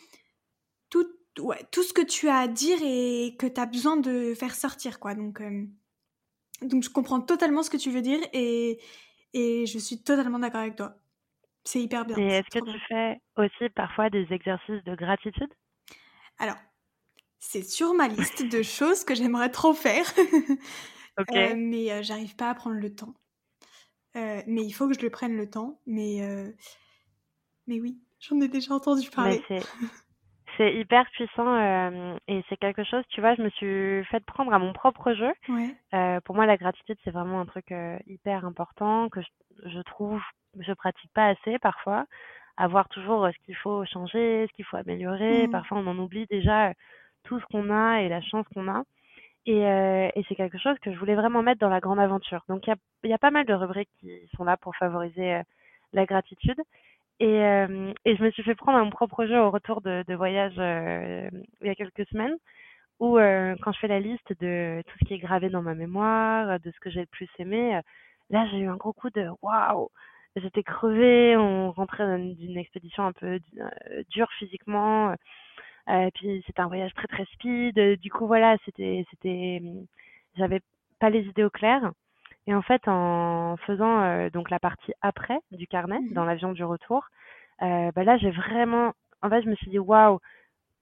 tout, 0.90 1.06
ouais, 1.38 1.64
tout 1.70 1.82
ce 1.82 1.92
que 1.92 2.02
tu 2.02 2.28
as 2.28 2.38
à 2.38 2.48
dire 2.48 2.78
et 2.82 3.36
que 3.38 3.46
tu 3.46 3.60
as 3.60 3.66
besoin 3.66 3.96
de 3.96 4.34
faire 4.34 4.54
sortir, 4.54 5.00
quoi. 5.00 5.14
Donc, 5.14 5.40
euh, 5.40 5.66
donc, 6.62 6.82
je 6.82 6.90
comprends 6.90 7.20
totalement 7.20 7.62
ce 7.62 7.70
que 7.70 7.76
tu 7.76 7.90
veux 7.90 8.02
dire 8.02 8.20
et, 8.32 8.80
et 9.32 9.66
je 9.66 9.78
suis 9.78 10.02
totalement 10.02 10.38
d'accord 10.38 10.60
avec 10.60 10.76
toi. 10.76 10.96
C'est 11.64 11.80
hyper 11.80 12.04
bien. 12.04 12.16
Et 12.18 12.26
est-ce 12.26 12.58
que 12.58 12.64
tu 12.64 12.78
fais 12.88 13.20
aussi 13.36 13.68
parfois 13.74 14.10
des 14.10 14.26
exercices 14.30 14.82
de 14.84 14.94
gratitude? 14.94 15.52
Alors, 16.38 16.56
c'est 17.40 17.62
sur 17.62 17.94
ma 17.94 18.06
liste 18.06 18.48
de 18.48 18.62
choses 18.62 19.04
que 19.04 19.14
j'aimerais 19.14 19.50
trop 19.50 19.74
faire. 19.74 20.06
Euh, 21.34 21.54
mais 21.54 21.92
euh, 21.92 22.02
j'arrive 22.02 22.34
pas 22.34 22.48
à 22.48 22.54
prendre 22.54 22.76
le 22.76 22.94
temps. 22.94 23.12
mais 24.14 24.64
il 24.64 24.72
faut 24.72 24.88
que 24.88 24.94
je 24.94 25.02
le 25.02 25.10
prenne 25.10 25.36
le 25.36 25.50
temps. 25.50 25.78
Mais 25.84 26.22
mais 27.66 27.80
oui, 27.80 28.00
j'en 28.20 28.40
ai 28.40 28.48
déjà 28.48 28.74
entendu 28.74 29.08
parler. 29.10 29.42
C'est 30.56 30.74
hyper 30.74 31.08
puissant 31.12 31.46
euh, 31.46 32.18
et 32.28 32.44
c'est 32.48 32.56
quelque 32.58 32.84
chose, 32.84 33.02
tu 33.08 33.22
vois, 33.22 33.34
je 33.34 33.40
me 33.40 33.48
suis 33.50 34.04
fait 34.10 34.22
prendre 34.26 34.52
à 34.52 34.58
mon 34.58 34.74
propre 34.74 35.14
jeu. 35.14 35.32
Ouais. 35.48 35.74
Euh, 35.94 36.20
pour 36.22 36.34
moi, 36.34 36.44
la 36.44 36.58
gratitude, 36.58 36.98
c'est 37.02 37.12
vraiment 37.12 37.40
un 37.40 37.46
truc 37.46 37.72
euh, 37.72 37.96
hyper 38.06 38.44
important 38.44 39.08
que 39.08 39.22
je, 39.22 39.70
je 39.70 39.80
trouve, 39.80 40.20
je 40.58 40.72
pratique 40.74 41.10
pas 41.14 41.28
assez 41.28 41.58
parfois. 41.60 42.04
Avoir 42.58 42.88
toujours 42.88 43.26
ce 43.32 43.44
qu'il 43.46 43.56
faut 43.56 43.86
changer, 43.86 44.48
ce 44.48 44.52
qu'il 44.54 44.66
faut 44.66 44.76
améliorer. 44.76 45.46
Mmh. 45.46 45.50
Parfois, 45.50 45.78
on 45.78 45.86
en 45.86 45.98
oublie 45.98 46.26
déjà 46.26 46.74
tout 47.24 47.40
ce 47.40 47.46
qu'on 47.46 47.70
a 47.70 48.02
et 48.02 48.08
la 48.08 48.20
chance 48.20 48.46
qu'on 48.54 48.68
a. 48.68 48.82
Et, 49.46 49.62
et 49.62 50.24
c'est 50.28 50.34
quelque 50.36 50.58
chose 50.58 50.78
que 50.80 50.92
je 50.92 50.98
voulais 50.98 51.14
vraiment 51.14 51.42
mettre 51.42 51.60
dans 51.60 51.70
la 51.70 51.80
grande 51.80 51.98
aventure. 51.98 52.44
Donc, 52.48 52.66
il 52.66 53.10
y 53.10 53.12
a, 53.12 53.18
pas 53.18 53.30
mal 53.30 53.46
de 53.46 53.54
rubriques 53.54 53.90
qui 53.98 54.10
sont 54.36 54.44
là 54.44 54.56
pour 54.56 54.76
favoriser 54.76 55.40
la 55.92 56.06
gratitude. 56.06 56.60
Et, 57.20 57.26
euh, 57.26 57.92
et 58.06 58.16
je 58.16 58.22
me 58.22 58.30
suis 58.30 58.42
fait 58.42 58.54
prendre 58.54 58.78
un 58.78 58.88
propre 58.88 59.26
jeu 59.26 59.38
au 59.38 59.50
retour 59.50 59.82
de, 59.82 60.02
de 60.08 60.14
voyage 60.14 60.54
euh, 60.58 61.28
il 61.60 61.66
y 61.66 61.70
a 61.70 61.74
quelques 61.74 62.08
semaines, 62.08 62.36
où 62.98 63.18
euh, 63.18 63.54
quand 63.62 63.72
je 63.72 63.78
fais 63.80 63.88
la 63.88 64.00
liste 64.00 64.32
de 64.40 64.82
tout 64.86 64.98
ce 65.00 65.04
qui 65.04 65.14
est 65.14 65.18
gravé 65.18 65.50
dans 65.50 65.62
ma 65.62 65.74
mémoire, 65.74 66.58
de 66.60 66.70
ce 66.70 66.80
que 66.80 66.90
j'ai 66.90 67.00
le 67.00 67.06
plus 67.06 67.28
aimé, 67.38 67.78
là 68.30 68.46
j'ai 68.50 68.58
eu 68.60 68.68
un 68.68 68.76
gros 68.76 68.94
coup 68.94 69.10
de 69.10 69.28
waouh 69.42 69.90
J'étais 70.36 70.62
crevée, 70.62 71.36
on 71.36 71.72
rentrait 71.72 72.18
d'une 72.18 72.56
expédition 72.56 73.04
un 73.04 73.12
peu 73.12 73.40
dure 74.10 74.30
physiquement, 74.38 75.14
puis 76.14 76.42
c'était 76.46 76.60
un 76.60 76.68
voyage 76.68 76.94
très 76.94 77.08
très 77.08 77.24
speed. 77.32 78.00
Du 78.00 78.10
coup 78.10 78.26
voilà, 78.26 78.56
c'était 78.64 79.04
c'était, 79.10 79.62
j'avais 80.36 80.60
pas 81.00 81.10
les 81.10 81.22
idées 81.26 81.44
au 81.44 81.50
clair. 81.50 81.92
Et 82.46 82.54
en 82.54 82.62
fait, 82.62 82.82
en 82.86 83.56
faisant 83.58 84.02
euh, 84.02 84.30
donc 84.30 84.50
la 84.50 84.58
partie 84.58 84.92
après 85.02 85.38
du 85.52 85.66
carnet, 85.66 86.00
Mmh 86.00 86.14
dans 86.14 86.24
l'avion 86.24 86.52
du 86.52 86.64
retour, 86.64 87.06
euh, 87.62 87.90
bah 87.94 88.04
là, 88.04 88.16
j'ai 88.18 88.30
vraiment, 88.30 88.92
en 89.22 89.28
fait, 89.30 89.42
je 89.42 89.48
me 89.48 89.54
suis 89.56 89.70
dit 89.70 89.78
waouh, 89.78 90.18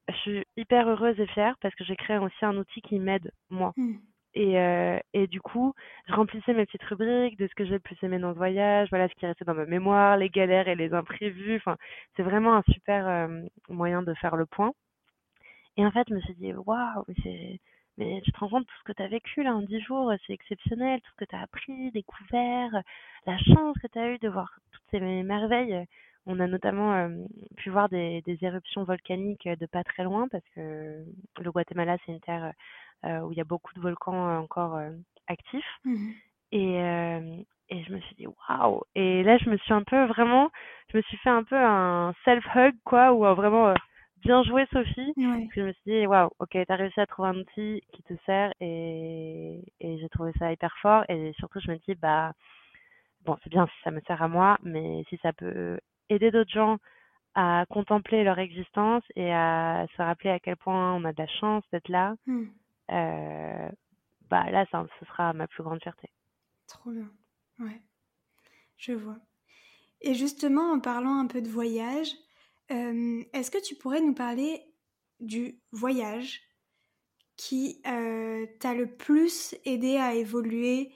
je 0.09 0.15
suis 0.17 0.45
hyper 0.57 0.89
heureuse 0.89 1.19
et 1.21 1.27
fière 1.27 1.57
parce 1.61 1.75
que 1.75 1.85
j'ai 1.85 1.97
créé 1.97 2.19
aussi 2.19 2.45
un 2.45 2.57
outil 2.57 2.81
qui 2.81 2.99
m'aide 2.99 3.31
moi. 3.51 3.73
Mmh. 3.77 3.95
Et, 4.35 4.59
euh, 4.59 4.99
et 5.15 5.27
du 5.27 5.41
coup, 5.41 5.75
je 6.07 6.15
remplissais 6.15 6.55
mes 6.55 6.65
petites 6.67 6.85
rubriques 6.85 7.39
de 7.39 7.49
ce 7.49 7.55
que 7.55 7.65
j'ai 7.65 7.73
le 7.73 7.81
plus 7.81 7.97
aimé 8.03 8.19
dans 8.19 8.29
le 8.29 8.35
voyage, 8.35 8.89
voilà 8.91 9.09
ce 9.09 9.15
qui 9.15 9.27
restait 9.27 9.45
dans 9.45 9.55
ma 9.55 9.67
mémoire, 9.67 10.17
les 10.17 10.31
galères 10.31 10.69
et 10.69 10.77
les 10.77 10.95
imprévus. 10.95 11.57
Enfin, 11.57 11.77
c'est 12.17 12.23
vraiment 12.23 12.55
un 12.55 12.63
super 12.73 13.29
moyen 13.69 14.03
de 14.03 14.15
faire 14.15 14.37
le 14.37 14.47
point. 14.47 14.73
Et 15.79 15.87
en 15.87 15.91
fait, 15.93 16.07
je 16.09 16.15
me 16.15 16.21
suis 16.21 16.35
dit 16.35 16.53
waouh, 16.53 17.05
c'est 17.23 17.61
mais 17.99 18.21
tu 18.25 18.31
te 18.31 18.39
rends 18.39 18.49
compte 18.49 18.67
tout 18.67 18.75
ce 18.79 18.85
que 18.85 18.93
tu 18.93 19.03
as 19.03 19.09
vécu 19.09 19.43
là 19.43 19.55
en 19.55 19.63
dix 19.63 19.81
jours, 19.81 20.13
c'est 20.27 20.33
exceptionnel, 20.33 21.01
tout 21.01 21.11
ce 21.11 21.25
que 21.25 21.29
tu 21.29 21.35
as 21.35 21.41
appris, 21.41 21.91
découvert, 21.91 22.71
la 23.27 23.39
chance 23.39 23.77
que 23.83 23.89
tu 23.89 23.99
as 23.99 24.11
eue 24.11 24.19
de 24.19 24.29
voir 24.29 24.57
toutes 24.71 24.85
ces 24.93 25.01
merveilles. 25.01 25.85
On 26.25 26.39
a 26.39 26.47
notamment 26.47 26.95
euh, 26.95 27.09
pu 27.57 27.71
voir 27.71 27.89
des, 27.89 28.23
des, 28.23 28.39
éruptions 28.43 28.85
volcaniques 28.85 29.49
de 29.49 29.67
pas 29.67 29.83
très 29.83 30.05
loin 30.05 30.29
parce 30.29 30.45
que 30.55 31.05
le 31.41 31.51
Guatemala, 31.51 31.97
c'est 32.05 32.13
une 32.13 32.21
terre 32.21 32.53
euh, 33.05 33.21
où 33.21 33.33
il 33.33 33.39
y 33.39 33.41
a 33.41 33.45
beaucoup 33.45 33.75
de 33.75 33.81
volcans 33.81 34.39
encore 34.39 34.77
euh, 34.77 34.91
actifs. 35.27 35.79
Mmh 35.85 36.11
et, 36.51 36.79
et 37.69 37.85
je 37.85 37.93
me 37.93 38.01
suis 38.01 38.15
dit 38.15 38.27
waouh 38.27 38.81
et 38.95 39.23
là 39.23 39.37
je 39.37 39.51
me 39.51 39.59
suis 39.59 39.75
un 39.75 39.83
peu 39.83 40.07
vraiment 40.07 40.49
je 40.91 40.97
me 40.97 41.03
suis 41.03 41.19
fait 41.19 41.29
un 41.29 41.45
peu 41.45 41.59
un 41.59 42.15
self 42.25 42.43
hug 42.57 42.75
quoi 42.87 43.13
ou 43.13 43.19
vraiment 43.35 43.75
bien 44.23 44.43
joué 44.43 44.67
Sophie. 44.73 45.13
Parce 45.17 45.49
que 45.53 45.61
je 45.61 45.67
me 45.67 45.73
suis 45.73 45.83
dit, 45.87 46.07
waouh, 46.07 46.31
ok, 46.39 46.59
t'as 46.67 46.77
réussi 46.77 47.01
à 47.01 47.07
trouver 47.07 47.29
un 47.29 47.39
outil 47.39 47.83
qui 47.93 48.03
te 48.03 48.15
sert 48.27 48.53
et, 48.61 49.63
et 49.81 49.99
j'ai 49.99 50.09
trouvé 50.09 50.33
ça 50.39 50.53
hyper 50.53 50.75
fort. 50.81 51.05
Et 51.09 51.33
surtout, 51.39 51.61
je 51.61 51.71
me 51.71 51.77
dis, 51.79 51.95
bah, 51.95 52.33
bon, 53.25 53.37
c'est 53.43 53.51
bien 53.51 53.67
si 53.67 53.83
ça 53.85 53.91
me 53.91 54.01
sert 54.07 54.23
à 54.23 54.29
moi, 54.29 54.59
mais 54.63 55.05
si 55.09 55.19
ça 55.23 55.33
peut 55.33 55.79
aider 56.09 56.31
d'autres 56.31 56.51
gens 56.51 56.79
à 57.35 57.67
contempler 57.69 58.25
leur 58.25 58.39
existence 58.39 59.05
et 59.15 59.33
à 59.33 59.87
se 59.97 60.03
rappeler 60.03 60.31
à 60.31 60.41
quel 60.41 60.57
point 60.57 60.95
on 60.95 61.05
a 61.05 61.13
de 61.13 61.23
la 61.23 61.29
chance 61.29 61.63
d'être 61.73 61.89
là, 61.89 62.17
mmh. 62.27 62.45
euh, 62.91 63.69
bah 64.31 64.51
là, 64.51 64.67
ça, 64.71 64.87
ce 64.99 65.07
sera 65.07 65.33
ma 65.33 65.47
plus 65.47 65.63
grande 65.63 65.83
fierté. 65.83 66.09
Trop 66.67 66.91
bien, 66.91 67.11
ouais, 67.61 67.81
je 68.77 68.93
vois. 68.93 69.19
Et 70.01 70.15
justement, 70.15 70.73
en 70.73 70.81
parlant 70.81 71.19
un 71.19 71.27
peu 71.27 71.41
de 71.43 71.49
voyage, 71.49 72.09
est-ce 72.71 73.51
que 73.51 73.63
tu 73.63 73.75
pourrais 73.77 74.01
nous 74.01 74.15
parler 74.15 74.63
du 75.21 75.61
voyage 75.73 76.43
qui 77.37 77.81
t'a 77.83 78.75
le 78.75 78.95
plus 78.97 79.55
aidé 79.65 79.97
à 79.97 80.15
évoluer, 80.15 80.93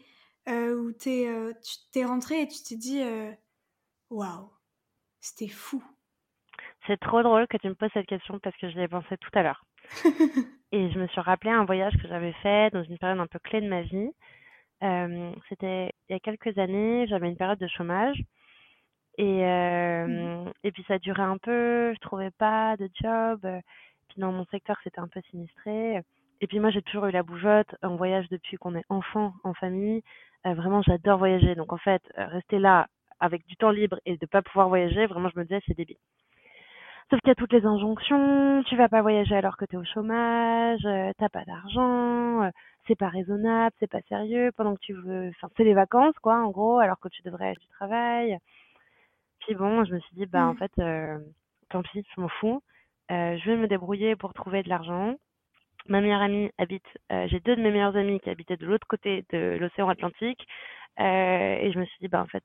où 0.48 0.92
t'es, 0.92 1.28
tu 1.64 1.74
t'es 1.92 2.04
rentré 2.04 2.42
et 2.42 2.48
tu 2.48 2.62
t'es 2.62 2.76
dit 2.76 3.02
waouh, 4.10 4.50
c'était 5.20 5.48
fou? 5.48 5.82
C'est 6.86 6.98
trop 6.98 7.22
drôle 7.22 7.46
que 7.46 7.56
tu 7.56 7.68
me 7.68 7.74
poses 7.74 7.90
cette 7.94 8.06
question 8.06 8.38
parce 8.40 8.56
que 8.56 8.70
je 8.70 8.76
l'ai 8.76 8.88
pensé 8.88 9.16
tout 9.18 9.30
à 9.38 9.42
l'heure. 9.42 9.64
et 10.72 10.90
je 10.90 10.98
me 10.98 11.06
suis 11.08 11.20
rappelé 11.20 11.50
un 11.50 11.64
voyage 11.64 11.94
que 12.00 12.08
j'avais 12.08 12.32
fait 12.42 12.72
dans 12.72 12.82
une 12.82 12.98
période 12.98 13.20
un 13.20 13.26
peu 13.26 13.38
clé 13.38 13.60
de 13.60 13.68
ma 13.68 13.82
vie. 13.82 14.10
C'était 15.48 15.92
il 16.08 16.12
y 16.12 16.16
a 16.16 16.20
quelques 16.20 16.58
années, 16.58 17.06
j'avais 17.08 17.28
une 17.28 17.36
période 17.36 17.58
de 17.58 17.68
chômage. 17.68 18.20
Et, 19.18 19.44
euh, 19.44 20.06
mmh. 20.06 20.52
et 20.64 20.72
puis 20.72 20.84
ça 20.88 20.98
durait 20.98 21.22
un 21.22 21.38
peu, 21.38 21.92
je 21.94 22.00
trouvais 22.00 22.30
pas 22.30 22.76
de 22.76 22.88
job. 23.00 23.40
Puis 24.08 24.20
dans 24.20 24.32
mon 24.32 24.44
secteur, 24.46 24.76
c'était 24.84 25.00
un 25.00 25.08
peu 25.08 25.20
sinistré. 25.30 26.00
Et 26.40 26.46
puis 26.46 26.58
moi, 26.58 26.70
j'ai 26.70 26.82
toujours 26.82 27.06
eu 27.06 27.12
la 27.12 27.22
bougeotte. 27.22 27.74
On 27.82 27.96
voyage 27.96 28.28
depuis 28.28 28.56
qu'on 28.56 28.74
est 28.74 28.84
enfant, 28.88 29.32
en 29.44 29.54
famille. 29.54 30.02
Euh, 30.46 30.54
vraiment, 30.54 30.82
j'adore 30.82 31.18
voyager. 31.18 31.54
Donc 31.54 31.72
en 31.72 31.78
fait, 31.78 32.02
euh, 32.18 32.26
rester 32.26 32.58
là 32.58 32.88
avec 33.20 33.46
du 33.46 33.56
temps 33.56 33.70
libre 33.70 34.00
et 34.04 34.16
de 34.16 34.26
pas 34.26 34.42
pouvoir 34.42 34.68
voyager, 34.68 35.06
vraiment, 35.06 35.28
je 35.32 35.38
me 35.38 35.44
disais, 35.44 35.60
c'est 35.66 35.76
débile. 35.76 35.96
Sauf 37.08 37.20
qu'il 37.20 37.28
y 37.28 37.32
a 37.32 37.36
toutes 37.36 37.52
les 37.52 37.64
injonctions, 37.64 38.62
tu 38.66 38.76
vas 38.76 38.88
pas 38.88 39.02
voyager 39.02 39.36
alors 39.36 39.56
que 39.56 39.64
tu 39.66 39.76
es 39.76 39.78
au 39.78 39.84
chômage, 39.84 40.84
euh, 40.86 41.12
t'as 41.18 41.28
pas 41.28 41.44
d'argent, 41.44 42.50
c'est 42.88 42.98
pas 42.98 43.08
raisonnable, 43.08 43.74
c'est 43.78 43.90
pas 43.90 44.00
sérieux, 44.08 44.50
pendant 44.56 44.74
que 44.74 44.80
tu 44.80 44.94
veux, 44.94 45.28
enfin, 45.28 45.48
c'est 45.56 45.64
les 45.64 45.74
vacances, 45.74 46.18
quoi, 46.22 46.38
en 46.38 46.50
gros, 46.50 46.78
alors 46.78 46.98
que 46.98 47.08
tu 47.08 47.22
devrais 47.22 47.52
du 47.52 47.66
travail. 47.68 48.38
Puis 49.42 49.54
bon, 49.54 49.84
je 49.84 49.94
me 49.94 50.00
suis 50.00 50.14
dit, 50.14 50.26
bah 50.26 50.46
en 50.46 50.54
mmh. 50.54 50.58
fait, 50.58 50.72
euh, 50.78 51.18
tant 51.68 51.82
pis, 51.82 52.04
je 52.14 52.20
m'en 52.20 52.28
fous. 52.28 52.62
Euh, 53.10 53.36
je 53.38 53.50
vais 53.50 53.56
me 53.56 53.66
débrouiller 53.66 54.14
pour 54.16 54.32
trouver 54.34 54.62
de 54.62 54.68
l'argent. 54.68 55.16
Ma 55.88 56.00
meilleure 56.00 56.22
amie 56.22 56.50
habite, 56.58 56.86
euh, 57.10 57.26
j'ai 57.28 57.40
deux 57.40 57.56
de 57.56 57.62
mes 57.62 57.72
meilleures 57.72 57.96
amies 57.96 58.20
qui 58.20 58.30
habitaient 58.30 58.56
de 58.56 58.66
l'autre 58.66 58.86
côté 58.86 59.24
de 59.30 59.58
l'océan 59.60 59.88
Atlantique. 59.88 60.46
et 60.98 61.70
je 61.72 61.78
me 61.78 61.84
suis 61.84 61.98
dit, 62.00 62.08
bah 62.08 62.22
en 62.22 62.26
fait, 62.26 62.44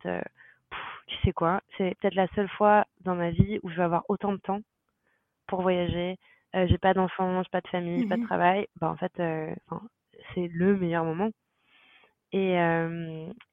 tu 1.07 1.15
sais 1.23 1.33
quoi, 1.33 1.61
c'est 1.77 1.95
peut-être 1.99 2.15
la 2.15 2.27
seule 2.35 2.49
fois 2.49 2.85
dans 3.01 3.15
ma 3.15 3.29
vie 3.29 3.59
où 3.61 3.69
je 3.69 3.75
vais 3.75 3.83
avoir 3.83 4.03
autant 4.09 4.31
de 4.31 4.37
temps 4.37 4.61
pour 5.47 5.61
voyager, 5.61 6.17
j'ai 6.53 6.77
pas 6.79 6.95
d'enfants, 6.95 7.43
j'ai 7.43 7.49
pas 7.51 7.61
de 7.61 7.67
famille, 7.67 8.01
j'ai 8.01 8.07
pas 8.07 8.17
de 8.17 8.21
Mmh 8.21 8.27
travail, 8.27 8.67
bah, 8.81 8.89
en 8.89 8.95
fait, 8.97 9.13
c'est 10.33 10.47
le 10.47 10.75
meilleur 10.75 11.05
moment. 11.05 11.29
Et, 12.31 12.55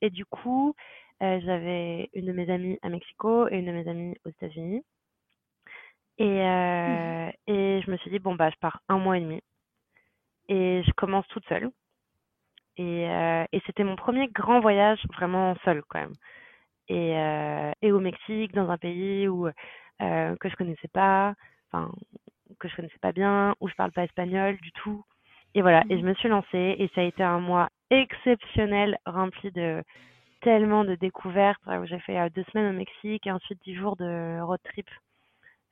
et 0.01 0.11
du 0.11 0.25
coup, 0.25 0.75
j'avais 1.41 2.11
une 2.15 2.27
de 2.27 2.33
mes 2.33 2.51
amies 2.51 2.79
à 2.83 2.89
Mexico 2.91 3.49
et 3.49 3.59
une 3.59 3.67
de 3.67 3.73
mes 3.73 3.89
amies 3.89 4.17
aux 4.25 4.31
États-Unis. 4.31 4.83
Et, 6.19 6.25
Mmh 6.87 7.05
euh, 7.05 7.31
et 7.47 7.81
je 7.83 7.91
me 7.91 7.97
suis 7.99 8.11
dit, 8.11 8.19
bon, 8.19 8.35
bah, 8.35 8.51
je 8.51 8.57
pars 8.61 8.81
un 8.89 8.99
mois 8.99 9.17
et 9.19 9.21
demi 9.21 9.41
et 10.49 10.83
je 10.85 10.93
commence 10.93 11.27
toute 11.29 11.47
seule. 11.47 11.71
Et, 12.77 13.09
euh, 13.09 13.45
et 13.53 13.61
c'était 13.67 13.85
mon 13.85 13.97
premier 13.97 14.29
grand 14.29 14.61
voyage 14.61 15.01
vraiment 15.17 15.55
seul 15.65 15.83
quand 15.89 16.01
même. 16.01 16.15
Et, 16.89 17.17
euh, 17.19 17.73
et 17.83 17.93
au 17.93 18.01
Mexique, 18.01 18.53
dans 18.55 18.69
un 18.71 18.79
pays 18.79 19.29
où 19.29 19.47
euh, 19.49 20.37
que 20.41 20.49
je 20.49 20.57
connaissais 20.57 20.89
pas, 20.89 21.35
enfin 21.73 21.93
que 22.59 22.69
je 22.69 22.77
connaissais 22.77 22.99
pas 23.01 23.13
bien, 23.13 23.55
où 23.61 23.69
je 23.69 23.75
parle 23.75 23.93
pas 23.93 24.05
espagnol 24.05 24.57
du 24.59 24.73
tout. 24.73 25.05
Et 25.55 25.63
voilà, 25.63 25.85
et 25.89 25.99
je 25.99 26.03
Mmh 26.03 26.05
me 26.05 26.15
suis 26.15 26.29
lancée 26.29 26.77
et 26.79 26.91
ça 26.95 27.01
a 27.03 27.05
été 27.05 27.23
un 27.23 27.41
mois 27.41 27.69
exceptionnel, 27.91 28.99
rempli 29.07 29.51
de 29.53 29.83
tellement 30.45 30.85
de 30.85 30.95
découvertes. 30.95 31.63
J'ai 31.85 31.99
fait 32.01 32.19
euh, 32.21 32.29
deux 32.29 32.45
semaines 32.53 32.75
au 32.75 32.79
Mexique 32.79 33.27
et 33.27 33.33
ensuite 33.33 33.59
dix 33.65 33.75
jours 33.75 33.97
de 33.97 34.41
road 34.43 34.61
trip, 34.63 34.87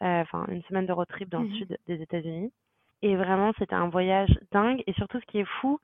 euh, 0.03 0.23
enfin 0.23 0.47
une 0.49 0.63
semaine 0.63 0.87
de 0.87 0.93
road 0.93 1.07
trip 1.09 1.29
dans 1.29 1.43
le 1.43 1.49
Mmh 1.49 1.55
sud 1.57 1.79
des 1.87 2.03
États-Unis. 2.03 2.53
Et 3.03 3.15
vraiment, 3.15 3.53
c'était 3.59 3.75
un 3.75 3.89
voyage 3.91 4.31
dingue. 4.51 4.83
Et 4.87 4.95
surtout, 4.95 5.21
ce 5.21 5.27
qui 5.27 5.39
est 5.39 5.49
fou, 5.61 5.79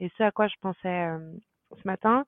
et 0.00 0.10
ce 0.16 0.22
à 0.22 0.30
quoi 0.30 0.48
je 0.48 0.54
pensais 0.62 1.06
euh, 1.06 1.18
ce 1.76 1.86
matin, 1.86 2.24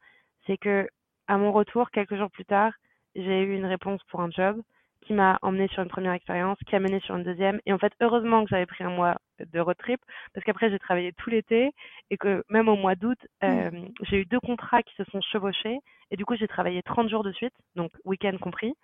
c'est 0.47 0.59
que 0.59 0.87
à 1.27 1.39
mon 1.39 1.53
retour, 1.53 1.91
quelques 1.91 2.17
jours 2.17 2.31
plus 2.31 2.45
tard, 2.45 2.73
j'ai 3.17 3.43
eu 3.43 3.55
une 3.57 3.65
réponse 3.65 4.03
pour 4.11 4.21
un 4.21 4.31
job 4.31 4.61
qui 5.01 5.15
m'a 5.15 5.39
emmené 5.41 5.69
sur 5.69 5.83
une 5.83 5.89
première 5.89 6.13
expérience, 6.13 6.59
qui 6.67 6.77
a 6.77 6.81
mené 6.81 7.01
sur 7.01 7.17
une 7.17 7.25
deuxième. 7.25 7.61
Et 7.65 7.73
en 7.73 7.79
fait, 7.79 7.93
heureusement 8.01 8.45
que 8.45 8.51
j'avais 8.51 8.67
pris 8.67 8.85
un 8.85 8.91
mois 8.91 9.17
de 9.41 9.61
road 9.61 9.77
trip, 9.79 10.01
parce 10.33 10.45
qu'après, 10.45 10.71
j'ai 10.71 10.79
travaillé 10.79 11.13
tout 11.13 11.31
l'été 11.31 11.73
et 12.11 12.17
que 12.17 12.45
même 12.49 12.69
au 12.69 12.77
mois 12.77 12.95
d'août, 12.95 13.19
Mmh. 13.43 13.47
euh, 13.47 13.71
j'ai 14.03 14.21
eu 14.21 14.25
deux 14.27 14.41
contrats 14.41 14.83
qui 14.83 14.95
se 14.97 15.05
sont 15.05 15.21
chevauchés. 15.21 15.79
Et 16.11 16.17
du 16.17 16.25
coup, 16.25 16.37
j'ai 16.37 16.49
travaillé 16.49 16.83
30 16.83 17.09
jours 17.09 17.25
de 17.25 17.33
suite, 17.33 17.55
donc 17.77 17.93
week-end 18.05 18.37
compris. 18.41 18.75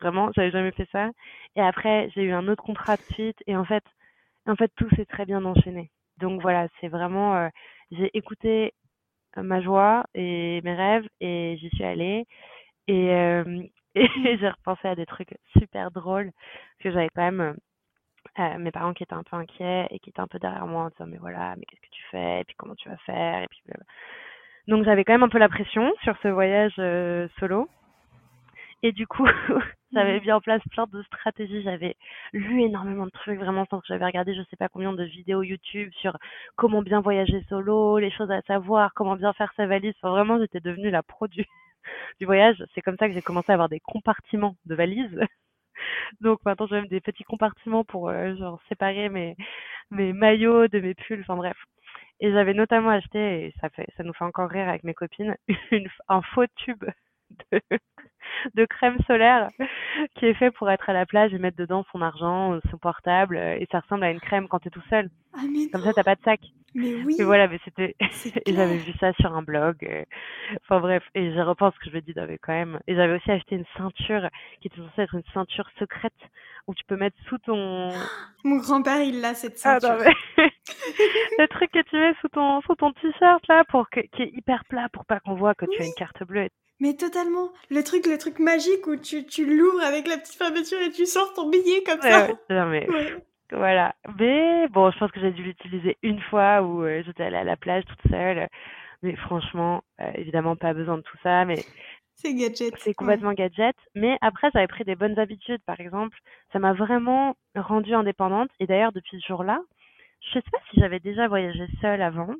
Vraiment, 0.00 0.30
j'avais 0.36 0.50
jamais 0.50 0.72
fait 0.72 0.88
ça. 0.92 1.10
Et 1.56 1.60
après, 1.62 2.10
j'ai 2.14 2.22
eu 2.24 2.32
un 2.32 2.48
autre 2.48 2.64
contrat 2.64 2.96
de 2.96 3.04
suite. 3.14 3.38
Et 3.46 3.56
en 3.56 3.64
fait, 3.64 3.84
en 4.46 4.56
fait, 4.56 4.72
tout 4.76 4.88
s'est 4.96 5.06
très 5.06 5.26
bien 5.26 5.44
enchaîné. 5.44 5.90
Donc 6.18 6.42
voilà, 6.42 6.68
c'est 6.80 6.88
vraiment, 6.88 7.36
euh, 7.36 7.48
j'ai 7.92 8.10
écouté 8.16 8.74
euh, 9.38 9.42
ma 9.42 9.60
joie 9.62 10.04
et 10.14 10.60
mes 10.64 10.74
rêves 10.74 11.08
et 11.20 11.56
j'y 11.60 11.70
suis 11.70 11.84
allée. 11.84 12.26
Et, 12.88 13.10
euh, 13.14 13.62
et 13.96 14.38
j'ai 14.38 14.48
repensé 14.48 14.88
à 14.88 14.94
des 14.96 15.06
trucs 15.06 15.34
super 15.58 15.90
drôles 15.90 16.32
que 16.80 16.90
j'avais 16.92 17.10
quand 17.14 17.30
même 17.30 17.56
euh, 18.38 18.58
mes 18.58 18.70
parents 18.70 18.94
qui 18.94 19.02
étaient 19.02 19.14
un 19.14 19.22
peu 19.22 19.36
inquiets 19.36 19.86
et 19.90 19.98
qui 19.98 20.10
étaient 20.10 20.20
un 20.20 20.26
peu 20.26 20.38
derrière 20.38 20.66
moi 20.66 20.84
en 20.84 20.88
disant 20.88 21.06
mais 21.06 21.18
voilà, 21.18 21.54
mais 21.56 21.64
qu'est-ce 21.66 21.80
que 21.82 21.94
tu 21.94 22.02
fais 22.10 22.40
et 22.40 22.44
puis 22.44 22.54
comment 22.56 22.74
tu 22.74 22.88
vas 22.88 22.96
faire 22.98 23.42
et 23.42 23.48
puis 23.48 23.60
blablabla. 23.66 23.86
Donc 24.68 24.84
j'avais 24.84 25.04
quand 25.04 25.12
même 25.12 25.22
un 25.22 25.28
peu 25.28 25.38
la 25.38 25.48
pression 25.48 25.92
sur 26.02 26.16
ce 26.22 26.28
voyage 26.28 26.74
euh, 26.78 27.28
solo. 27.38 27.68
Et 28.84 28.92
du 28.92 29.06
coup, 29.06 29.26
j'avais 29.92 30.18
Mmh 30.18 30.24
mis 30.24 30.32
en 30.32 30.40
place 30.40 30.62
plein 30.70 30.86
de 30.86 31.02
stratégies. 31.02 31.62
J'avais 31.62 31.96
lu 32.32 32.62
énormément 32.62 33.06
de 33.06 33.10
trucs, 33.10 33.38
vraiment, 33.38 33.64
sans 33.70 33.80
que 33.80 33.86
j'avais 33.86 34.04
regardé 34.04 34.34
je 34.34 34.42
sais 34.50 34.56
pas 34.56 34.68
combien 34.68 34.92
de 34.92 35.04
vidéos 35.04 35.42
YouTube 35.42 35.90
sur 36.00 36.16
comment 36.56 36.82
bien 36.82 37.00
voyager 37.00 37.44
solo, 37.48 37.98
les 37.98 38.10
choses 38.10 38.30
à 38.30 38.40
savoir, 38.42 38.92
comment 38.94 39.16
bien 39.16 39.32
faire 39.34 39.52
sa 39.56 39.66
valise. 39.66 39.94
Enfin, 40.02 40.10
vraiment, 40.10 40.38
j'étais 40.40 40.60
devenue 40.60 40.90
la 40.90 41.02
pro 41.02 41.28
du, 41.28 41.44
du 42.20 42.26
voyage. 42.26 42.64
C'est 42.74 42.82
comme 42.82 42.96
ça 42.98 43.08
que 43.08 43.14
j'ai 43.14 43.22
commencé 43.22 43.52
à 43.52 43.54
avoir 43.54 43.68
des 43.68 43.80
compartiments 43.80 44.56
de 44.66 44.74
valises. 44.74 45.20
Donc 46.20 46.40
maintenant, 46.44 46.66
j'ai 46.68 46.76
même 46.76 46.88
des 46.88 47.00
petits 47.00 47.24
compartiments 47.24 47.84
pour 47.84 48.08
euh, 48.10 48.36
genre 48.36 48.60
séparer 48.68 49.08
mes, 49.08 49.36
mes 49.90 50.12
maillots 50.12 50.68
de 50.68 50.80
mes 50.80 50.94
pulls. 50.94 51.20
Enfin 51.22 51.36
bref. 51.36 51.56
Et 52.20 52.32
j'avais 52.32 52.54
notamment 52.54 52.90
acheté, 52.90 53.46
et 53.46 53.54
ça 53.60 53.68
fait, 53.70 53.86
ça 53.96 54.04
nous 54.04 54.12
fait 54.14 54.24
encore 54.24 54.50
rire 54.50 54.68
avec 54.68 54.84
mes 54.84 54.94
copines, 54.94 55.36
une, 55.72 55.88
un 56.08 56.22
faux 56.22 56.46
tube 56.56 56.84
de, 57.52 57.60
de 58.54 58.64
crème 58.64 58.98
solaire 59.06 59.50
qui 60.16 60.26
est 60.26 60.34
fait 60.34 60.50
pour 60.50 60.70
être 60.70 60.88
à 60.90 60.92
la 60.92 61.06
plage 61.06 61.34
et 61.34 61.38
mettre 61.38 61.56
dedans 61.56 61.84
son 61.92 62.02
argent, 62.02 62.58
son 62.70 62.78
portable, 62.78 63.36
euh, 63.36 63.56
et 63.58 63.66
ça 63.72 63.80
ressemble 63.80 64.04
à 64.04 64.10
une 64.10 64.20
crème 64.20 64.48
quand 64.48 64.60
t'es 64.60 64.70
tout 64.70 64.82
seul. 64.90 65.10
Ah 65.34 65.42
mais 65.50 65.68
Comme 65.72 65.82
non! 65.82 65.86
ça, 65.86 65.94
t'as 65.94 66.04
pas 66.04 66.16
de 66.16 66.22
sac. 66.22 66.40
Mais 66.74 66.94
Mais 67.18 67.24
oui, 67.24 67.24
voilà, 67.24 67.48
mais 67.48 67.58
c'était, 67.64 67.96
j'avais 68.46 68.78
vu 68.78 68.92
ça 69.00 69.12
sur 69.14 69.34
un 69.34 69.42
blog. 69.42 69.76
euh, 69.84 70.04
Enfin 70.62 70.80
bref, 70.80 71.04
et 71.14 71.32
je 71.32 71.40
repense 71.40 71.76
que 71.78 71.90
je 71.90 71.94
me 71.96 72.00
dis, 72.00 72.14
non 72.16 72.26
mais 72.28 72.38
quand 72.38 72.52
même. 72.52 72.80
Et 72.86 72.94
j'avais 72.94 73.16
aussi 73.16 73.30
acheté 73.30 73.56
une 73.56 73.66
ceinture 73.76 74.28
qui 74.60 74.68
était 74.68 74.78
censée 74.78 75.02
être 75.02 75.14
une 75.14 75.24
ceinture 75.34 75.68
secrète 75.78 76.12
où 76.66 76.74
tu 76.74 76.84
peux 76.84 76.96
mettre 76.96 77.16
sous 77.28 77.38
ton, 77.38 77.90
Mon 78.44 78.56
grand-père, 78.56 79.00
il 79.02 79.24
a 79.24 79.34
cette 79.34 79.60
ah 79.64 79.74
non 79.74 79.80
ceinture. 79.80 80.12
mais 80.36 80.50
le 81.38 81.48
truc 81.48 81.70
que 81.72 81.82
tu 81.82 81.96
mets 81.96 82.14
sous 82.20 82.28
ton 82.28 82.60
sous 82.62 82.74
ton 82.76 82.92
t-shirt 82.92 83.46
là 83.48 83.64
pour 83.68 83.88
que 83.90 84.00
qui 84.00 84.22
est 84.22 84.30
hyper 84.34 84.64
plat 84.66 84.88
pour 84.92 85.04
pas 85.04 85.20
qu'on 85.20 85.34
voit 85.34 85.54
que 85.54 85.66
tu 85.66 85.82
as 85.82 85.86
une 85.86 85.94
carte 85.94 86.22
bleue. 86.24 86.48
mais 86.80 86.94
totalement. 86.94 87.50
Le 87.70 87.82
truc, 87.84 88.06
le 88.06 88.18
truc 88.18 88.38
magique 88.38 88.86
où 88.86 88.96
tu, 88.96 89.24
tu 89.26 89.44
l'ouvres 89.46 89.82
avec 89.82 90.08
la 90.08 90.18
petite 90.18 90.36
fermeture 90.36 90.80
et 90.80 90.90
tu 90.90 91.06
sors 91.06 91.32
ton 91.34 91.48
billet 91.48 91.82
comme 91.84 92.00
Ouais, 92.00 92.10
ça. 92.10 92.26
ouais. 92.26 92.34
Non 92.50 92.66
mais 92.66 92.88
Ouais. 92.90 93.16
voilà. 93.52 93.94
Mais 94.18 94.66
bon, 94.68 94.90
je 94.90 94.98
pense 94.98 95.10
que 95.12 95.20
j'ai 95.20 95.30
dû 95.32 95.42
l'utiliser 95.42 95.96
une 96.02 96.20
fois 96.22 96.62
où 96.62 96.82
euh, 96.84 97.02
j'étais 97.04 97.24
allée 97.24 97.36
à 97.36 97.44
la 97.44 97.56
plage 97.56 97.84
toute 97.84 98.10
seule. 98.10 98.48
Mais 99.04 99.16
franchement, 99.16 99.82
euh, 100.00 100.10
évidemment 100.14 100.54
pas 100.54 100.74
besoin 100.74 100.96
de 100.96 101.02
tout 101.02 101.16
ça, 101.24 101.44
mais 101.44 101.64
C'est 102.28 102.34
gadget. 102.34 102.74
c'est 102.84 102.90
Ouais. 102.90 102.94
complètement 102.94 103.32
gadget. 103.32 103.76
Mais 103.94 104.18
après, 104.20 104.50
j'avais 104.52 104.66
pris 104.68 104.84
des 104.84 104.96
bonnes 104.96 105.18
habitudes, 105.18 105.62
par 105.66 105.80
exemple. 105.80 106.16
Ça 106.52 106.58
m'a 106.58 106.72
vraiment 106.72 107.36
rendue 107.54 107.94
indépendante. 107.94 108.50
Et 108.60 108.66
d'ailleurs, 108.66 108.92
depuis 108.92 109.20
ce 109.20 109.26
jour-là, 109.26 109.60
je 110.20 110.34
sais 110.34 110.42
pas 110.52 110.58
si 110.70 110.80
j'avais 110.80 111.00
déjà 111.00 111.28
voyagé 111.28 111.66
seule 111.80 112.02
avant, 112.02 112.34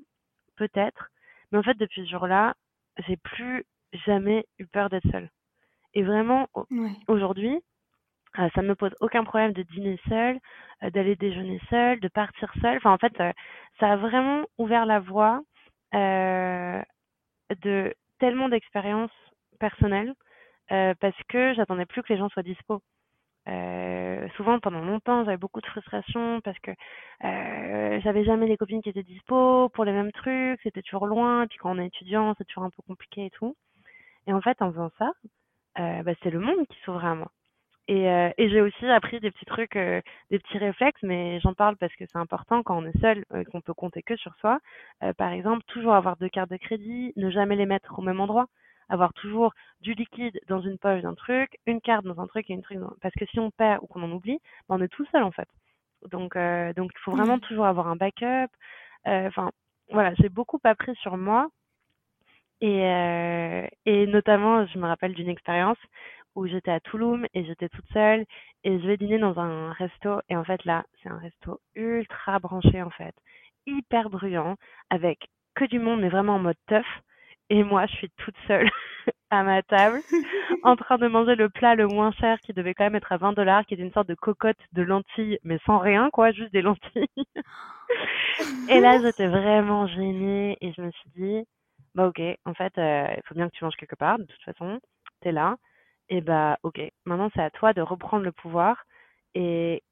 peut-être. 0.57 1.09
Mais 1.53 1.59
en 1.59 1.63
fait, 1.63 1.77
depuis 1.79 2.05
ce 2.07 2.11
jour-là, 2.11 2.55
j'ai 3.07 3.17
plus 3.17 3.65
jamais 4.07 4.47
eu 4.59 4.67
peur 4.67 4.89
d'être 4.91 5.11
seule. 5.11 5.31
Et 5.95 6.03
vraiment, 6.03 6.49
Ouais. 6.71 6.97
aujourd'hui, 7.09 7.61
euh, 8.39 8.49
ça 8.55 8.63
ne 8.63 8.69
me 8.69 8.75
pose 8.75 8.95
aucun 9.01 9.25
problème 9.25 9.53
de 9.53 9.63
dîner 9.63 9.99
seule, 10.09 10.39
euh, 10.83 10.91
d'aller 10.91 11.17
déjeuner 11.17 11.61
seule, 11.71 12.01
de 12.01 12.09
partir 12.09 12.51
seule. 12.63 12.79
Enfin, 12.79 12.93
en 12.93 12.99
fait, 12.99 13.21
euh, 13.21 13.33
ça 13.81 13.93
a 13.93 13.97
vraiment 13.97 14.45
ouvert 14.59 14.87
la 14.87 15.01
voie 15.01 15.43
de 17.63 17.95
tellement 18.19 18.49
d'expériences 18.49 19.11
personnelles 19.63 20.13
euh, 20.73 20.95
parce 21.01 21.17
que 21.29 21.55
j'attendais 21.55 21.87
plus 21.87 22.03
que 22.03 22.13
les 22.13 22.19
gens 22.19 22.29
soient 22.31 22.43
dispo. 22.43 22.83
Euh, 23.49 24.29
souvent, 24.37 24.59
pendant 24.61 24.85
longtemps, 24.85 25.25
j'avais 25.25 25.37
beaucoup 25.37 25.61
de 25.61 25.67
frustration 25.67 26.41
parce 26.43 26.59
que 26.61 26.71
euh, 27.25 28.01
j'avais 28.03 28.25
jamais 28.25 28.47
les 28.47 28.57
copines 28.57 28.83
qui 28.83 28.91
étaient 28.91 29.03
dispo 29.03 29.69
pour 29.71 29.85
les 29.85 29.93
mêmes 29.93 30.13
trucs, 30.13 30.61
c'était 30.63 30.83
toujours 30.83 31.07
loin, 31.07 31.45
et 31.45 31.47
puis 31.47 31.59
quand 31.59 31.75
on 31.75 31.79
est 31.79 31.87
étudiant, 31.87 32.35
c'est 32.39 32.45
toujours 32.45 32.65
un 32.65 32.71
peu 32.71 32.83
compliqué 32.87 33.27
et 33.27 33.31
tout. 33.31 33.57
Et 34.27 34.33
en 34.33 34.41
fait, 34.41 34.61
en 34.63 34.71
faisant 34.73 34.91
ça, 34.99 35.13
bah, 35.77 36.13
c'est 36.23 36.31
le 36.31 36.41
monde 36.41 36.67
qui 36.69 36.79
s'ouvrait 36.85 37.09
à 37.09 37.15
moi. 37.15 37.31
Et, 37.89 38.05
et 38.39 38.49
j'ai 38.49 38.61
aussi 38.61 38.87
appris 38.87 39.19
des 39.19 39.33
petits 39.33 39.45
trucs, 39.45 39.75
des 39.75 40.39
petits 40.39 40.59
réflexes, 40.59 41.03
mais 41.03 41.41
j'en 41.41 41.55
parle 41.55 41.77
parce 41.77 41.95
que 41.97 42.05
c'est 42.07 42.19
important 42.19 42.63
quand 42.63 42.79
on 42.79 42.87
est 42.87 43.01
seul, 43.01 43.25
euh, 43.35 43.43
qu'on 43.51 43.61
peut 43.61 43.75
compter 43.75 44.03
que 44.03 44.17
sur 44.17 44.35
soi. 44.37 44.61
Par 45.19 45.33
exemple, 45.33 45.65
toujours 45.67 45.95
avoir 45.95 46.17
deux 46.17 46.29
cartes 46.29 46.51
de 46.51 46.57
crédit, 46.59 47.13
ne 47.17 47.29
jamais 47.31 47.57
les 47.57 47.67
mettre 47.67 47.99
au 47.99 48.03
même 48.03 48.21
endroit, 48.21 48.47
avoir 48.93 49.13
toujours 49.15 49.55
du 49.81 49.95
liquide 49.95 50.39
dans 50.49 50.61
une 50.61 50.79
poche 50.79 51.03
d'un 51.03 51.15
truc, 51.15 51.59
une 51.67 51.81
carte 51.81 52.05
dans 52.05 52.21
un 52.21 52.27
truc 52.27 52.51
et 52.51 52.53
une 52.53 52.63
truc 52.63 52.79
dans... 52.79 52.93
Parce 53.01 53.15
que 53.15 53.25
si 53.27 53.41
on 53.41 53.51
perd 53.51 53.83
ou 53.83 53.87
qu'on 53.87 54.03
en 54.03 54.13
oublie, 54.13 54.39
ben, 54.69 54.77
on 54.79 54.83
est 54.83 54.89
tout 54.89 55.07
seul 55.07 55.23
en 55.23 55.31
fait. 55.33 55.49
Donc, 56.11 56.37
euh, 56.37 56.73
donc 56.75 56.91
il 56.95 57.01
faut 57.01 57.13
vraiment 57.13 57.39
toujours 57.39 57.67
avoir 57.67 57.89
un 57.89 57.97
backup. 57.97 58.51
Euh, 59.07 59.29
Enfin, 59.29 59.51
voilà, 59.91 60.13
j'ai 60.19 60.29
beaucoup 60.29 60.61
appris 60.65 60.95
sur 60.97 61.17
moi 61.17 61.49
et, 62.61 62.85
euh, 62.85 63.67
et 63.87 64.07
notamment, 64.07 64.67
je 64.67 64.79
me 64.79 64.87
rappelle 64.87 65.15
d'une 65.15 65.29
expérience 65.29 65.79
où 66.35 66.47
j'étais 66.47 66.71
à 66.71 66.81
Touloum 66.81 67.27
et 67.35 67.45
j'étais 67.45 67.69
toute 67.71 67.89
seule 67.93 68.25
et 68.65 68.79
je 68.79 68.87
vais 68.87 68.97
dîner 68.99 69.19
dans 69.19 69.39
un 69.39 69.73
resto 69.73 70.21
et 70.29 70.37
en 70.37 70.45
fait 70.45 70.65
là, 70.67 70.85
c'est 71.03 71.09
un 71.09 71.19
resto 71.19 71.61
ultra 71.75 72.39
branché 72.41 72.83
en 72.83 72.91
fait, 72.91 73.15
hyper 73.67 74.11
bruyant 74.11 74.57
avec 74.91 75.29
que 75.55 75.65
du 75.65 75.79
monde 75.79 76.01
mais 76.01 76.09
vraiment 76.11 76.37
en 76.37 76.39
mode 76.39 76.57
teuf 76.67 76.87
et 77.51 77.63
moi 77.65 77.87
je 77.87 77.95
suis 77.97 78.11
toute 78.19 78.37
seule 78.47 78.69
à 79.31 79.43
ma 79.43 79.63
table 79.63 80.01
en 80.63 80.77
train 80.77 80.99
de 80.99 81.07
manger 81.07 81.35
le 81.35 81.49
plat 81.49 81.75
le 81.75 81.87
moins 81.87 82.13
cher 82.13 82.39
qui 82.41 82.53
devait 82.53 82.75
quand 82.75 82.85
même 82.85 82.97
être 82.97 83.13
à 83.13 83.17
20 83.17 83.33
dollars 83.33 83.65
qui 83.67 83.75
était 83.75 83.83
une 83.83 83.93
sorte 83.93 84.09
de 84.09 84.15
cocotte 84.15 84.59
de 84.73 84.83
lentilles 84.83 85.39
mais 85.45 85.59
sans 85.67 85.79
rien 85.79 86.11
quoi, 86.11 86.33
juste 86.33 86.53
des 86.53 86.63
lentilles. 86.63 87.07
Et 88.69 88.81
là, 88.81 89.01
j'étais 89.01 89.27
vraiment 89.27 89.87
gênée 89.87 90.57
et 90.61 90.73
je 90.73 90.83
me 90.83 90.91
suis 90.91 91.11
dit, 91.17 91.45
bah 91.95 92.09
ok, 92.09 92.21
en 92.45 92.55
fait, 92.55 92.77
euh, 92.79 93.07
il 93.17 93.23
faut 93.27 93.35
bien 93.35 93.49
que 93.49 93.55
tu 93.55 93.65
manges 93.65 93.77
quelque 93.77 93.97
part, 93.97 94.19
de 94.19 94.25
toute 94.25 94.43
façon, 94.43 94.81
t'es 95.21 95.33
là. 95.33 95.57
Et 96.09 96.21
bah 96.21 96.59
ok, 96.63 96.81
maintenant 97.07 97.31
c'est 97.35 97.43
à 97.43 97.51
toi 97.51 97.73
de 97.73 97.81
reprendre 97.83 98.25
le 98.25 98.33
pouvoir. 98.33 98.85
Et 99.35 99.83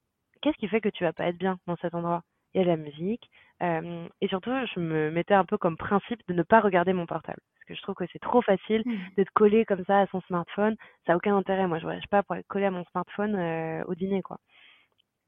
qu'est-ce 0.43 0.57
qui 0.59 0.69
fait 0.69 0.81
que 0.81 0.89
tu 0.89 1.05
vas 1.05 1.13
pas 1.13 1.27
être 1.27 1.39
bien 1.39 1.59
dans 1.67 1.77
cet 1.77 1.95
endroit? 1.95 2.23
Il 2.55 2.61
y 2.61 2.65
a 2.65 2.67
la 2.67 2.77
musique. 2.77 3.31
Euh, 3.63 4.09
et 4.21 4.29
surtout, 4.29 4.51
je 4.75 4.81
me 4.81 5.11
mettais 5.11 5.35
un 5.35 5.45
peu 5.45 5.59
comme 5.59 5.77
principe 5.77 6.21
de 6.29 6.35
ne 6.35 6.43
pas 6.43 6.61
regarder 6.61 6.93
mon 6.93 7.07
portable. 7.07 7.41
Parce 7.55 7.65
que 7.67 7.75
je 7.75 7.83
trouve 7.83 7.95
que 7.95 8.05
c'est 8.13 8.19
trop 8.21 8.43
facile 8.43 8.85
Hmm. 8.85 8.97
d'être 9.17 9.31
collé 9.35 9.65
comme 9.65 9.85
ça 9.87 10.01
à 10.01 10.07
son 10.09 10.21
smartphone. 10.23 10.77
Ça 11.07 11.13
n'a 11.13 11.17
aucun 11.17 11.37
intérêt. 11.37 11.67
Moi, 11.67 11.79
je 11.79 11.85
voyage 11.85 12.09
pas 12.11 12.23
pour 12.23 12.37
être 12.37 12.47
collé 12.49 12.67
à 12.67 12.71
mon 12.71 12.85
smartphone 12.87 13.37
euh, 13.37 13.85
au 13.87 13.95
dîner, 13.95 14.23
quoi. 14.23 14.39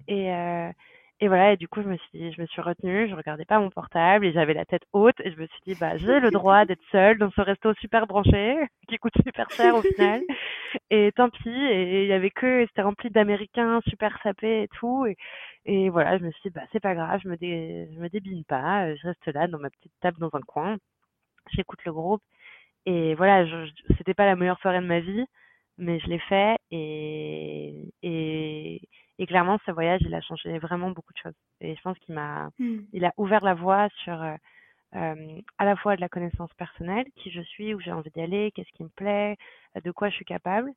Et, 0.08 0.32
euh, 0.32 0.70
et 1.22 1.28
voilà, 1.28 1.52
et 1.52 1.56
du 1.56 1.68
coup, 1.68 1.80
je 1.82 1.88
me 1.88 1.96
suis 1.96 2.18
dit, 2.18 2.32
je 2.32 2.40
me 2.40 2.46
suis 2.48 2.60
retenue, 2.60 3.08
je 3.08 3.14
regardais 3.14 3.44
pas 3.44 3.60
mon 3.60 3.70
portable 3.70 4.26
et 4.26 4.32
j'avais 4.32 4.54
la 4.54 4.64
tête 4.64 4.82
haute 4.92 5.20
et 5.20 5.30
je 5.30 5.40
me 5.40 5.46
suis 5.46 5.60
dit, 5.64 5.76
bah, 5.76 5.96
j'ai 5.96 6.18
le 6.18 6.32
droit 6.32 6.64
d'être 6.66 6.82
seule 6.90 7.16
dans 7.16 7.30
ce 7.30 7.40
resto 7.40 7.72
super 7.74 8.08
branché 8.08 8.56
qui 8.88 8.98
coûte 8.98 9.12
super 9.24 9.48
cher 9.52 9.76
au 9.76 9.82
final. 9.82 10.22
Et 10.90 11.12
tant 11.14 11.30
pis, 11.30 11.48
et 11.48 12.02
il 12.02 12.08
y 12.08 12.12
avait 12.12 12.30
que, 12.30 12.66
c'était 12.66 12.82
rempli 12.82 13.08
d'Américains 13.10 13.80
super 13.86 14.18
sapés 14.24 14.64
et 14.64 14.68
tout. 14.76 15.06
Et, 15.06 15.16
et 15.64 15.90
voilà, 15.90 16.18
je 16.18 16.24
me 16.24 16.32
suis 16.32 16.50
dit, 16.50 16.50
bah, 16.50 16.62
c'est 16.72 16.80
pas 16.80 16.96
grave, 16.96 17.20
je 17.22 17.28
me, 17.28 17.36
dé, 17.36 17.88
je 17.94 18.00
me 18.00 18.08
débine 18.08 18.42
pas, 18.42 18.92
je 18.96 19.06
reste 19.06 19.24
là 19.28 19.46
dans 19.46 19.60
ma 19.60 19.70
petite 19.70 19.92
table 20.00 20.18
dans 20.18 20.30
un 20.32 20.40
coin, 20.40 20.76
j'écoute 21.54 21.84
le 21.84 21.92
groupe. 21.92 22.22
Et 22.86 23.14
voilà, 23.14 23.46
je, 23.46 23.70
c'était 23.96 24.14
pas 24.14 24.26
la 24.26 24.34
meilleure 24.34 24.58
soirée 24.58 24.80
de 24.80 24.86
ma 24.86 24.98
vie, 24.98 25.24
mais 25.78 26.00
je 26.00 26.08
l'ai 26.08 26.18
fait 26.20 26.56
et, 26.72 27.74
et, 28.02 28.80
et 29.22 29.26
clairement, 29.26 29.56
ce 29.64 29.70
voyage, 29.70 30.00
il 30.04 30.12
a 30.16 30.20
changé 30.20 30.58
vraiment 30.58 30.90
beaucoup 30.90 31.12
de 31.12 31.18
choses. 31.18 31.38
Et 31.60 31.76
je 31.76 31.80
pense 31.82 31.96
qu'il 32.00 32.12
m'a, 32.12 32.50
mmh. 32.58 32.78
il 32.92 33.04
a 33.04 33.14
ouvert 33.16 33.44
la 33.44 33.54
voie 33.54 33.88
sur 34.02 34.20
euh, 34.20 34.34
euh, 34.96 35.40
à 35.58 35.64
la 35.64 35.76
fois 35.76 35.94
de 35.94 36.00
la 36.00 36.08
connaissance 36.08 36.52
personnelle, 36.54 37.06
qui 37.14 37.30
je 37.30 37.40
suis, 37.40 37.72
où 37.72 37.78
j'ai 37.78 37.92
envie 37.92 38.10
d'aller, 38.10 38.50
qu'est-ce 38.50 38.72
qui 38.72 38.82
me 38.82 38.88
plaît, 38.88 39.36
de 39.80 39.92
quoi 39.92 40.08
je 40.08 40.16
suis 40.16 40.24
capable. 40.24 40.72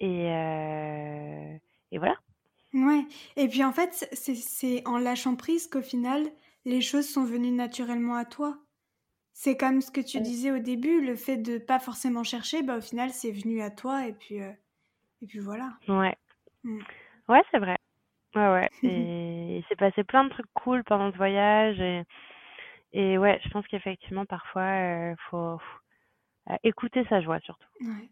Et, 0.00 0.26
euh, 0.28 1.56
et 1.90 1.96
voilà. 1.96 2.16
Ouais. 2.74 3.06
Et 3.36 3.48
puis 3.48 3.64
en 3.64 3.72
fait, 3.72 4.06
c'est 4.12 4.86
en 4.86 4.98
lâchant 4.98 5.34
prise 5.34 5.66
qu'au 5.66 5.80
final, 5.80 6.26
les 6.66 6.82
choses 6.82 7.08
sont 7.08 7.24
venues 7.24 7.52
naturellement 7.52 8.16
à 8.16 8.26
toi. 8.26 8.58
C'est 9.32 9.56
comme 9.56 9.80
ce 9.80 9.90
que 9.90 10.02
tu 10.02 10.20
disais 10.20 10.50
au 10.50 10.58
début, 10.58 11.00
le 11.00 11.16
fait 11.16 11.38
de 11.38 11.56
pas 11.56 11.78
forcément 11.78 12.22
chercher, 12.22 12.62
bah, 12.62 12.76
au 12.76 12.82
final, 12.82 13.12
c'est 13.12 13.32
venu 13.32 13.62
à 13.62 13.70
toi 13.70 14.06
et 14.06 14.12
puis, 14.12 14.36
et 14.36 15.26
puis 15.26 15.38
voilà. 15.38 15.72
Ouais. 15.88 16.18
Mmh. 16.64 16.80
Ouais, 17.28 17.42
c'est 17.50 17.58
vrai. 17.58 17.76
Ouais, 18.34 18.48
ouais. 18.48 18.70
Et 18.82 19.58
il 19.58 19.64
s'est 19.68 19.76
passé 19.76 20.04
plein 20.04 20.24
de 20.24 20.30
trucs 20.30 20.52
cool 20.54 20.84
pendant 20.84 21.12
ce 21.12 21.16
voyage. 21.16 21.80
Et, 21.80 22.02
et 22.92 23.18
ouais, 23.18 23.40
je 23.44 23.50
pense 23.50 23.66
qu'effectivement, 23.66 24.24
parfois, 24.24 24.62
il 24.62 25.12
euh, 25.12 25.14
faut, 25.30 25.58
euh, 26.50 26.56
écouter 26.64 27.04
sa 27.08 27.20
joie 27.20 27.38
surtout. 27.40 27.68
Ouais. 27.80 28.08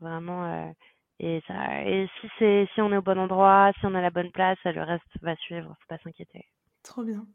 Vraiment. 0.00 0.44
Euh, 0.44 0.72
et, 1.20 1.42
ça, 1.46 1.82
et 1.84 2.08
si, 2.20 2.28
c'est, 2.38 2.68
si 2.74 2.80
on 2.80 2.92
est 2.92 2.96
au 2.96 3.02
bon 3.02 3.18
endroit, 3.18 3.72
si 3.78 3.86
on 3.86 3.94
a 3.94 4.00
la 4.00 4.10
bonne 4.10 4.32
place, 4.32 4.58
le 4.64 4.82
reste 4.82 5.04
va 5.22 5.36
suivre. 5.36 5.76
Faut 5.80 5.88
pas 5.88 5.98
s'inquiéter. 6.02 6.44
Trop 6.82 7.04
bien. 7.04 7.26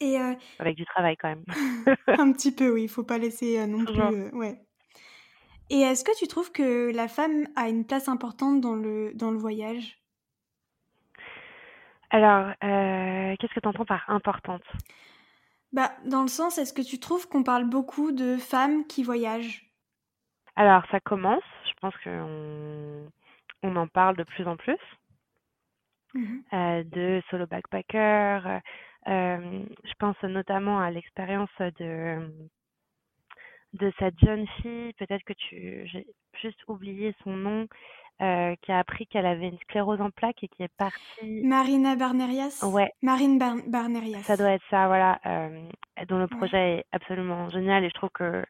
Et 0.00 0.16
Avec 0.58 0.76
du 0.76 0.84
travail 0.84 1.16
quand 1.16 1.28
même. 1.28 1.44
un 2.08 2.32
petit 2.32 2.52
peu, 2.52 2.72
oui. 2.72 2.84
Il 2.84 2.88
faut 2.88 3.04
pas 3.04 3.18
laisser 3.18 3.64
non 3.66 3.84
plus. 3.84 4.30
ouais. 4.36 4.60
Et 5.70 5.80
est-ce 5.80 6.04
que 6.04 6.16
tu 6.18 6.26
trouves 6.26 6.52
que 6.52 6.92
la 6.92 7.08
femme 7.08 7.46
a 7.56 7.68
une 7.68 7.86
place 7.86 8.08
importante 8.08 8.60
dans 8.60 8.74
le, 8.74 9.12
dans 9.14 9.30
le 9.30 9.38
voyage? 9.38 10.01
Alors, 12.12 12.48
euh, 12.62 13.34
qu'est-ce 13.38 13.54
que 13.54 13.60
tu 13.60 13.68
entends 13.68 13.86
par 13.86 14.08
importante? 14.08 14.62
Bah, 15.72 15.90
dans 16.04 16.20
le 16.20 16.28
sens, 16.28 16.58
est-ce 16.58 16.74
que 16.74 16.82
tu 16.82 17.00
trouves 17.00 17.26
qu'on 17.26 17.42
parle 17.42 17.64
beaucoup 17.64 18.12
de 18.12 18.36
femmes 18.36 18.86
qui 18.86 19.02
voyagent? 19.02 19.72
Alors, 20.54 20.84
ça 20.90 21.00
commence. 21.00 21.42
Je 21.66 21.72
pense 21.80 21.94
qu'on 22.04 23.10
on 23.62 23.76
en 23.76 23.86
parle 23.88 24.16
de 24.16 24.24
plus 24.24 24.46
en 24.46 24.56
plus. 24.56 24.78
Mmh 26.14 26.40
euh, 26.52 26.84
de 26.84 27.22
solo 27.30 27.46
backpacker. 27.46 28.60
Euh, 29.08 29.64
je 29.82 29.92
pense 29.98 30.22
notamment 30.22 30.78
à 30.78 30.90
l'expérience 30.90 31.48
de 31.58 32.30
de 33.72 33.90
cette 33.98 34.18
jeune 34.20 34.46
fille, 34.60 34.92
peut-être 34.98 35.24
que 35.24 35.32
tu, 35.32 35.86
j'ai 35.86 36.06
juste 36.42 36.62
oublié 36.68 37.14
son 37.24 37.34
nom, 37.34 37.66
euh, 38.20 38.54
qui 38.62 38.70
a 38.70 38.78
appris 38.78 39.06
qu'elle 39.06 39.26
avait 39.26 39.48
une 39.48 39.58
sclérose 39.60 40.00
en 40.00 40.10
plaques 40.10 40.44
et 40.44 40.48
qui 40.48 40.62
est 40.62 40.76
partie. 40.76 41.42
Marina 41.42 41.96
Barnerias? 41.96 42.62
Ouais. 42.62 42.92
Marine 43.02 43.38
Barnerias. 43.38 44.22
Ça 44.22 44.36
doit 44.36 44.50
être 44.50 44.64
ça, 44.70 44.86
voilà. 44.86 45.18
Euh, 45.26 45.66
dont 46.06 46.18
le 46.18 46.28
projet 46.28 46.78
est 46.78 46.84
absolument 46.92 47.50
génial 47.50 47.84
et 47.84 47.88
je 47.88 47.94
trouve 47.94 48.10
que 48.10 48.44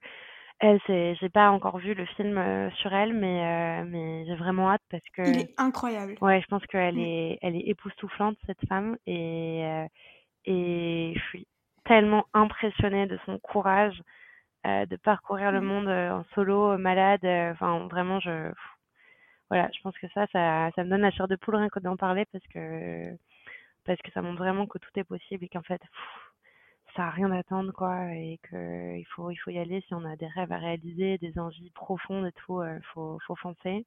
elle, 0.58 0.78
j'ai 0.86 1.28
pas 1.30 1.50
encore 1.50 1.78
vu 1.78 1.94
le 1.94 2.04
film 2.04 2.36
euh, 2.36 2.70
sur 2.72 2.92
elle, 2.92 3.14
mais 3.14 3.82
mais 3.84 4.26
j'ai 4.26 4.34
vraiment 4.34 4.70
hâte 4.70 4.82
parce 4.90 5.08
que. 5.14 5.22
Il 5.22 5.40
est 5.40 5.54
incroyable. 5.56 6.16
Ouais, 6.20 6.40
je 6.40 6.46
pense 6.46 6.64
qu'elle 6.66 6.98
est 6.98 7.38
elle 7.40 7.56
est 7.56 7.68
époustouflante 7.68 8.36
cette 8.46 8.68
femme 8.68 8.96
et 9.06 9.86
et 10.44 11.12
je 11.16 11.20
suis 11.30 11.46
tellement 11.84 12.26
impressionnée 12.34 13.06
de 13.06 13.18
son 13.24 13.38
courage 13.38 14.00
de 14.64 14.96
parcourir 14.96 15.50
le 15.50 15.60
monde 15.62 15.88
en 15.88 16.24
solo, 16.34 16.76
malade. 16.78 17.24
Enfin, 17.52 17.88
vraiment, 17.90 18.20
je 18.20 18.52
voilà, 19.52 19.68
je 19.76 19.82
pense 19.82 19.98
que 19.98 20.08
ça, 20.14 20.26
ça, 20.28 20.70
ça 20.74 20.82
me 20.82 20.88
donne 20.88 21.02
la 21.02 21.10
chair 21.10 21.28
de 21.28 21.36
poule 21.36 21.56
rien 21.56 21.68
que 21.68 21.78
d'en 21.78 21.98
parler 21.98 22.24
parce 22.32 22.46
que, 22.54 23.14
parce 23.84 24.00
que 24.00 24.10
ça 24.12 24.22
montre 24.22 24.38
vraiment 24.38 24.66
que 24.66 24.78
tout 24.78 24.88
est 24.96 25.04
possible 25.04 25.44
et 25.44 25.48
qu'en 25.50 25.60
fait, 25.60 25.82
ça 26.96 27.02
n'a 27.02 27.10
rien 27.10 27.30
à 27.30 27.40
attendre, 27.40 27.70
quoi, 27.74 28.14
et 28.14 28.40
qu'il 28.48 29.04
faut, 29.14 29.30
il 29.30 29.36
faut 29.36 29.50
y 29.50 29.58
aller 29.58 29.82
si 29.82 29.92
on 29.92 30.06
a 30.06 30.16
des 30.16 30.26
rêves 30.26 30.52
à 30.52 30.56
réaliser, 30.56 31.18
des 31.18 31.38
envies 31.38 31.68
profondes 31.72 32.24
et 32.24 32.32
tout, 32.32 32.62
il 32.62 32.68
euh, 32.68 32.80
faut, 32.94 33.18
faut 33.26 33.36
foncer. 33.36 33.84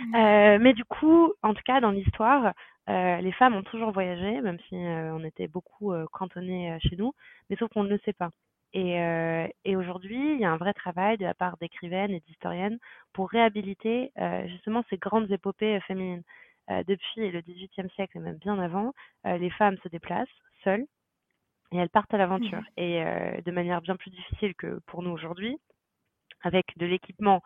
Mmh. 0.00 0.14
Euh, 0.16 0.58
mais 0.60 0.72
du 0.72 0.84
coup, 0.84 1.32
en 1.44 1.54
tout 1.54 1.62
cas, 1.64 1.80
dans 1.80 1.92
l'histoire, 1.92 2.54
euh, 2.88 3.18
les 3.18 3.32
femmes 3.32 3.54
ont 3.54 3.62
toujours 3.62 3.92
voyagé, 3.92 4.40
même 4.40 4.58
si 4.68 4.74
on 4.74 5.22
était 5.22 5.46
beaucoup 5.46 5.92
cantonnés 6.10 6.76
chez 6.80 6.96
nous, 6.96 7.12
mais 7.48 7.54
sauf 7.54 7.70
qu'on 7.72 7.84
ne 7.84 7.90
le 7.90 8.00
sait 8.04 8.12
pas. 8.12 8.30
Et, 8.74 9.00
euh, 9.00 9.46
et 9.64 9.76
aujourd'hui, 9.76 10.34
il 10.34 10.40
y 10.40 10.44
a 10.44 10.50
un 10.50 10.56
vrai 10.56 10.74
travail 10.74 11.16
de 11.16 11.24
la 11.24 11.32
part 11.32 11.56
d'écrivaines 11.58 12.10
et 12.10 12.20
d'historiennes 12.26 12.78
pour 13.12 13.30
réhabiliter 13.30 14.10
euh, 14.18 14.46
justement 14.48 14.84
ces 14.90 14.98
grandes 14.98 15.30
épopées 15.30 15.76
euh, 15.76 15.80
féminines. 15.80 16.22
Depuis 16.88 17.30
le 17.30 17.42
XVIIIe 17.42 17.90
siècle 17.94 18.16
et 18.16 18.20
même 18.20 18.38
bien 18.38 18.58
avant, 18.58 18.94
les 19.26 19.50
femmes 19.50 19.76
se 19.82 19.88
déplacent 19.88 20.26
seules 20.62 20.86
et 21.72 21.76
elles 21.76 21.90
partent 21.90 22.14
à 22.14 22.16
l'aventure. 22.16 22.62
Mmh. 22.62 22.80
Et 22.80 23.04
de 23.44 23.50
manière 23.50 23.82
bien 23.82 23.96
plus 23.96 24.10
difficile 24.10 24.54
que 24.54 24.80
pour 24.86 25.02
nous 25.02 25.10
aujourd'hui, 25.10 25.58
avec 26.40 26.64
de 26.78 26.86
l'équipement 26.86 27.42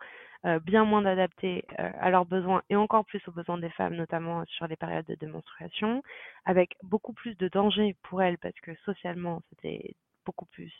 bien 0.63 0.85
moins 0.85 1.05
adapté 1.05 1.65
à 1.77 2.09
leurs 2.09 2.25
besoins 2.25 2.61
et 2.69 2.77
encore 2.77 3.03
plus 3.03 3.21
aux 3.27 3.33
besoins 3.33 3.57
des 3.57 3.71
femmes, 3.71 3.95
notamment 3.95 4.45
sur 4.45 4.67
les 4.67 4.77
périodes 4.77 5.05
de 5.05 5.27
menstruation, 5.27 6.01
avec 6.45 6.77
beaucoup 6.81 7.11
plus 7.11 7.35
de 7.35 7.49
dangers 7.49 7.97
pour 8.03 8.21
elles 8.21 8.37
parce 8.37 8.57
que 8.61 8.73
socialement 8.85 9.41
c'était 9.49 9.97
beaucoup 10.25 10.45
plus 10.47 10.73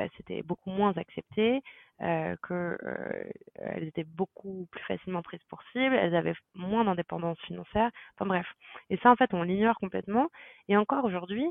euh, 0.00 0.08
c'était 0.16 0.42
beaucoup 0.42 0.70
moins 0.70 0.92
accepté, 0.96 1.62
euh, 2.00 2.36
qu'elles 2.46 2.78
euh, 3.60 3.86
étaient 3.86 4.04
beaucoup 4.04 4.66
plus 4.70 4.82
facilement 4.84 5.22
prises 5.22 5.42
pour 5.48 5.62
cible, 5.72 5.94
elles 5.94 6.14
avaient 6.14 6.34
moins 6.54 6.84
d'indépendance 6.84 7.38
financière, 7.40 7.90
enfin 8.14 8.26
bref. 8.26 8.46
Et 8.90 8.96
ça, 8.98 9.10
en 9.10 9.16
fait, 9.16 9.34
on 9.34 9.42
l'ignore 9.42 9.76
complètement. 9.78 10.28
Et 10.68 10.76
encore 10.76 11.04
aujourd'hui, 11.04 11.46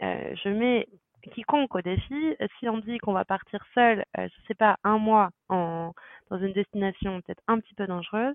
je 0.00 0.48
mets 0.48 0.88
quiconque 1.32 1.74
au 1.74 1.80
défi, 1.80 2.36
si 2.58 2.68
on 2.68 2.78
dit 2.78 2.98
qu'on 2.98 3.14
va 3.14 3.24
partir 3.24 3.64
seul, 3.74 4.04
je 4.16 4.46
sais 4.46 4.54
pas, 4.54 4.76
un 4.84 4.98
mois 4.98 5.30
dans 5.48 5.94
une 6.38 6.52
destination 6.52 7.22
peut-être 7.22 7.42
un 7.46 7.60
petit 7.60 7.74
peu 7.74 7.86
dangereuse, 7.86 8.34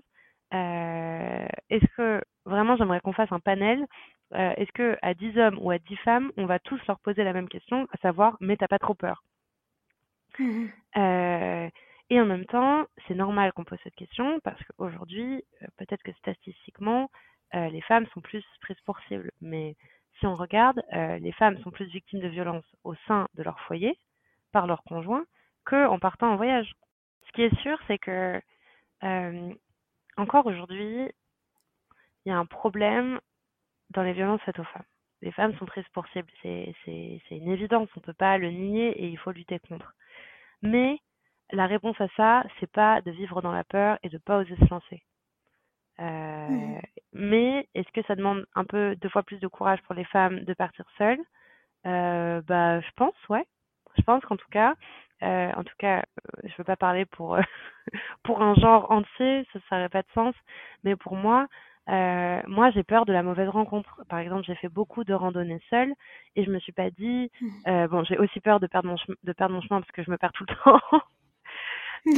est-ce 0.52 1.86
que 1.96 2.20
vraiment 2.44 2.76
j'aimerais 2.76 3.00
qu'on 3.00 3.12
fasse 3.12 3.32
un 3.32 3.40
panel 3.40 3.86
euh, 4.34 4.52
Est-ce 4.56 4.72
que 4.72 4.98
à 5.02 5.14
10 5.14 5.38
hommes 5.38 5.58
ou 5.60 5.70
à 5.70 5.78
10 5.78 5.96
femmes, 5.96 6.32
on 6.36 6.46
va 6.46 6.58
tous 6.58 6.80
leur 6.86 6.98
poser 7.00 7.24
la 7.24 7.32
même 7.32 7.48
question, 7.48 7.86
à 7.92 7.96
savoir 7.98 8.36
mais 8.40 8.56
t'as 8.56 8.68
pas 8.68 8.78
trop 8.78 8.94
peur? 8.94 9.22
Mmh 10.38 10.66
euh, 10.96 11.70
et 12.12 12.20
en 12.20 12.26
même 12.26 12.46
temps, 12.46 12.86
c'est 13.06 13.14
normal 13.14 13.52
qu'on 13.52 13.62
pose 13.62 13.78
cette 13.84 13.94
question 13.94 14.40
parce 14.40 14.60
qu'aujourd'hui, 14.64 15.44
euh, 15.62 15.66
peut-être 15.76 16.02
que 16.02 16.12
statistiquement, 16.14 17.08
euh, 17.54 17.68
les 17.68 17.82
femmes 17.82 18.06
sont 18.12 18.20
plus 18.20 18.44
prises 18.60 18.80
pour 18.84 18.98
cible. 19.06 19.30
Mais 19.40 19.76
si 20.18 20.26
on 20.26 20.34
regarde, 20.34 20.82
les 20.92 21.32
femmes 21.32 21.56
sont 21.62 21.70
plus 21.70 21.86
victimes 21.86 22.20
de 22.20 22.28
violences 22.28 22.66
au 22.84 22.94
sein 23.06 23.26
de 23.34 23.42
leur 23.42 23.58
foyer 23.60 23.96
par 24.52 24.66
leur 24.66 24.82
conjoint 24.82 25.24
qu'en 25.64 25.98
partant 25.98 26.32
en 26.32 26.36
voyage. 26.36 26.74
Ce 27.26 27.32
qui 27.32 27.42
est 27.42 27.56
sûr, 27.62 27.78
c'est 27.86 27.96
que 27.98 28.38
encore 30.20 30.46
aujourd'hui, 30.46 31.10
il 32.24 32.30
y 32.30 32.32
a 32.32 32.38
un 32.38 32.46
problème 32.46 33.20
dans 33.90 34.02
les 34.02 34.12
violences 34.12 34.42
faites 34.42 34.58
aux 34.58 34.64
femmes. 34.64 34.84
Les 35.22 35.32
femmes 35.32 35.54
sont 35.58 35.66
prises 35.66 35.88
pour 35.92 36.06
cible, 36.08 36.30
c'est 36.42 36.74
une 37.30 37.50
évidence, 37.50 37.88
on 37.96 38.00
ne 38.00 38.04
peut 38.04 38.14
pas 38.14 38.38
le 38.38 38.50
nier 38.50 38.90
et 38.90 39.08
il 39.08 39.18
faut 39.18 39.32
lutter 39.32 39.58
contre. 39.60 39.94
Mais 40.62 40.98
la 41.52 41.66
réponse 41.66 42.00
à 42.00 42.08
ça, 42.16 42.44
c'est 42.58 42.70
pas 42.70 43.02
de 43.02 43.10
vivre 43.10 43.42
dans 43.42 43.52
la 43.52 43.64
peur 43.64 43.98
et 44.02 44.08
de 44.08 44.18
pas 44.18 44.38
oser 44.38 44.56
se 44.56 44.70
lancer. 44.70 45.02
Euh, 46.00 46.48
mmh. 46.48 46.80
Mais 47.12 47.68
est-ce 47.74 47.90
que 47.92 48.02
ça 48.06 48.16
demande 48.16 48.46
un 48.54 48.64
peu 48.64 48.96
deux 48.96 49.08
fois 49.10 49.22
plus 49.22 49.40
de 49.40 49.48
courage 49.48 49.82
pour 49.82 49.94
les 49.94 50.04
femmes 50.04 50.40
de 50.40 50.54
partir 50.54 50.86
seules? 50.98 51.20
Euh, 51.86 52.40
Bah, 52.42 52.80
je 52.80 52.90
pense, 52.96 53.14
ouais. 53.28 53.46
Je 53.98 54.02
pense 54.02 54.24
qu'en 54.24 54.36
tout 54.36 54.48
cas, 54.50 54.74
euh, 55.22 55.52
en 55.56 55.64
tout 55.64 55.74
cas, 55.78 55.98
euh, 55.98 56.48
je 56.48 56.54
veux 56.58 56.64
pas 56.64 56.76
parler 56.76 57.04
pour 57.04 57.36
pour 58.24 58.42
un 58.42 58.54
genre 58.54 58.90
entier, 58.90 59.46
ça 59.52 59.76
n'aurait 59.76 59.88
pas 59.88 60.02
de 60.02 60.10
sens. 60.14 60.34
Mais 60.84 60.96
pour 60.96 61.16
moi, 61.16 61.46
euh, 61.88 62.40
moi, 62.46 62.70
j'ai 62.70 62.84
peur 62.84 63.04
de 63.04 63.12
la 63.12 63.22
mauvaise 63.22 63.48
rencontre. 63.48 64.02
Par 64.08 64.18
exemple, 64.18 64.44
j'ai 64.46 64.54
fait 64.56 64.68
beaucoup 64.68 65.04
de 65.04 65.14
randonnées 65.14 65.60
seule 65.70 65.92
et 66.36 66.44
je 66.44 66.50
me 66.50 66.58
suis 66.60 66.72
pas 66.72 66.90
dit, 66.90 67.30
mmh. 67.40 67.48
euh, 67.68 67.88
bon, 67.88 68.04
j'ai 68.04 68.18
aussi 68.18 68.40
peur 68.40 68.60
de 68.60 68.66
perdre 68.66 68.88
mon 68.88 68.96
de 69.24 69.32
perdre 69.32 69.54
mon 69.54 69.60
chemin 69.60 69.80
parce 69.80 69.92
que 69.92 70.02
je 70.02 70.10
me 70.10 70.18
perds 70.18 70.32
tout 70.32 70.44
le 70.48 70.54
temps. 70.64 70.80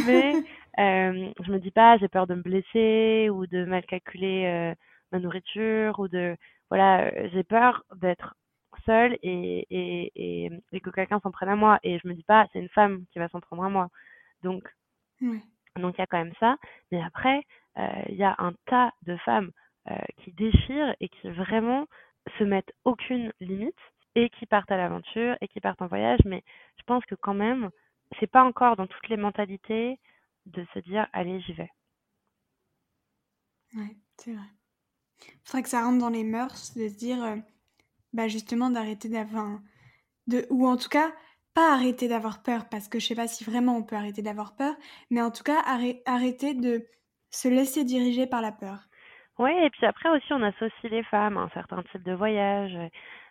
Mais 0.07 0.37
euh, 0.79 1.33
je 1.45 1.53
me 1.53 1.59
dis 1.59 1.71
pas, 1.71 1.97
j'ai 1.99 2.09
peur 2.09 2.27
de 2.27 2.35
me 2.35 2.43
blesser 2.43 3.31
ou 3.31 3.47
de 3.47 3.65
mal 3.65 3.85
calculer 3.85 4.45
euh, 4.47 4.75
ma 5.11 5.19
nourriture 5.19 5.99
ou 5.99 6.09
de 6.09 6.37
voilà, 6.69 7.11
j'ai 7.29 7.43
peur 7.43 7.85
d'être 7.97 8.35
seule 8.85 9.19
et, 9.23 9.67
et, 9.71 10.51
et, 10.73 10.81
que 10.81 10.91
quelqu'un 10.91 11.21
s'en 11.21 11.31
prenne 11.31 11.49
à 11.49 11.57
moi. 11.57 11.79
Et 11.83 11.99
je 11.99 12.09
me 12.09 12.15
dis 12.15 12.23
pas, 12.25 12.47
c'est 12.53 12.61
une 12.61 12.69
femme 12.69 13.05
qui 13.13 13.19
va 13.19 13.29
s'en 13.29 13.41
prendre 13.41 13.65
à 13.65 13.69
moi. 13.69 13.89
Donc, 14.43 14.63
donc 15.21 15.95
il 15.97 16.01
y 16.01 16.03
a 16.03 16.07
quand 16.07 16.19
même 16.19 16.35
ça. 16.41 16.57
Mais 16.91 17.03
après, 17.03 17.43
il 18.09 18.17
y 18.17 18.25
a 18.25 18.35
un 18.39 18.53
tas 18.67 18.93
de 19.03 19.17
femmes 19.19 19.51
qui 20.19 20.33
déchirent 20.33 20.95
et 21.01 21.09
qui 21.09 21.29
vraiment 21.31 21.87
se 22.39 22.45
mettent 22.45 22.73
aucune 22.85 23.33
limite 23.41 23.79
et 24.15 24.31
qui 24.31 24.47
partent 24.47 24.71
à 24.71 24.77
l'aventure 24.77 25.37
et 25.41 25.49
qui 25.49 25.61
partent 25.61 25.83
en 25.83 25.87
voyage. 25.87 26.21
Mais 26.25 26.43
je 26.79 26.83
pense 26.85 27.05
que 27.07 27.15
quand 27.15 27.35
même, 27.35 27.71
c'est 28.21 28.31
pas 28.31 28.45
encore 28.45 28.77
dans 28.77 28.87
toutes 28.87 29.09
les 29.09 29.17
mentalités 29.17 29.99
de 30.47 30.67
se 30.75 30.79
dire 30.81 31.07
allez, 31.13 31.41
j'y 31.41 31.53
vais. 31.53 31.71
Ouais, 33.75 33.97
c'est 34.19 34.35
vrai. 34.35 34.47
Il 35.27 35.41
faudrait 35.45 35.63
que 35.63 35.69
ça 35.69 35.83
rentre 35.83 35.99
dans 35.99 36.11
les 36.11 36.25
mœurs 36.25 36.75
de 36.75 36.89
se 36.89 36.97
dire, 36.97 37.23
euh, 37.23 37.37
bah 38.13 38.29
justement, 38.29 38.71
d'arrêter 38.71 39.09
d'avoir. 39.09 39.61
De, 40.27 40.47
ou 40.51 40.67
en 40.69 40.77
tout 40.77 40.89
cas, 40.89 41.13
pas 41.55 41.75
arrêter 41.75 42.09
d'avoir 42.09 42.43
peur, 42.43 42.69
parce 42.71 42.89
que 42.89 42.99
je 42.99 43.07
sais 43.07 43.15
pas 43.15 43.29
si 43.29 43.45
vraiment 43.45 43.77
on 43.77 43.83
peut 43.83 43.97
arrêter 43.97 44.23
d'avoir 44.23 44.57
peur, 44.57 44.75
mais 45.11 45.21
en 45.21 45.31
tout 45.31 45.43
cas, 45.43 45.61
arrêter 46.07 46.55
de 46.55 46.87
se 47.31 47.49
laisser 47.49 47.85
diriger 47.85 48.27
par 48.27 48.41
la 48.43 48.53
peur. 48.53 48.89
Oui, 49.39 49.51
et 49.63 49.71
puis 49.71 49.87
après 49.87 50.11
aussi, 50.11 50.33
on 50.33 50.43
associe 50.43 50.91
les 50.91 51.03
femmes 51.05 51.37
à 51.39 51.43
un 51.43 51.49
certain 51.51 51.83
type 51.91 52.03
de 52.03 52.13
voyage, 52.13 52.77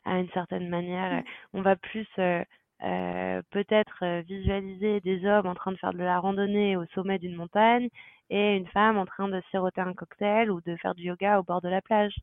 à 0.05 0.19
une 0.19 0.29
certaine 0.31 0.67
manière. 0.69 1.21
Mmh. 1.21 1.23
On 1.53 1.61
va 1.61 1.75
plus 1.75 2.07
euh, 2.19 2.43
euh, 2.83 3.41
peut-être 3.51 4.03
euh, 4.03 4.21
visualiser 4.21 4.99
des 5.01 5.25
hommes 5.25 5.45
en 5.45 5.53
train 5.53 5.71
de 5.71 5.77
faire 5.77 5.93
de 5.93 5.99
la 5.99 6.19
randonnée 6.19 6.75
au 6.77 6.85
sommet 6.95 7.19
d'une 7.19 7.35
montagne 7.35 7.89
et 8.29 8.55
une 8.55 8.67
femme 8.67 8.97
en 8.97 9.05
train 9.05 9.27
de 9.27 9.41
siroter 9.51 9.81
un 9.81 9.93
cocktail 9.93 10.49
ou 10.49 10.61
de 10.61 10.75
faire 10.77 10.95
du 10.95 11.03
yoga 11.03 11.39
au 11.39 11.43
bord 11.43 11.61
de 11.61 11.69
la 11.69 11.81
plage. 11.81 12.15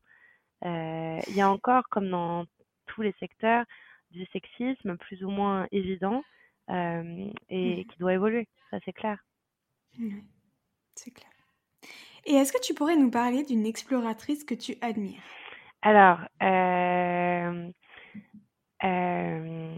Il 0.62 1.34
y 1.34 1.40
a 1.40 1.50
encore, 1.50 1.88
comme 1.90 2.10
dans 2.10 2.44
tous 2.86 3.02
les 3.02 3.14
secteurs, 3.20 3.64
du 4.10 4.24
sexisme 4.26 4.96
plus 4.96 5.22
ou 5.24 5.30
moins 5.30 5.66
évident 5.70 6.22
et 6.68 6.74
mmh. 7.50 7.84
qui 7.84 7.98
doit 7.98 8.14
évoluer, 8.14 8.46
ça 8.70 8.78
c'est 8.84 8.92
clair. 8.92 9.18
Oui, 9.98 10.14
c'est 10.94 11.10
clair. 11.10 11.30
Et 12.26 12.34
est-ce 12.34 12.52
que 12.52 12.60
tu 12.60 12.74
pourrais 12.74 12.96
nous 12.96 13.10
parler 13.10 13.42
d'une 13.42 13.66
exploratrice 13.66 14.44
que 14.44 14.54
tu 14.54 14.76
admires? 14.80 15.22
Alors, 15.82 16.18
euh, 16.42 17.70
euh, 18.84 19.74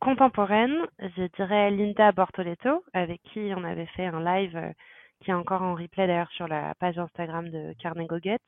contemporaine, 0.00 0.86
je 0.98 1.28
dirais 1.36 1.70
Linda 1.70 2.12
Bortoletto, 2.12 2.84
avec 2.92 3.22
qui 3.22 3.52
on 3.56 3.64
avait 3.64 3.86
fait 3.86 4.06
un 4.06 4.22
live 4.22 4.56
euh, 4.56 4.72
qui 5.20 5.30
est 5.30 5.34
encore 5.34 5.62
en 5.62 5.74
replay 5.74 6.06
d'ailleurs 6.06 6.30
sur 6.32 6.48
la 6.48 6.74
page 6.74 6.98
Instagram 6.98 7.48
de 7.48 7.74
Carnet 7.78 8.06
Goguet. 8.06 8.38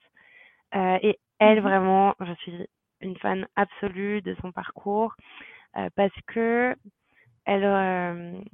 et 0.74 1.18
elle, 1.39 1.59
mhm. 1.59 1.64
vraiment, 1.64 2.14
je 2.20 2.32
suis 2.35 2.66
une 3.01 3.16
fan 3.18 3.47
absolue 3.57 4.22
de 4.22 4.35
son 4.41 4.53
parcours 4.53 5.14
parce 5.97 6.14
que 6.28 6.74
elle, 7.45 8.45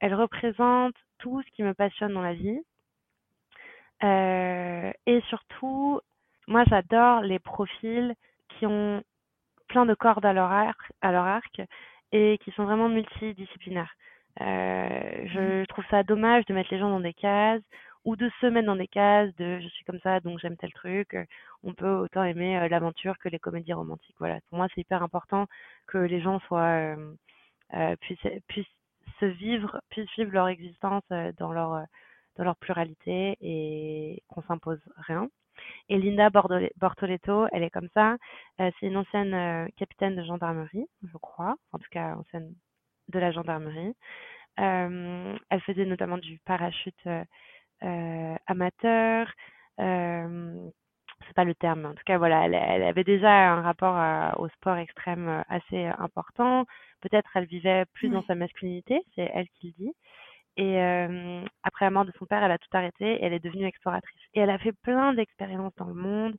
elle 0.00 0.14
représente 0.14 0.94
tout 1.18 1.42
ce 1.42 1.50
qui 1.52 1.62
me 1.62 1.74
passionne 1.74 2.14
dans 2.14 2.22
la 2.22 2.34
vie. 2.34 2.60
Euh, 4.02 4.92
et 5.06 5.20
surtout, 5.28 6.00
moi 6.48 6.64
j'adore 6.68 7.20
les 7.20 7.38
profils 7.38 8.14
qui 8.48 8.66
ont 8.66 9.02
plein 9.68 9.86
de 9.86 9.94
cordes 9.94 10.24
à 10.24 10.32
leur 10.32 10.50
arc, 10.50 10.80
à 11.02 11.12
leur 11.12 11.24
arc 11.24 11.60
et 12.12 12.38
qui 12.42 12.50
sont 12.52 12.64
vraiment 12.64 12.88
multidisciplinaires. 12.88 13.94
Euh, 14.40 15.26
je 15.26 15.62
mmh. 15.62 15.66
trouve 15.66 15.84
ça 15.90 16.02
dommage 16.02 16.46
de 16.46 16.54
mettre 16.54 16.72
les 16.72 16.80
gens 16.80 16.88
dans 16.88 17.00
des 17.00 17.12
cases 17.12 17.62
ou 18.04 18.16
de 18.16 18.30
se 18.40 18.46
mettre 18.46 18.66
dans 18.66 18.76
des 18.76 18.88
cases 18.88 19.34
de 19.36 19.60
je 19.60 19.68
suis 19.68 19.84
comme 19.84 20.00
ça 20.00 20.20
donc 20.20 20.38
j'aime 20.40 20.56
tel 20.56 20.72
truc. 20.72 21.16
On 21.62 21.74
peut 21.74 21.90
autant 21.90 22.24
aimer 22.24 22.58
euh, 22.58 22.68
l'aventure 22.68 23.18
que 23.18 23.28
les 23.28 23.38
comédies 23.38 23.72
romantiques. 23.74 24.16
Voilà, 24.18 24.40
pour 24.48 24.58
moi 24.58 24.68
c'est 24.74 24.80
hyper 24.82 25.02
important 25.02 25.46
que 25.86 25.98
les 25.98 26.20
gens 26.20 26.40
soient 26.40 26.96
euh, 26.96 27.14
euh 27.74 27.96
puissent, 27.96 28.18
puissent 28.48 28.66
se 29.20 29.26
vivre, 29.26 29.80
puissent 29.90 30.14
vivre 30.16 30.32
leur 30.32 30.48
existence 30.48 31.04
dans 31.38 31.52
leur 31.52 31.84
de 32.38 32.44
leur 32.44 32.56
pluralité 32.56 33.36
et 33.40 34.22
qu'on 34.28 34.42
s'impose 34.42 34.80
rien. 34.96 35.28
Et 35.88 35.98
Linda 35.98 36.30
Bortoletto, 36.30 37.46
elle 37.52 37.62
est 37.62 37.70
comme 37.70 37.88
ça. 37.94 38.16
Euh, 38.60 38.70
c'est 38.78 38.86
une 38.86 38.96
ancienne 38.96 39.34
euh, 39.34 39.66
capitaine 39.76 40.16
de 40.16 40.24
gendarmerie, 40.24 40.86
je 41.02 41.16
crois, 41.18 41.56
en 41.72 41.78
tout 41.78 41.88
cas 41.90 42.14
ancienne 42.16 42.54
de 43.08 43.18
la 43.18 43.32
gendarmerie. 43.32 43.94
Euh, 44.58 45.36
elle 45.50 45.60
faisait 45.62 45.86
notamment 45.86 46.18
du 46.18 46.38
parachute 46.44 47.08
amateur. 48.46 49.32
c'est 49.78 51.34
pas 51.34 51.44
le 51.44 51.54
terme, 51.54 51.82
mais 51.82 51.88
en 51.88 51.94
tout 51.94 52.02
cas 52.04 52.18
voilà, 52.18 52.46
elle, 52.46 52.54
elle 52.54 52.82
avait 52.82 53.04
déjà 53.04 53.52
un 53.52 53.62
rapport 53.62 53.96
au 54.40 54.48
sport 54.48 54.76
extrême 54.76 55.44
assez 55.48 55.86
important. 55.98 56.66
Peut-être 57.00 57.30
elle 57.34 57.46
vivait 57.46 57.84
plus 57.94 58.08
dans 58.08 58.22
sa 58.22 58.34
masculinité, 58.34 59.00
c'est 59.14 59.30
elle 59.34 59.48
qui 59.50 59.68
le 59.68 59.84
dit. 59.84 59.94
Et 60.56 60.78
après 61.62 61.86
la 61.86 61.90
mort 61.90 62.04
de 62.04 62.12
son 62.18 62.26
père, 62.26 62.42
elle 62.42 62.50
a 62.50 62.58
tout 62.58 62.68
arrêté 62.72 63.14
et 63.14 63.24
elle 63.24 63.32
est 63.32 63.44
devenue 63.44 63.66
exploratrice. 63.66 64.20
Et 64.34 64.40
elle 64.40 64.50
a 64.50 64.58
fait 64.58 64.72
plein 64.72 65.14
d'expériences 65.14 65.74
dans 65.76 65.86
le 65.86 65.94
monde. 65.94 66.36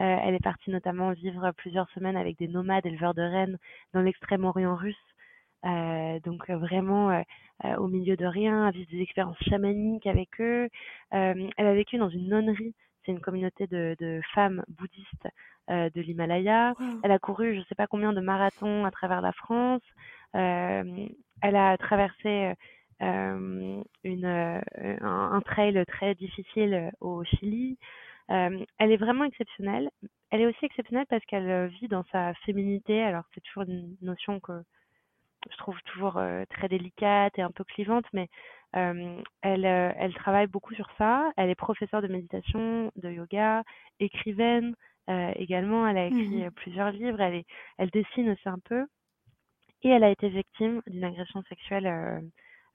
Euh, 0.00 0.18
elle 0.24 0.34
est 0.34 0.42
partie 0.42 0.70
notamment 0.70 1.12
vivre 1.12 1.52
plusieurs 1.52 1.88
semaines 1.90 2.16
avec 2.16 2.36
des 2.38 2.48
nomades 2.48 2.84
éleveurs 2.84 3.14
de 3.14 3.22
rennes 3.22 3.58
dans 3.92 4.00
l'extrême-orient 4.00 4.74
russe. 4.74 4.96
Euh, 5.64 6.20
donc 6.20 6.50
vraiment 6.50 7.22
au 7.78 7.86
milieu 7.86 8.16
de 8.16 8.26
rien, 8.26 8.66
à 8.66 8.70
vivre 8.70 8.90
des 8.90 9.00
expériences 9.00 9.38
chamaniques 9.48 10.06
avec 10.06 10.40
eux. 10.40 10.68
elle 11.10 11.52
a 11.56 11.74
vécu 11.74 11.96
dans 11.98 12.08
une 12.08 12.28
nonnerie, 12.28 12.74
c'est 13.04 13.12
une 13.12 13.20
communauté 13.20 13.66
de, 13.66 13.96
de 13.98 14.20
femmes 14.34 14.62
bouddhistes 14.68 15.28
de 15.68 16.00
l'Himalaya. 16.00 16.74
Elle 17.02 17.12
a 17.12 17.18
couru 17.18 17.54
je 17.54 17.60
ne 17.60 17.64
sais 17.64 17.74
pas 17.74 17.86
combien 17.86 18.12
de 18.12 18.20
marathons 18.20 18.84
à 18.84 18.90
travers 18.90 19.20
la 19.20 19.32
France. 19.32 19.82
elle 20.32 21.56
a 21.56 21.76
traversé 21.78 22.54
euh, 23.02 23.82
une, 24.04 24.24
euh, 24.24 24.60
un, 25.00 25.40
trail 25.40 25.84
très 25.86 26.14
difficile 26.14 26.92
au 27.00 27.24
Chili. 27.24 27.76
Euh, 28.30 28.64
elle 28.78 28.92
est 28.92 28.96
vraiment 28.96 29.24
exceptionnelle. 29.24 29.90
Elle 30.30 30.42
est 30.42 30.46
aussi 30.46 30.64
exceptionnelle 30.64 31.06
parce 31.08 31.24
qu'elle 31.26 31.66
vit 31.80 31.88
dans 31.88 32.04
sa 32.12 32.34
féminité. 32.46 33.02
Alors 33.02 33.24
c'est 33.34 33.42
toujours 33.42 33.64
une 33.64 33.96
notion 34.00 34.40
que 34.40 34.52
je 35.50 35.56
trouve 35.56 35.80
toujours 35.82 36.20
très 36.50 36.68
délicate 36.68 37.38
et 37.38 37.42
un 37.42 37.50
peu 37.50 37.64
clivante, 37.64 38.06
mais 38.12 38.28
elle, 38.72 39.64
elle 39.64 40.14
travaille 40.14 40.46
beaucoup 40.46 40.74
sur 40.74 40.88
ça. 40.98 41.30
Elle 41.36 41.50
est 41.50 41.54
professeure 41.54 42.02
de 42.02 42.08
méditation, 42.08 42.90
de 42.96 43.10
yoga, 43.10 43.62
écrivaine 44.00 44.74
également. 45.08 45.86
Elle 45.86 45.98
a 45.98 46.06
écrit 46.06 46.44
mmh 46.44 46.50
plusieurs 46.52 46.90
livres. 46.90 47.20
Elle, 47.20 47.34
est, 47.34 47.46
elle 47.78 47.90
dessine 47.90 48.30
aussi 48.30 48.48
un 48.48 48.58
peu. 48.64 48.86
Et 49.82 49.90
elle 49.90 50.04
a 50.04 50.10
été 50.10 50.28
victime 50.28 50.80
d'une 50.86 51.04
agression 51.04 51.42
sexuelle 51.48 52.22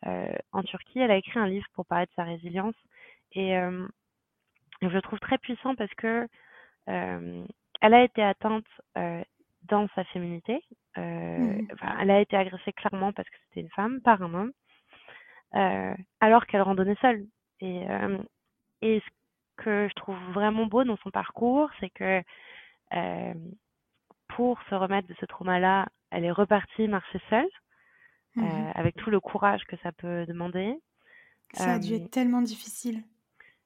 euh, 0.05 0.31
en 0.53 0.63
Turquie. 0.63 0.99
Elle 0.99 1.11
a 1.11 1.17
écrit 1.17 1.39
un 1.39 1.47
livre 1.47 1.67
pour 1.73 1.85
parler 1.85 2.05
de 2.05 2.11
sa 2.15 2.23
résilience 2.23 2.75
et 3.33 3.57
euh, 3.57 3.85
je 4.81 4.87
le 4.87 5.01
trouve 5.01 5.19
très 5.19 5.37
puissant 5.37 5.75
parce 5.75 5.93
que 5.95 6.25
euh, 6.87 7.45
elle 7.81 7.93
a 7.93 8.03
été 8.03 8.23
atteinte 8.23 8.65
dans 9.63 9.87
sa 9.95 10.03
féminité. 10.05 10.61
Mmh. 10.97 11.67
elle 12.01 12.11
a 12.11 12.19
été 12.19 12.35
agressée 12.35 12.73
clairement 12.73 13.13
parce 13.13 13.29
que 13.29 13.35
c'était 13.47 13.61
une 13.61 13.69
femme 13.69 14.01
par 14.01 14.21
un 14.21 14.33
homme, 14.33 14.51
alors 16.19 16.45
qu'elle 16.45 16.61
randonnait 16.61 16.97
seule. 17.01 17.25
Et, 17.61 17.85
et 18.81 18.99
ce 18.99 19.63
que 19.63 19.87
je 19.87 19.93
trouve 19.93 20.17
vraiment 20.33 20.65
beau 20.65 20.83
dans 20.83 20.97
son 20.97 21.11
parcours, 21.11 21.69
c'est 21.79 21.89
que 21.89 22.21
pour 24.29 24.59
se 24.69 24.75
remettre 24.75 25.07
de 25.07 25.15
ce 25.19 25.25
trauma-là, 25.25 25.87
elle 26.11 26.25
est 26.25 26.31
repartie 26.31 26.87
marcher 26.87 27.21
seule. 27.29 27.49
Mmh 28.35 28.43
euh, 28.43 28.71
avec 28.75 28.95
tout 28.95 29.09
le 29.09 29.19
courage 29.19 29.63
que 29.65 29.75
ça 29.77 29.91
peut 29.91 30.25
demander. 30.27 30.75
Ça 31.53 31.73
a 31.73 31.79
dû 31.79 31.95
être 31.95 32.11
tellement 32.11 32.41
difficile. 32.41 33.03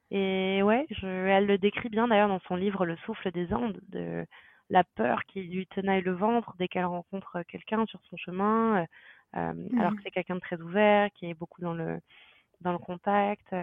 Et 0.10 0.62
ouais, 0.64 0.86
je, 0.90 1.06
elle 1.06 1.48
le 1.48 1.58
décrit 1.58 1.90
bien 1.90 2.08
d'ailleurs 2.08 2.30
dans 2.30 2.40
son 2.48 2.56
livre 2.56 2.86
Le 2.86 2.96
souffle 2.98 3.32
des 3.32 3.54
Andes, 3.54 3.80
de 3.90 4.26
la 4.70 4.84
peur 4.84 5.24
qui 5.26 5.44
lui 5.44 5.68
tenaille 5.68 6.02
le 6.02 6.14
ventre 6.14 6.56
dès 6.58 6.68
qu'elle 6.68 6.86
rencontre 6.86 7.44
quelqu'un 7.44 7.86
sur 7.86 8.00
son 8.10 8.18
chemin, 8.18 8.86
euh, 9.36 9.54
mmh 9.54 9.80
alors 9.80 9.96
que 9.96 10.02
c'est 10.04 10.12
quelqu'un 10.12 10.36
de 10.36 10.40
très 10.40 10.62
ouvert, 10.62 11.10
qui 11.14 11.30
est 11.30 11.34
beaucoup 11.34 11.62
dans 11.62 11.74
le, 11.74 12.00
dans 12.62 12.72
le 12.72 12.78
contact. 12.78 13.56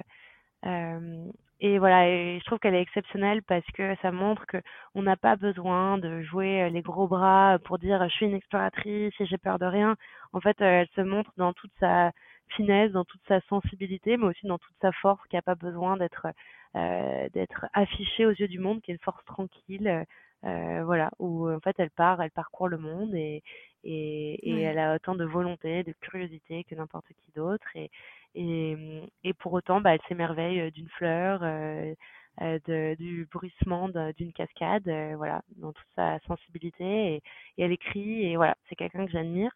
Euh, 0.67 1.31
et 1.63 1.79
voilà, 1.79 2.09
et 2.09 2.39
je 2.41 2.45
trouve 2.47 2.59
qu'elle 2.59 2.75
est 2.75 2.81
exceptionnelle 2.81 3.43
parce 3.43 3.67
que 3.75 3.95
ça 4.01 4.13
montre 4.13 4.47
que 4.47 4.57
on 4.95 5.03
n'a 5.03 5.17
pas 5.17 5.37
besoin 5.37 5.99
de 5.99 6.23
jouer 6.23 6.63
euh, 6.63 6.69
les 6.71 6.81
gros 6.81 7.07
bras 7.07 7.59
pour 7.65 7.79
dire 7.79 8.03
je 8.09 8.15
suis 8.15 8.27
une 8.27 8.35
exploratrice 8.35 9.13
et 9.21 9.27
j'ai 9.27 9.37
peur 9.37 9.59
de 9.59 9.67
rien. 9.67 9.97
En 10.33 10.41
fait, 10.41 10.59
euh, 10.63 10.81
elle 10.81 10.89
se 10.97 11.03
montre 11.03 11.33
dans 11.37 11.53
toute 11.53 11.73
sa 11.79 12.13
finesse, 12.49 12.93
dans 12.93 13.05
toute 13.05 13.21
sa 13.29 13.41
sensibilité, 13.43 14.17
mais 14.17 14.27
aussi 14.27 14.47
dans 14.47 14.59
toute 14.59 14.75
sa 14.81 14.91
force, 14.93 15.21
qui 15.29 15.37
n'a 15.37 15.43
pas 15.43 15.55
besoin 15.55 15.99
d'être 15.99 16.29
euh, 16.77 17.29
d'être 17.35 17.67
affichée 17.75 18.25
aux 18.25 18.31
yeux 18.31 18.49
du 18.49 18.59
monde, 18.59 18.81
qui 18.81 18.91
est 18.91 18.95
une 18.95 19.01
force 19.01 19.25
tranquille, 19.27 20.07
euh, 20.45 20.85
voilà, 20.85 21.11
où 21.19 21.51
en 21.51 21.61
fait 21.61 21.77
elle 21.79 21.91
part, 21.91 22.23
elle 22.23 22.31
parcourt 22.31 22.69
le 22.69 22.79
monde 22.79 23.15
et 23.15 23.43
et, 23.85 24.51
et 24.51 24.61
elle 24.61 24.79
a 24.79 24.95
autant 24.95 25.15
de 25.15 25.25
volonté, 25.25 25.83
de 25.85 25.93
curiosité 26.01 26.65
que 26.65 26.75
n'importe 26.75 27.07
qui 27.09 27.33
d'autre 27.33 27.67
et 27.75 27.91
et, 28.35 28.77
et 29.25 29.35
pour 29.35 29.53
autant, 29.55 29.81
bah, 29.81 29.95
elle 29.95 30.01
s'émerveille 30.09 30.71
d'une 30.73 30.89
fleur, 30.91 31.41
euh, 31.43 31.95
de, 32.41 32.95
du 32.97 33.27
bruissement 33.33 33.89
d'une 34.17 34.33
cascade, 34.33 34.89
voilà, 35.17 35.43
dans 35.57 35.73
toute 35.73 35.87
sa 35.97 36.19
sensibilité. 36.21 37.17
Et, 37.17 37.23
elle 37.59 37.73
écrit, 37.73 38.27
et 38.27 38.37
voilà, 38.37 38.57
c'est 38.69 38.77
quelqu'un 38.77 39.05
que 39.07 39.13
j'admire. 39.13 39.51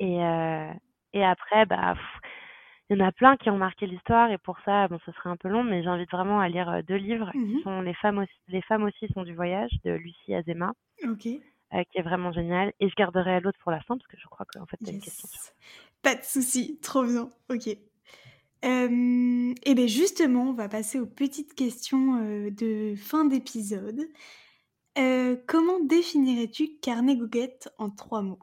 Et, 0.00 0.18
et 1.12 1.24
après, 1.24 1.66
bah, 1.66 1.94
il 2.88 2.98
y 2.98 3.02
en 3.02 3.06
a 3.06 3.12
plein 3.12 3.36
qui 3.36 3.50
ont 3.50 3.58
marqué 3.58 3.86
l'histoire, 3.86 4.30
et 4.30 4.38
pour 4.38 4.58
ça, 4.64 4.88
bon, 4.88 4.98
ce 5.04 5.12
serait 5.12 5.30
un 5.30 5.36
peu 5.36 5.48
long, 5.48 5.64
mais 5.64 5.82
j'invite 5.82 6.10
vraiment 6.10 6.40
à 6.40 6.48
lire 6.48 6.82
deux 6.86 6.96
livres 6.96 7.30
qui 7.32 7.38
mmh 7.38 7.62
sont 7.62 7.80
Les 7.80 7.94
femmes 7.94 8.18
aussi, 8.18 8.32
Les 8.48 8.62
femmes 8.62 8.84
aussi 8.84 9.08
sont 9.12 9.24
du 9.24 9.34
voyage 9.34 9.70
de 9.84 9.92
Lucie 9.92 10.34
Azema. 10.34 10.72
Ok. 11.04 11.28
Euh, 11.74 11.82
qui 11.90 11.98
est 11.98 12.02
vraiment 12.02 12.30
génial. 12.30 12.72
Et 12.78 12.88
je 12.88 12.94
garderai 12.94 13.40
l'autre 13.40 13.58
pour 13.60 13.72
la 13.72 13.80
fin 13.80 13.96
parce 13.96 14.06
que 14.06 14.16
je 14.16 14.26
crois 14.28 14.46
qu'en 14.46 14.66
fait, 14.66 14.76
tu 14.84 14.88
as 14.88 14.92
une 14.92 15.00
question. 15.00 15.28
Pas 16.00 16.14
de 16.14 16.22
souci, 16.22 16.78
trop 16.80 17.04
bien. 17.04 17.28
Ok. 17.50 17.66
Euh, 18.64 19.54
et 19.64 19.74
bien 19.74 19.86
justement, 19.86 20.50
on 20.50 20.52
va 20.52 20.68
passer 20.68 21.00
aux 21.00 21.06
petites 21.06 21.54
questions 21.54 22.22
euh, 22.22 22.50
de 22.50 22.94
fin 22.96 23.24
d'épisode. 23.24 24.00
comment 25.46 25.80
définirais-tu 25.80 26.78
carnet 26.80 27.16
goguette 27.16 27.68
en 27.78 27.90
trois 27.90 28.22
mots? 28.22 28.38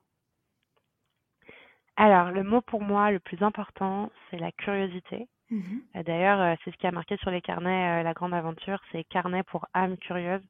Alors, 1.96 2.32
le 2.32 2.44
mot 2.44 2.62
pour 2.62 2.82
moi 2.82 3.12
le 3.12 3.20
plus 3.20 3.42
important, 3.44 4.12
c'est 4.30 4.38
la 4.38 4.52
curiosité. 4.52 5.28
Mmh 5.50 6.04
d'ailleurs, 6.06 6.58
c'est 6.64 6.72
ce 6.72 6.78
qui 6.78 6.88
a 6.88 6.92
marqué 6.92 7.16
sur 7.18 7.30
les 7.30 7.42
carnets 7.42 8.02
La 8.02 8.14
Grande 8.14 8.34
Aventure, 8.34 8.80
c'est 8.92 9.04
carnet 9.04 9.44
pour 9.44 9.68
âme 9.74 9.98
curieuse 9.98 10.42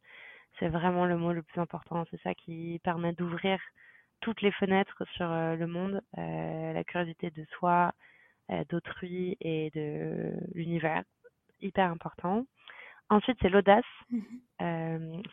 c'est 0.60 0.70
vraiment 0.70 1.06
le 1.06 1.18
mot 1.18 1.34
le 1.34 1.44
plus 1.44 1.60
important. 1.60 2.06
C'est 2.12 2.22
ça 2.22 2.34
qui 2.34 2.80
permet 2.84 3.14
d'ouvrir 3.14 3.60
toutes 4.22 4.42
les 4.42 4.52
fenêtres 4.52 5.04
sur 5.16 5.30
euh, 5.30 5.56
le 5.56 5.68
monde, 5.68 6.02
euh, 6.18 6.74
la 6.74 6.84
curiosité 6.84 7.32
de 7.32 7.46
soi, 7.58 7.92
euh, 8.52 8.64
d'autrui 8.70 9.38
et 9.42 9.72
de 9.72 10.34
l'univers. 10.54 11.04
Hyper 11.62 11.90
important. 11.90 12.46
Ensuite, 13.10 13.38
c'est 13.42 13.50
l'audace. 13.50 13.84
Mmh 14.10 14.22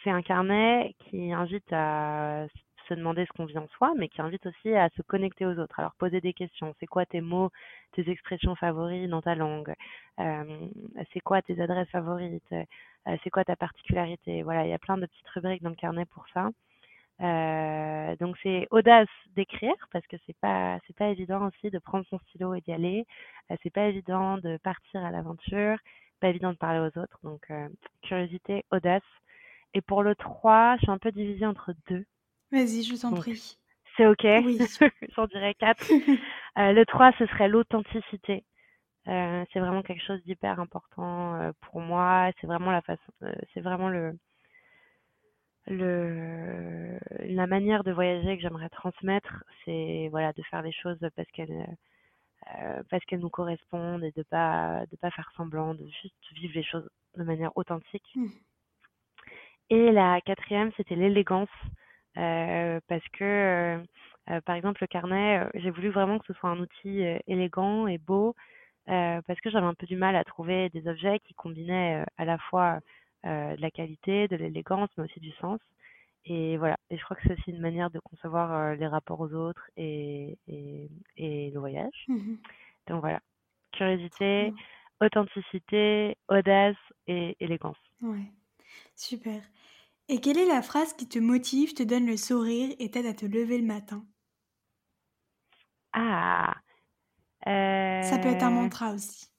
c'est 0.02 0.10
un 0.10 0.22
carnet 0.22 0.96
qui 0.98 1.32
invite 1.32 1.72
à 1.72 2.46
se 2.90 2.94
demander 2.94 3.24
ce 3.26 3.32
qu'on 3.32 3.46
vit 3.46 3.58
en 3.58 3.68
soi, 3.68 3.92
mais 3.96 4.08
qui 4.08 4.20
invite 4.22 4.46
aussi 4.46 4.74
à 4.74 4.88
se 4.90 5.02
connecter 5.02 5.46
aux 5.46 5.58
autres. 5.58 5.78
Alors, 5.80 5.94
poser 5.96 6.20
des 6.20 6.32
questions. 6.34 6.74
C'est 6.80 6.86
quoi 6.86 7.06
tes 7.06 7.20
mots, 7.20 7.50
tes 7.92 8.08
expressions 8.10 8.54
favorites 8.56 9.08
dans 9.10 9.22
ta 9.22 9.34
langue? 9.34 9.74
C'est 11.12 11.20
quoi 11.20 11.42
tes 11.42 11.60
adresses 11.60 11.88
favorites? 11.90 12.54
Euh, 13.06 13.16
c'est 13.24 13.30
quoi 13.30 13.44
ta 13.44 13.56
particularité? 13.56 14.42
Voilà, 14.42 14.64
il 14.66 14.70
y 14.70 14.74
a 14.74 14.78
plein 14.78 14.98
de 14.98 15.06
petites 15.06 15.28
rubriques 15.28 15.62
dans 15.62 15.70
le 15.70 15.76
carnet 15.76 16.04
pour 16.06 16.26
ça. 16.34 16.50
Euh, 17.22 18.16
donc 18.16 18.36
c'est 18.42 18.66
audace 18.70 19.08
d'écrire 19.36 19.74
parce 19.92 20.06
que 20.06 20.16
c'est 20.26 20.36
pas 20.40 20.78
c'est 20.86 20.96
pas 20.96 21.08
évident 21.08 21.46
aussi 21.48 21.70
de 21.70 21.78
prendre 21.78 22.06
son 22.08 22.18
stylo 22.20 22.54
et 22.54 22.62
d'y 22.62 22.72
aller. 22.72 23.06
Euh, 23.50 23.56
c'est 23.62 23.70
pas 23.72 23.86
évident 23.88 24.38
de 24.38 24.56
partir 24.58 25.04
à 25.04 25.10
l'aventure, 25.10 25.78
pas 26.20 26.28
évident 26.28 26.52
de 26.52 26.56
parler 26.58 26.80
aux 26.80 26.98
autres. 26.98 27.18
Donc 27.22 27.50
curiosité, 28.02 28.64
audace. 28.70 29.02
Et 29.74 29.82
pour 29.82 30.02
le 30.02 30.14
3, 30.16 30.76
je 30.76 30.82
suis 30.82 30.90
un 30.90 30.98
peu 30.98 31.12
divisée 31.12 31.46
entre 31.46 31.74
deux. 31.88 32.04
Vas-y, 32.52 32.82
je 32.82 33.00
t'en 33.00 33.14
prie. 33.14 33.56
C'est 33.96 34.06
ok. 34.06 34.24
Oui. 34.24 34.58
J'en 35.16 35.26
dirais 35.26 35.54
quatre. 35.54 35.86
le 36.56 36.84
3, 36.84 37.12
ce 37.18 37.26
serait 37.26 37.48
l'authenticité. 37.48 38.44
Euh, 39.08 39.44
c'est 39.52 39.60
vraiment 39.60 39.82
quelque 39.82 40.04
chose 40.04 40.22
d'hyper 40.24 40.60
important 40.60 41.34
euh, 41.36 41.52
pour 41.62 41.80
moi. 41.80 42.30
C'est 42.40 42.46
vraiment 42.46 42.70
la 42.70 42.82
façon, 42.82 43.12
euh, 43.22 43.32
c'est 43.54 43.60
vraiment 43.60 43.88
le, 43.88 44.16
le, 45.66 46.98
la 47.20 47.46
manière 47.46 47.82
de 47.82 47.92
voyager 47.92 48.36
que 48.36 48.42
j'aimerais 48.42 48.68
transmettre. 48.68 49.44
C'est 49.64 50.08
voilà 50.10 50.32
de 50.32 50.42
faire 50.42 50.62
les 50.62 50.72
choses 50.72 50.98
parce 51.16 51.30
qu'elles, 51.32 51.66
parce 52.90 53.04
qu'elles 53.06 53.20
nous 53.20 53.30
correspondent 53.30 54.04
et 54.04 54.12
de 54.12 54.22
pas 54.22 54.84
de 54.90 54.96
pas 54.96 55.10
faire 55.10 55.30
semblant, 55.36 55.74
de 55.74 55.86
juste 56.02 56.14
vivre 56.34 56.52
les 56.54 56.64
choses 56.64 56.88
de 57.16 57.24
manière 57.24 57.56
authentique. 57.56 58.10
Mmh. 58.14 58.26
Et 59.70 59.92
la 59.92 60.20
quatrième, 60.20 60.72
c'était 60.76 60.96
l'élégance, 60.96 61.48
parce 62.86 63.08
que 63.12 63.82
par 64.44 64.54
exemple 64.56 64.82
le 64.82 64.86
carnet, 64.86 65.46
j'ai 65.54 65.70
voulu 65.70 65.88
vraiment 65.90 66.18
que 66.18 66.26
ce 66.26 66.34
soit 66.34 66.50
un 66.50 66.58
outil 66.60 67.02
élégant 67.26 67.86
et 67.86 67.98
beau 67.98 68.34
euh, 68.90 69.20
parce 69.26 69.40
que 69.40 69.50
j'avais 69.50 69.66
un 69.66 69.74
peu 69.74 69.86
du 69.86 69.96
mal 69.96 70.16
à 70.16 70.24
trouver 70.24 70.68
des 70.70 70.88
objets 70.88 71.20
qui 71.20 71.34
combinaient 71.34 72.02
euh, 72.02 72.04
à 72.18 72.24
la 72.24 72.38
fois 72.38 72.80
euh, 73.24 73.54
de 73.54 73.60
la 73.60 73.70
qualité, 73.70 74.26
de 74.26 74.36
l'élégance, 74.36 74.88
mais 74.96 75.04
aussi 75.04 75.20
du 75.20 75.30
sens. 75.32 75.60
Et 76.24 76.56
voilà, 76.58 76.76
et 76.90 76.98
je 76.98 77.04
crois 77.04 77.16
que 77.16 77.22
c'est 77.26 77.32
aussi 77.32 77.50
une 77.50 77.60
manière 77.60 77.90
de 77.90 77.98
concevoir 78.00 78.74
les 78.74 78.86
rapports 78.86 79.20
aux 79.20 79.32
autres 79.32 79.70
et, 79.76 80.36
et, 80.48 81.50
le 81.50 81.58
voyage. 81.58 82.04
Mmh 82.08 82.34
Donc 82.88 83.00
voilà, 83.00 83.20
curiosité, 83.72 84.52
authenticité, 85.00 86.18
audace 86.28 86.76
et 87.06 87.36
élégance. 87.40 87.78
Ouais, 88.02 88.30
super. 88.94 89.40
Et 90.10 90.20
quelle 90.20 90.36
est 90.38 90.44
la 90.44 90.60
phrase 90.60 90.92
qui 90.92 91.08
te 91.08 91.18
motive, 91.18 91.72
te 91.72 91.82
donne 91.82 92.04
le 92.04 92.18
sourire 92.18 92.74
et 92.78 92.90
t'aide 92.90 93.06
à 93.06 93.14
te 93.14 93.24
lever 93.24 93.56
le 93.58 93.64
matin? 93.64 94.04
Ah, 95.92 96.54
ça 98.02 98.18
peut 98.18 98.28
être 98.28 98.42
un 98.42 98.50
euh, 98.50 98.50
mantra 98.50 98.92
aussi. 98.92 99.30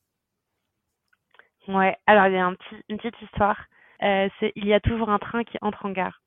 Ouais, 1.67 1.95
alors 2.07 2.28
il 2.28 2.34
y 2.34 2.38
a 2.38 2.45
un 2.45 2.55
petit, 2.55 2.76
une 2.89 2.97
petite 2.97 3.22
histoire. 3.22 3.57
Euh, 4.03 4.30
c'est 4.39 4.51
il 4.55 4.65
y 4.65 4.74
a 4.74 4.80
toujours 4.80 5.09
un 5.09 5.19
train 5.19 5.43
qui 5.43 5.57
entre 5.61 5.86
en 5.86 5.91
gare. 5.91 6.22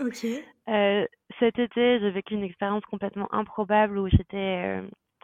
Ok. 0.00 0.24
Euh, 0.68 1.06
cet 1.38 1.58
été, 1.58 2.00
j'ai 2.00 2.10
vécu 2.10 2.34
une 2.34 2.44
expérience 2.44 2.84
complètement 2.84 3.32
improbable 3.34 3.98
où 3.98 4.08
j'étais 4.08 4.80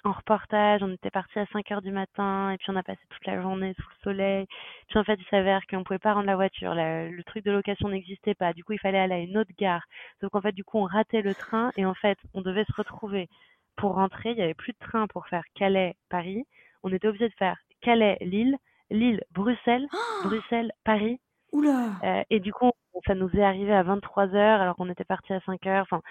en 0.06 0.12
reportage, 0.12 0.82
on 0.82 0.92
était 0.92 1.10
parti 1.10 1.38
à 1.38 1.46
5 1.46 1.70
heures 1.72 1.82
du 1.82 1.90
matin 1.90 2.52
et 2.52 2.58
puis 2.58 2.70
on 2.70 2.76
a 2.76 2.82
passé 2.82 3.00
toute 3.10 3.26
la 3.26 3.42
journée 3.42 3.74
sous 3.74 3.88
le 3.88 4.02
soleil. 4.04 4.46
Puis 4.88 4.98
en 4.98 5.04
fait, 5.04 5.18
il 5.20 5.26
s'avère 5.26 5.60
qu'on 5.68 5.82
pouvait 5.84 5.98
pas 5.98 6.14
rendre 6.14 6.26
la 6.26 6.36
voiture, 6.36 6.74
le 6.74 7.22
truc 7.24 7.44
de 7.44 7.50
location 7.50 7.88
n'existait 7.88 8.34
pas. 8.34 8.52
Du 8.52 8.64
coup, 8.64 8.72
il 8.72 8.78
fallait 8.78 8.98
aller 8.98 9.14
à 9.14 9.18
une 9.18 9.36
autre 9.36 9.50
gare. 9.58 9.82
Donc 10.22 10.34
en 10.34 10.40
fait, 10.40 10.52
du 10.52 10.64
coup, 10.64 10.78
on 10.78 10.84
ratait 10.84 11.22
le 11.22 11.34
train 11.34 11.72
et 11.76 11.84
en 11.84 11.94
fait, 11.94 12.18
on 12.34 12.40
devait 12.40 12.64
se 12.64 12.72
retrouver 12.72 13.28
pour 13.76 13.94
rentrer, 13.94 14.30
il 14.30 14.36
n'y 14.36 14.42
avait 14.42 14.54
plus 14.54 14.72
de 14.72 14.78
train 14.78 15.06
pour 15.08 15.26
faire 15.26 15.42
Calais-Paris. 15.54 16.44
On 16.82 16.92
était 16.92 17.08
obligé 17.08 17.28
de 17.28 17.34
faire 17.34 17.58
Calais-Lille, 17.82 18.56
Lille-Bruxelles, 18.90 19.86
Bruxelles-Paris. 20.24 21.20
Euh, 21.64 22.22
Et 22.30 22.40
du 22.40 22.52
coup, 22.52 22.72
ça 23.06 23.14
nous 23.14 23.30
est 23.34 23.42
arrivé 23.42 23.72
à 23.72 23.82
23 23.82 24.34
heures 24.34 24.60
alors 24.60 24.76
qu'on 24.76 24.90
était 24.90 25.04
parti 25.04 25.32
à 25.32 25.40
5 25.40 25.66
heures. 25.66 25.86
Enfin, 25.90 26.02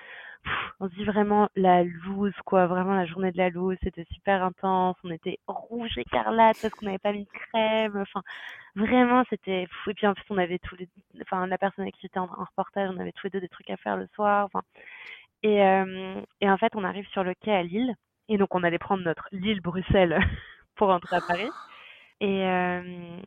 on 0.80 0.90
se 0.90 0.96
dit 0.96 1.06
vraiment 1.06 1.50
la 1.56 1.84
loose, 1.84 2.36
quoi. 2.46 2.68
Vraiment 2.68 2.94
la 2.94 3.06
journée 3.06 3.32
de 3.32 3.38
la 3.38 3.50
loose. 3.50 3.78
C'était 3.84 4.06
super 4.12 4.44
intense. 4.44 4.96
On 5.04 5.12
était 5.12 5.40
rouge 5.48 5.98
écarlate 5.98 6.58
parce 6.62 6.74
qu'on 6.74 6.86
n'avait 6.86 6.98
pas 6.98 7.14
mis 7.14 7.26
de 7.26 7.30
crème. 7.30 7.98
Enfin, 7.98 8.22
vraiment, 8.76 9.24
c'était 9.30 9.68
fou. 9.70 9.92
Et 9.92 9.94
puis 9.94 10.08
en 10.08 10.14
plus, 10.14 10.24
on 10.30 10.38
avait 10.38 10.60
tous 10.60 10.76
les, 10.76 10.88
enfin, 11.22 11.48
la 11.48 11.58
personne 11.58 11.84
avec 11.84 11.96
qui 11.96 12.02
j'étais 12.04 12.20
en, 12.20 12.28
reportage, 12.28 12.90
on 12.94 13.00
avait 13.00 13.12
tous 13.14 13.28
les 13.28 13.32
deux 13.32 13.42
des 13.42 13.50
trucs 13.50 13.70
à 13.70 13.78
faire 13.78 13.98
le 13.98 14.08
soir. 14.16 14.46
Enfin, 14.46 14.62
et, 15.44 15.64
euh, 15.64 16.22
et 16.42 16.50
en 16.50 16.58
fait, 16.58 16.74
on 16.76 16.84
arrive 16.84 17.08
sur 17.10 17.24
le 17.24 17.34
quai 17.36 17.52
à 17.54 17.64
Lille. 17.64 17.96
Et 18.30 18.38
donc, 18.38 18.56
on 18.56 18.64
allait 18.64 18.80
prendre 18.80 19.04
notre 19.04 19.28
Lille-Bruxelles 19.32 20.20
pour 20.76 20.90
entrer 20.90 21.18
à 21.18 21.22
Paris. 21.22 21.50
Et, 22.22 22.44
euh, 22.46 23.20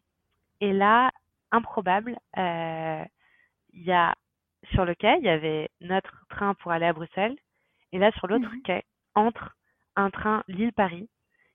et 0.61 0.73
là, 0.73 1.11
improbable, 1.53 2.19
euh, 2.37 3.05
il 3.73 3.83
y 3.83 3.93
a 3.93 4.15
sur 4.73 4.85
le 4.85 4.95
quai, 4.95 5.17
il 5.19 5.25
y 5.25 5.29
avait 5.29 5.71
notre 5.81 6.25
train 6.29 6.55
pour 6.55 6.73
aller 6.73 6.87
à 6.87 6.93
Bruxelles. 6.93 7.37
Et 7.93 7.99
là, 7.99 8.11
sur 8.13 8.27
l'autre 8.27 8.49
mmh 8.49 8.63
quai, 8.63 8.85
entre 9.15 9.57
un 9.97 10.11
train 10.11 10.43
Lille-Paris 10.49 11.09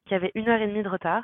qui 0.06 0.16
avait 0.16 0.32
une 0.36 0.50
heure 0.50 0.62
et 0.62 0.68
demie 0.68 0.84
de 0.84 0.90
retard. 0.90 1.24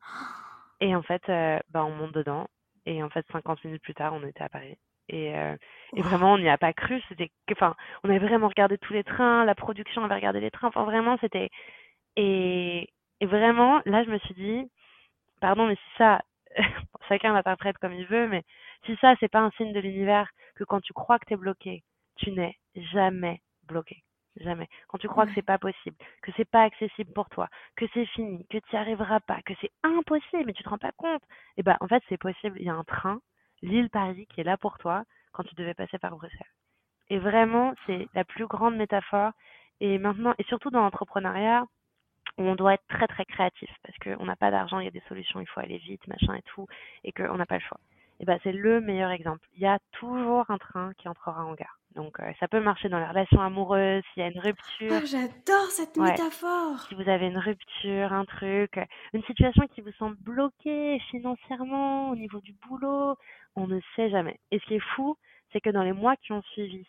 Et 0.80 0.94
en 0.94 1.02
fait, 1.02 1.22
bah, 1.70 1.84
on 1.84 1.90
monte 1.90 2.12
dedans. 2.12 2.48
Et 2.86 3.02
en 3.02 3.10
fait, 3.10 3.26
50 3.32 3.64
minutes 3.64 3.82
plus 3.82 3.94
tard, 3.94 4.14
on 4.14 4.24
était 4.24 4.42
à 4.42 4.48
Paris. 4.48 4.78
Et, 5.08 5.34
euh, 5.34 5.56
et 5.96 6.02
vraiment, 6.02 6.34
on 6.34 6.38
n'y 6.38 6.48
a 6.48 6.58
pas 6.58 6.72
cru. 6.72 7.02
C'était, 7.08 7.30
enfin, 7.52 7.74
on 8.04 8.10
avait 8.10 8.18
vraiment 8.18 8.48
regardé 8.48 8.78
tous 8.78 8.92
les 8.92 9.04
trains, 9.04 9.44
la 9.44 9.54
production 9.54 10.04
avait 10.04 10.14
regardé 10.14 10.40
les 10.40 10.50
trains. 10.50 10.68
Enfin, 10.68 10.84
vraiment, 10.84 11.16
c'était. 11.20 11.50
Et, 12.16 12.88
et 13.20 13.26
vraiment, 13.26 13.80
là, 13.84 14.04
je 14.04 14.10
me 14.10 14.18
suis 14.18 14.34
dit, 14.34 14.70
pardon, 15.40 15.66
mais 15.66 15.76
si 15.76 15.98
ça, 15.98 16.22
chacun 17.08 17.32
l'interprète 17.32 17.78
comme 17.78 17.94
il 17.94 18.06
veut, 18.06 18.28
mais 18.28 18.44
si 18.86 18.96
ça, 18.96 19.14
c'est 19.20 19.28
pas 19.28 19.40
un 19.40 19.50
signe 19.52 19.72
de 19.72 19.80
l'univers 19.80 20.30
que 20.56 20.64
quand 20.64 20.80
tu 20.80 20.92
crois 20.92 21.18
que 21.18 21.26
tu 21.26 21.34
es 21.34 21.36
bloqué, 21.36 21.82
tu 22.16 22.32
n'es 22.32 22.56
jamais 22.74 23.40
bloqué. 23.64 24.02
Jamais. 24.36 24.68
Quand 24.86 24.98
tu 24.98 25.08
crois 25.08 25.26
que 25.26 25.32
c'est 25.34 25.42
pas 25.42 25.58
possible, 25.58 25.96
que 26.22 26.30
c'est 26.36 26.48
pas 26.48 26.62
accessible 26.62 27.12
pour 27.12 27.28
toi, 27.28 27.48
que 27.76 27.86
c'est 27.92 28.06
fini, 28.06 28.46
que 28.46 28.58
tu 28.58 28.64
n'y 28.72 28.78
arriveras 28.78 29.18
pas, 29.20 29.42
que 29.42 29.52
c'est 29.60 29.72
impossible, 29.82 30.44
mais 30.46 30.52
tu 30.52 30.62
te 30.62 30.68
rends 30.68 30.78
pas 30.78 30.92
compte, 30.92 31.22
et 31.56 31.58
eh 31.60 31.62
ben 31.64 31.76
en 31.80 31.88
fait 31.88 32.02
c'est 32.08 32.18
possible. 32.18 32.56
Il 32.60 32.66
y 32.66 32.70
a 32.70 32.74
un 32.74 32.84
train 32.84 33.20
l'île 33.62 33.90
Paris 33.90 34.26
qui 34.28 34.40
est 34.40 34.44
là 34.44 34.56
pour 34.56 34.78
toi 34.78 35.04
quand 35.32 35.42
tu 35.44 35.54
devais 35.54 35.74
passer 35.74 35.98
par 35.98 36.16
Bruxelles. 36.16 36.46
Et 37.10 37.18
vraiment, 37.18 37.74
c'est 37.86 38.06
la 38.14 38.24
plus 38.24 38.46
grande 38.46 38.76
métaphore. 38.76 39.32
Et 39.80 39.98
maintenant, 39.98 40.34
et 40.38 40.44
surtout 40.44 40.70
dans 40.70 40.82
l'entrepreneuriat, 40.82 41.64
on 42.38 42.54
doit 42.54 42.74
être 42.74 42.86
très 42.88 43.06
très 43.06 43.24
créatif 43.24 43.70
parce 43.82 43.98
qu'on 43.98 44.24
n'a 44.24 44.36
pas 44.36 44.50
d'argent, 44.50 44.78
il 44.78 44.84
y 44.84 44.88
a 44.88 44.92
des 44.92 45.02
solutions, 45.08 45.40
il 45.40 45.46
faut 45.46 45.60
aller 45.60 45.78
vite, 45.78 46.06
machin 46.06 46.34
et 46.34 46.42
tout, 46.42 46.66
et 47.04 47.12
qu'on 47.12 47.36
n'a 47.36 47.46
pas 47.46 47.56
le 47.56 47.62
choix. 47.62 47.80
Et 48.20 48.24
ben 48.24 48.38
c'est 48.42 48.52
le 48.52 48.80
meilleur 48.80 49.10
exemple. 49.10 49.46
Il 49.54 49.62
y 49.62 49.66
a 49.66 49.78
toujours 49.92 50.50
un 50.50 50.58
train 50.58 50.92
qui 50.98 51.08
entrera 51.08 51.44
en 51.44 51.54
gare. 51.54 51.78
Donc 51.94 52.18
euh, 52.20 52.32
ça 52.40 52.48
peut 52.48 52.60
marcher 52.60 52.88
dans 52.88 52.98
les 52.98 53.06
relations 53.06 53.40
amoureuses, 53.40 54.02
s'il 54.12 54.22
y 54.22 54.26
a 54.26 54.28
une 54.28 54.40
rupture. 54.40 54.90
Oh, 54.90 55.06
j'adore 55.06 55.70
cette 55.70 55.96
métaphore. 55.96 56.80
Si 56.88 56.94
vous 56.94 57.08
avez 57.08 57.26
une 57.26 57.38
rupture, 57.38 58.12
un 58.12 58.24
truc, 58.24 58.78
une 59.12 59.22
situation 59.24 59.66
qui 59.68 59.80
vous 59.80 59.92
semble 59.92 60.16
bloquée 60.16 61.00
financièrement 61.10 62.10
au 62.10 62.16
niveau 62.16 62.40
du 62.40 62.54
boulot, 62.66 63.16
on 63.56 63.66
ne 63.66 63.80
sait 63.94 64.10
jamais. 64.10 64.38
Et 64.50 64.58
ce 64.58 64.66
qui 64.66 64.74
est 64.74 64.94
fou, 64.94 65.16
c'est 65.52 65.60
que 65.60 65.70
dans 65.70 65.82
les 65.82 65.92
mois 65.92 66.16
qui 66.16 66.32
ont 66.32 66.42
suivi 66.52 66.86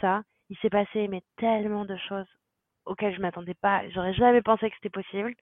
ça, 0.00 0.22
il 0.48 0.56
s'est 0.58 0.70
passé 0.70 1.08
mais 1.08 1.22
tellement 1.36 1.84
de 1.84 1.96
choses 1.96 2.26
auxquelles 2.90 3.14
je 3.14 3.20
m'attendais 3.20 3.54
pas. 3.54 3.88
J'aurais 3.90 4.14
jamais 4.14 4.42
pensé 4.42 4.68
que 4.68 4.76
c'était 4.76 4.90
possible. 4.90 5.34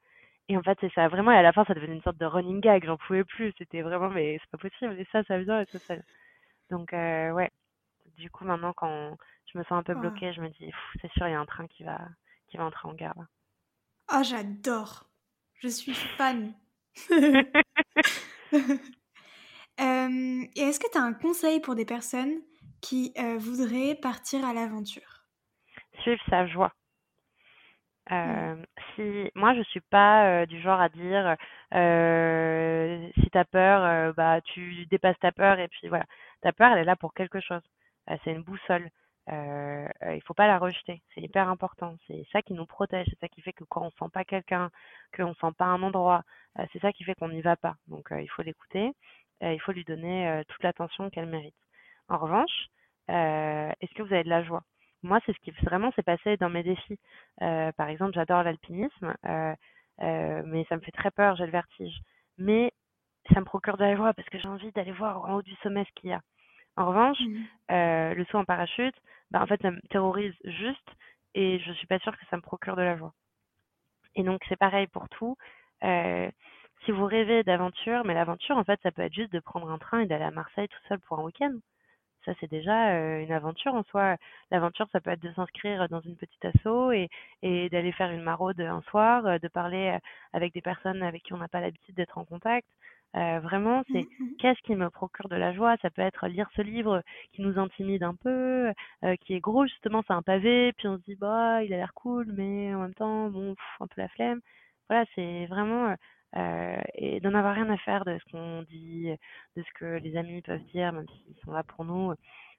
Et 0.48 0.56
en 0.56 0.62
fait, 0.62 0.78
c'est 0.80 0.92
ça. 0.94 1.08
Vraiment, 1.08 1.32
et 1.32 1.36
à 1.36 1.42
la 1.42 1.52
fin, 1.52 1.64
ça 1.64 1.74
devenait 1.74 1.94
une 1.94 2.02
sorte 2.02 2.18
de 2.18 2.26
running 2.26 2.60
gag. 2.60 2.84
J'en 2.84 2.96
pouvais 2.96 3.24
plus. 3.24 3.52
C'était 3.58 3.82
vraiment, 3.82 4.10
mais 4.10 4.38
c'est 4.40 4.50
pas 4.50 4.58
possible. 4.58 4.98
Et 5.00 5.06
ça, 5.12 5.22
ça 5.24 5.38
vient 5.38 5.60
et 5.60 5.66
ça, 5.66 5.78
ça 5.80 5.94
Donc, 6.70 6.92
euh, 6.92 7.30
ouais. 7.32 7.50
Du 8.16 8.30
coup, 8.30 8.44
maintenant, 8.44 8.72
quand 8.74 9.16
je 9.52 9.58
me 9.58 9.64
sens 9.64 9.72
un 9.72 9.82
peu 9.82 9.94
bloquée, 9.94 10.32
je 10.32 10.40
me 10.40 10.48
dis, 10.48 10.72
c'est 11.00 11.10
sûr, 11.12 11.28
il 11.28 11.32
y 11.32 11.34
a 11.34 11.40
un 11.40 11.46
train 11.46 11.66
qui 11.68 11.84
va, 11.84 11.98
qui 12.48 12.56
va 12.56 12.64
entrer 12.64 12.88
en 12.88 12.94
gare. 12.94 13.14
Ah, 14.08 14.22
j'adore. 14.22 15.08
Je 15.60 15.68
suis 15.68 15.94
fan. 15.94 16.54
Euh, 19.80 20.44
et 20.56 20.60
est-ce 20.60 20.80
que 20.80 20.90
tu 20.90 20.98
as 20.98 21.02
un 21.02 21.12
conseil 21.12 21.60
pour 21.60 21.76
des 21.76 21.84
personnes 21.84 22.40
qui 22.80 23.12
euh, 23.16 23.38
voudraient 23.38 23.94
partir 23.94 24.44
à 24.44 24.52
l'aventure? 24.52 25.28
Suivre 26.02 26.20
sa 26.28 26.48
joie. 26.48 26.72
Euh, 28.10 28.56
si 28.94 29.30
moi 29.34 29.54
je 29.54 29.62
suis 29.64 29.80
pas 29.80 30.42
euh, 30.42 30.46
du 30.46 30.60
genre 30.60 30.80
à 30.80 30.88
dire 30.88 31.36
euh, 31.74 33.08
si 33.20 33.28
t'as 33.30 33.44
peur 33.44 33.84
euh, 33.84 34.12
bah 34.14 34.40
tu 34.40 34.86
dépasses 34.86 35.18
ta 35.20 35.30
peur 35.32 35.58
et 35.58 35.68
puis 35.68 35.88
voilà. 35.88 36.06
Ta 36.40 36.52
peur 36.52 36.72
elle 36.72 36.78
est 36.80 36.84
là 36.84 36.96
pour 36.96 37.12
quelque 37.14 37.40
chose. 37.40 37.62
C'est 38.24 38.32
une 38.32 38.42
boussole. 38.42 38.88
Il 39.30 40.22
faut 40.26 40.32
pas 40.34 40.46
la 40.46 40.58
rejeter. 40.58 41.02
C'est 41.14 41.20
hyper 41.20 41.48
important. 41.50 41.96
C'est 42.06 42.24
ça 42.32 42.40
qui 42.42 42.54
nous 42.54 42.64
protège. 42.66 43.06
C'est 43.10 43.20
ça 43.20 43.28
qui 43.28 43.42
fait 43.42 43.52
que 43.52 43.64
quand 43.64 43.82
on 43.86 43.90
sent 43.90 44.10
pas 44.12 44.24
quelqu'un 44.24 44.70
qu'on 45.14 45.34
sent 45.34 45.52
pas 45.58 45.66
un 45.66 45.82
endroit 45.82 46.22
c'est 46.72 46.80
ça 46.80 46.92
qui 46.92 47.04
fait 47.04 47.14
qu'on 47.14 47.28
n'y 47.28 47.42
va 47.42 47.56
pas. 47.56 47.76
Donc 47.88 48.08
il 48.12 48.28
faut 48.30 48.42
l'écouter 48.42 48.92
il 49.42 49.60
faut 49.60 49.72
lui 49.72 49.84
donner 49.84 50.42
toute 50.48 50.62
l'attention 50.62 51.10
qu'elle 51.10 51.26
mérite. 51.26 51.54
En 52.08 52.18
revanche 52.18 52.68
est-ce 53.08 53.94
que 53.94 54.02
vous 54.02 54.12
avez 54.14 54.24
de 54.24 54.30
la 54.30 54.42
joie? 54.44 54.62
Moi, 55.02 55.20
c'est 55.24 55.32
ce 55.32 55.38
qui 55.40 55.50
vraiment 55.62 55.92
s'est 55.92 56.02
passé 56.02 56.36
dans 56.36 56.50
mes 56.50 56.62
défis. 56.62 56.98
Euh, 57.42 57.72
par 57.72 57.88
exemple, 57.88 58.14
j'adore 58.14 58.42
l'alpinisme, 58.42 59.14
euh, 59.26 59.54
euh, 60.00 60.42
mais 60.44 60.64
ça 60.68 60.76
me 60.76 60.80
fait 60.80 60.92
très 60.92 61.10
peur, 61.10 61.36
j'ai 61.36 61.46
le 61.46 61.52
vertige. 61.52 62.00
Mais 62.36 62.72
ça 63.32 63.40
me 63.40 63.44
procure 63.44 63.76
de 63.76 63.84
la 63.84 63.96
joie 63.96 64.12
parce 64.14 64.28
que 64.28 64.38
j'ai 64.38 64.48
envie 64.48 64.72
d'aller 64.72 64.92
voir 64.92 65.24
en 65.24 65.34
haut 65.34 65.42
du 65.42 65.54
sommet 65.56 65.84
ce 65.84 66.00
qu'il 66.00 66.10
y 66.10 66.12
a. 66.12 66.20
En 66.76 66.86
revanche, 66.86 67.18
mmh. 67.20 68.14
le 68.14 68.24
saut 68.30 68.38
en 68.38 68.44
parachute, 68.44 68.94
bah, 69.30 69.42
en 69.42 69.46
fait, 69.46 69.60
ça 69.60 69.70
me 69.70 69.80
terrorise 69.90 70.34
juste 70.44 70.88
et 71.34 71.58
je 71.58 71.72
suis 71.72 71.86
pas 71.86 71.98
sûre 71.98 72.16
que 72.16 72.24
ça 72.30 72.36
me 72.36 72.42
procure 72.42 72.76
de 72.76 72.82
la 72.82 72.96
joie. 72.96 73.12
Et 74.14 74.22
donc, 74.22 74.42
c'est 74.48 74.56
pareil 74.56 74.86
pour 74.86 75.08
tout. 75.08 75.36
si 75.82 76.92
vous 76.92 77.06
rêvez 77.06 77.42
d'aventure, 77.42 78.04
mais 78.04 78.14
l'aventure, 78.14 78.56
en 78.56 78.64
fait, 78.64 78.80
ça 78.82 78.92
peut 78.92 79.02
être 79.02 79.14
juste 79.14 79.32
de 79.32 79.40
prendre 79.40 79.70
un 79.70 79.78
train 79.78 80.00
et 80.00 80.06
d'aller 80.06 80.24
à 80.24 80.30
Marseille 80.30 80.68
tout 80.68 80.88
seul 80.88 81.00
pour 81.00 81.18
un 81.18 81.24
week-end 81.24 81.52
ça 82.28 82.34
c'est 82.40 82.50
déjà 82.50 82.92
une 83.20 83.32
aventure 83.32 83.74
en 83.74 83.82
soi. 83.84 84.16
L'aventure, 84.50 84.86
ça 84.92 85.00
peut 85.00 85.10
être 85.10 85.22
de 85.22 85.32
s'inscrire 85.32 85.88
dans 85.88 86.00
une 86.00 86.16
petite 86.16 86.44
asso 86.44 86.92
et, 86.92 87.08
et 87.42 87.68
d'aller 87.70 87.92
faire 87.92 88.10
une 88.10 88.22
maraude 88.22 88.60
un 88.60 88.82
soir, 88.82 89.40
de 89.40 89.48
parler 89.48 89.96
avec 90.34 90.52
des 90.52 90.60
personnes 90.60 91.02
avec 91.02 91.22
qui 91.22 91.32
on 91.32 91.38
n'a 91.38 91.48
pas 91.48 91.60
l'habitude 91.60 91.94
d'être 91.94 92.18
en 92.18 92.24
contact. 92.24 92.68
vraiment, 93.14 93.82
c'est 93.92 94.02
mmh, 94.02 94.36
qu'est-ce 94.38 94.60
qui 94.62 94.74
me 94.76 94.90
procure 94.90 95.28
de 95.28 95.36
la 95.36 95.52
joie? 95.54 95.76
Ça 95.82 95.90
peut 95.90 96.02
être 96.02 96.26
lire 96.28 96.48
ce 96.56 96.62
livre 96.62 97.02
qui 97.32 97.42
nous 97.42 97.58
intimide 97.58 98.02
un 98.02 98.14
peu, 98.14 98.72
qui 99.22 99.34
est 99.34 99.40
gros 99.40 99.66
justement, 99.66 100.02
c'est 100.06 100.12
un 100.12 100.22
pavé, 100.22 100.72
puis 100.74 100.88
on 100.88 100.98
se 100.98 101.02
dit 101.04 101.16
bah 101.16 101.62
il 101.64 101.72
a 101.72 101.76
l'air 101.78 101.94
cool, 101.94 102.26
mais 102.36 102.74
en 102.74 102.80
même 102.82 102.94
temps 102.94 103.30
bon, 103.30 103.54
un 103.80 103.86
peu 103.86 104.00
la 104.02 104.08
flemme. 104.08 104.40
Voilà, 104.88 105.04
c'est 105.14 105.46
vraiment 105.46 105.94
euh, 106.36 106.80
et 106.94 107.20
d'en 107.20 107.34
avoir 107.34 107.54
rien 107.54 107.70
à 107.70 107.76
faire 107.78 108.04
de 108.04 108.18
ce 108.18 108.30
qu'on 108.30 108.62
dit, 108.62 109.08
de 109.56 109.62
ce 109.62 109.72
que 109.78 109.98
les 109.98 110.16
amis 110.16 110.42
peuvent 110.42 110.64
dire, 110.72 110.92
même 110.92 111.06
s'ils 111.08 111.36
sont 111.44 111.52
là 111.52 111.62
pour 111.62 111.84
nous. 111.84 112.12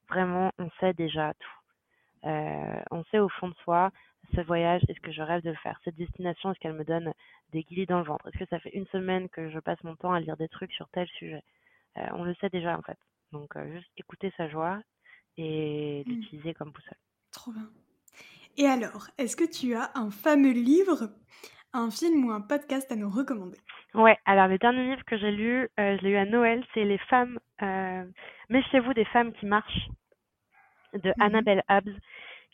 Vraiment, 0.09 0.51
on 0.57 0.69
sait 0.79 0.93
déjà 0.93 1.33
tout. 1.35 2.27
Euh, 2.27 2.81
on 2.91 3.03
sait 3.05 3.19
au 3.19 3.29
fond 3.29 3.49
de 3.49 3.55
soi, 3.63 3.91
ce 4.35 4.41
voyage, 4.41 4.81
est-ce 4.89 4.99
que 4.99 5.11
je 5.11 5.21
rêve 5.21 5.43
de 5.43 5.51
le 5.51 5.55
faire? 5.57 5.79
Cette 5.85 5.95
destination, 5.95 6.51
est-ce 6.51 6.59
qu'elle 6.59 6.73
me 6.73 6.83
donne 6.83 7.13
des 7.51 7.63
guillis 7.63 7.85
dans 7.85 7.99
le 7.99 8.05
ventre? 8.05 8.27
Est-ce 8.27 8.39
que 8.39 8.49
ça 8.49 8.59
fait 8.59 8.75
une 8.75 8.87
semaine 8.87 9.29
que 9.29 9.49
je 9.49 9.59
passe 9.59 9.81
mon 9.83 9.95
temps 9.95 10.13
à 10.13 10.19
lire 10.19 10.35
des 10.35 10.49
trucs 10.49 10.73
sur 10.73 10.89
tel 10.89 11.07
sujet? 11.07 11.43
Euh, 11.97 12.07
On 12.13 12.23
le 12.23 12.35
sait 12.35 12.49
déjà 12.49 12.77
en 12.77 12.81
fait. 12.81 12.97
Donc 13.31 13.55
juste 13.71 13.89
écouter 13.97 14.33
sa 14.35 14.49
joie 14.49 14.81
et 15.37 16.03
mmh. 16.05 16.09
l'utiliser 16.09 16.53
comme 16.55 16.71
boussole. 16.71 16.97
Trop 17.31 17.51
bien. 17.51 17.69
Et 18.57 18.65
alors, 18.65 19.07
est-ce 19.17 19.37
que 19.37 19.49
tu 19.49 19.75
as 19.75 19.91
un 19.95 20.11
fameux 20.11 20.51
livre 20.51 21.11
un 21.73 21.91
film 21.91 22.25
ou 22.25 22.31
un 22.31 22.41
podcast 22.41 22.91
à 22.91 22.95
nous 22.95 23.09
recommander. 23.09 23.57
Ouais, 23.93 24.17
alors 24.25 24.47
le 24.47 24.57
dernier 24.57 24.83
livre 24.83 25.03
que 25.05 25.17
j'ai 25.17 25.31
lu, 25.31 25.69
euh, 25.79 25.97
je 25.97 26.03
l'ai 26.03 26.09
lu 26.11 26.17
à 26.17 26.25
Noël, 26.25 26.63
c'est 26.73 26.85
Les 26.85 26.97
femmes, 27.09 27.39
euh, 27.61 28.05
Méfiez-vous 28.49 28.93
des 28.93 29.05
femmes 29.05 29.33
qui 29.33 29.45
marchent 29.45 29.89
de 30.93 31.09
mhm. 31.09 31.13
Annabelle 31.19 31.63
Hobbs, 31.69 31.95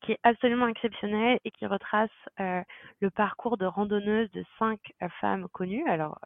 qui 0.01 0.11
est 0.11 0.19
absolument 0.23 0.67
exceptionnel 0.67 1.39
et 1.45 1.51
qui 1.51 1.65
retrace 1.65 2.09
euh, 2.39 2.61
le 2.99 3.09
parcours 3.09 3.57
de 3.57 3.65
randonneuse 3.65 4.29
de 4.31 4.43
cinq 4.59 4.79
euh, 5.01 5.07
femmes 5.21 5.47
connues, 5.51 5.87
alors 5.87 6.19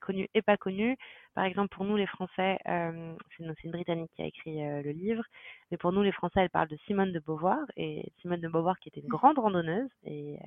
connues 0.00 0.28
et 0.34 0.42
pas 0.42 0.56
connues. 0.56 0.96
Par 1.34 1.44
exemple, 1.44 1.74
pour 1.74 1.84
nous 1.84 1.96
les 1.96 2.06
Français, 2.06 2.58
c'est 2.64 3.42
une, 3.42 3.54
une, 3.64 3.70
Britannique 3.70 4.10
qui 4.14 4.22
a 4.22 4.26
écrit 4.26 4.60
le 4.60 4.90
livre, 4.90 5.24
mais 5.70 5.76
pour 5.76 5.92
nous 5.92 6.02
les 6.02 6.12
Français, 6.12 6.40
elle 6.40 6.50
parle 6.50 6.68
de 6.68 6.76
Simone 6.86 7.12
de 7.12 7.18
Beauvoir, 7.18 7.58
et 7.76 8.12
Simone 8.20 8.40
de 8.40 8.48
Beauvoir 8.48 8.78
qui 8.78 8.88
était 8.88 9.00
une 9.00 9.08
grande 9.08 9.38
randonneuse 9.38 9.90
et 10.04 10.38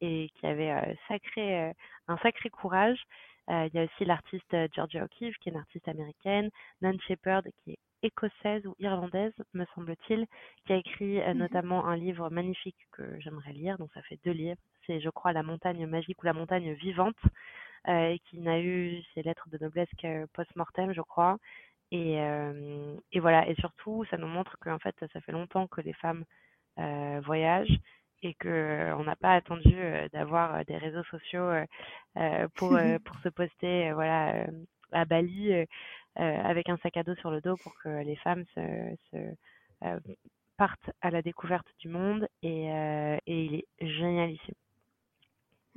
et 0.00 0.30
qui 0.34 0.46
avait 0.46 0.70
euh, 0.70 0.94
sacré, 1.08 1.68
euh, 1.68 1.72
un 2.08 2.16
sacré 2.18 2.50
courage. 2.50 3.00
Euh, 3.50 3.68
il 3.72 3.76
y 3.76 3.80
a 3.80 3.84
aussi 3.84 4.04
l'artiste 4.04 4.56
Georgia 4.74 5.04
O'Keeffe, 5.04 5.36
qui 5.38 5.48
est 5.48 5.52
une 5.52 5.58
artiste 5.58 5.88
américaine, 5.88 6.50
Nan 6.82 6.98
Shepherd, 7.00 7.46
qui 7.64 7.72
est 7.72 7.78
écossaise 8.02 8.66
ou 8.66 8.74
irlandaise, 8.78 9.34
me 9.52 9.64
semble-t-il, 9.74 10.26
qui 10.64 10.72
a 10.72 10.76
écrit 10.76 11.18
mmh 11.18 11.32
notamment 11.34 11.86
un 11.86 11.96
livre 11.96 12.30
magnifique 12.30 12.78
que 12.92 13.18
j'aimerais 13.20 13.52
lire, 13.52 13.76
donc 13.78 13.90
ça 13.92 14.02
fait 14.02 14.18
deux 14.24 14.30
livres. 14.32 14.60
C'est, 14.86 15.00
je 15.00 15.10
crois, 15.10 15.32
La 15.32 15.42
montagne 15.42 15.84
magique 15.86 16.22
ou 16.22 16.26
La 16.26 16.32
montagne 16.32 16.72
vivante, 16.74 17.16
euh, 17.88 18.10
et 18.10 18.18
qui 18.20 18.38
n'a 18.38 18.60
eu 18.60 19.02
ses 19.14 19.22
lettres 19.22 19.48
de 19.48 19.58
noblesse 19.58 19.88
que 20.00 20.26
post-mortem, 20.34 20.92
je 20.92 21.00
crois. 21.00 21.38
Et, 21.92 22.20
euh, 22.20 22.96
et 23.12 23.20
voilà, 23.20 23.48
et 23.48 23.54
surtout, 23.56 24.04
ça 24.10 24.16
nous 24.18 24.26
montre 24.28 24.56
qu'en 24.60 24.78
fait, 24.78 24.94
ça 25.12 25.20
fait 25.22 25.32
longtemps 25.32 25.66
que 25.66 25.80
les 25.80 25.94
femmes 25.94 26.24
euh, 26.78 27.20
voyagent 27.24 27.78
et 28.22 28.34
que 28.34 28.48
euh, 28.48 28.96
on 28.96 29.04
n'a 29.04 29.16
pas 29.16 29.34
attendu 29.34 29.74
euh, 29.74 30.08
d'avoir 30.12 30.54
euh, 30.54 30.64
des 30.64 30.76
réseaux 30.76 31.04
sociaux 31.04 31.50
pour 32.54 32.70
pour 33.04 33.16
se 33.22 33.28
poster 33.28 33.92
voilà 33.92 34.46
à 34.92 35.04
Bali 35.04 35.52
avec 36.16 36.68
un 36.68 36.76
sac 36.78 36.96
à 36.96 37.02
dos 37.02 37.14
sur 37.16 37.30
le 37.30 37.40
dos 37.40 37.56
pour 37.62 37.74
que 37.82 37.88
les 38.02 38.16
femmes 38.16 38.44
se, 38.54 38.96
se 39.10 39.16
partent 40.56 40.90
à 41.00 41.10
la 41.10 41.22
découverte 41.22 41.68
du 41.78 41.88
monde 41.88 42.26
et, 42.42 42.66
et 42.66 43.44
il 43.44 43.54
est 43.54 43.66
génialissime. 43.80 44.54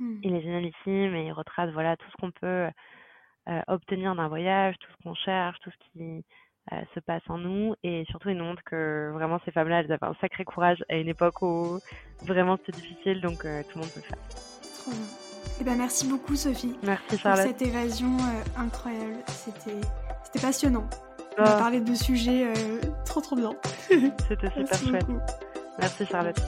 Mmh. 0.00 0.20
Il 0.24 0.34
est 0.34 0.42
génialissime 0.42 1.14
et 1.14 1.26
il 1.26 1.32
retrace 1.32 1.70
voilà 1.70 1.96
tout 1.96 2.10
ce 2.10 2.16
qu'on 2.16 2.32
peut 2.32 2.68
obtenir 3.68 4.16
d'un 4.16 4.28
voyage, 4.28 4.76
tout 4.78 4.90
ce 4.90 5.02
qu'on 5.04 5.14
cherche, 5.14 5.58
tout 5.60 5.70
ce 5.70 5.92
qui 5.92 6.24
se 6.94 7.00
passe 7.00 7.22
en 7.28 7.38
nous 7.38 7.74
et 7.82 8.04
surtout 8.10 8.30
il 8.30 8.36
nous 8.36 8.44
montre 8.44 8.62
que 8.64 9.10
vraiment 9.12 9.38
ces 9.44 9.50
femmes-là 9.50 9.80
elles 9.80 9.92
avaient 9.92 10.06
un 10.06 10.16
sacré 10.20 10.44
courage 10.44 10.84
à 10.88 10.96
une 10.96 11.08
époque 11.08 11.42
où 11.42 11.78
vraiment 12.22 12.56
c'était 12.56 12.80
difficile 12.80 13.20
donc 13.20 13.44
euh, 13.44 13.62
tout 13.62 13.78
le 13.78 13.82
monde 13.82 13.90
peut 13.90 14.00
le 14.00 14.06
faire. 14.06 14.18
Trop 14.78 14.90
bien. 14.90 15.00
Eh 15.60 15.64
ben 15.64 15.76
merci 15.76 16.08
beaucoup 16.08 16.34
Sophie. 16.36 16.76
Merci 16.82 17.18
Charlotte. 17.18 17.46
Pour 17.46 17.58
cette 17.58 17.68
évasion 17.68 18.16
euh, 18.16 18.60
incroyable, 18.60 19.16
c'était 19.26 19.80
c'était 20.24 20.40
passionnant. 20.40 20.88
On 21.38 21.42
a 21.42 21.56
oh. 21.56 21.58
parlé 21.58 21.80
de 21.80 21.94
sujets 21.94 22.46
trop 23.04 23.20
trop 23.20 23.34
bien. 23.34 23.50
C'était 24.28 24.50
super 24.50 24.78
chouette. 24.78 25.06
Merci 25.80 26.06
Charlotte. 26.06 26.40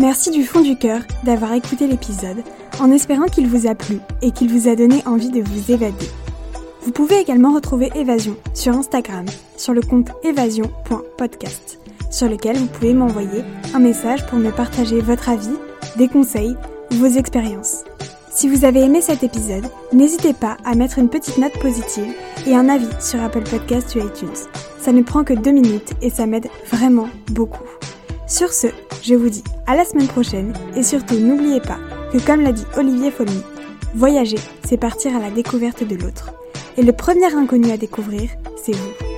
Merci 0.00 0.30
du 0.30 0.44
fond 0.44 0.62
du 0.62 0.76
cœur 0.76 1.02
d'avoir 1.24 1.52
écouté 1.52 1.86
l'épisode 1.86 2.42
en 2.80 2.90
espérant 2.90 3.26
qu'il 3.26 3.46
vous 3.46 3.68
a 3.68 3.74
plu 3.74 4.00
et 4.22 4.32
qu'il 4.32 4.50
vous 4.50 4.66
a 4.66 4.74
donné 4.74 5.06
envie 5.06 5.30
de 5.30 5.42
vous 5.42 5.70
évader. 5.70 6.08
Vous 6.82 6.92
pouvez 6.92 7.20
également 7.20 7.54
retrouver 7.54 7.90
Évasion 7.94 8.36
sur 8.54 8.74
Instagram, 8.74 9.26
sur 9.56 9.74
le 9.74 9.82
compte 9.82 10.10
évasion.podcast, 10.24 11.78
sur 12.10 12.28
lequel 12.28 12.56
vous 12.56 12.66
pouvez 12.66 12.94
m'envoyer 12.94 13.44
un 13.74 13.80
message 13.80 14.26
pour 14.26 14.38
me 14.38 14.50
partager 14.50 15.00
votre 15.00 15.28
avis, 15.28 15.54
des 15.96 16.08
conseils 16.08 16.56
ou 16.90 16.94
vos 16.94 17.06
expériences. 17.18 17.84
Si 18.32 18.48
vous 18.48 18.64
avez 18.64 18.80
aimé 18.80 19.02
cet 19.02 19.22
épisode, 19.22 19.66
n'hésitez 19.92 20.32
pas 20.32 20.56
à 20.64 20.74
mettre 20.74 20.98
une 20.98 21.10
petite 21.10 21.36
note 21.36 21.58
positive 21.60 22.14
et 22.46 22.54
un 22.54 22.70
avis 22.70 22.88
sur 22.98 23.22
Apple 23.22 23.42
Podcast 23.42 23.94
ou 23.94 23.98
iTunes. 23.98 24.28
Ça 24.78 24.92
ne 24.92 25.02
prend 25.02 25.22
que 25.22 25.34
deux 25.34 25.50
minutes 25.50 25.92
et 26.00 26.08
ça 26.08 26.24
m'aide 26.26 26.48
vraiment 26.72 27.10
beaucoup. 27.32 27.64
Sur 28.26 28.54
ce, 28.54 28.68
je 29.02 29.14
vous 29.14 29.28
dis 29.28 29.44
à 29.66 29.76
la 29.76 29.84
semaine 29.84 30.08
prochaine 30.08 30.54
et 30.74 30.82
surtout 30.82 31.16
n'oubliez 31.16 31.60
pas 31.60 31.78
que 32.10 32.24
comme 32.24 32.40
l'a 32.40 32.52
dit 32.52 32.64
Olivier 32.78 33.10
Folmy, 33.10 33.42
voyager, 33.94 34.38
c'est 34.66 34.78
partir 34.78 35.14
à 35.14 35.18
la 35.18 35.30
découverte 35.30 35.84
de 35.84 35.96
l'autre. 35.96 36.32
Et 36.80 36.82
le 36.82 36.92
premier 36.94 37.34
inconnu 37.34 37.70
à 37.72 37.76
découvrir, 37.76 38.30
c'est 38.56 38.72
vous. 38.72 39.09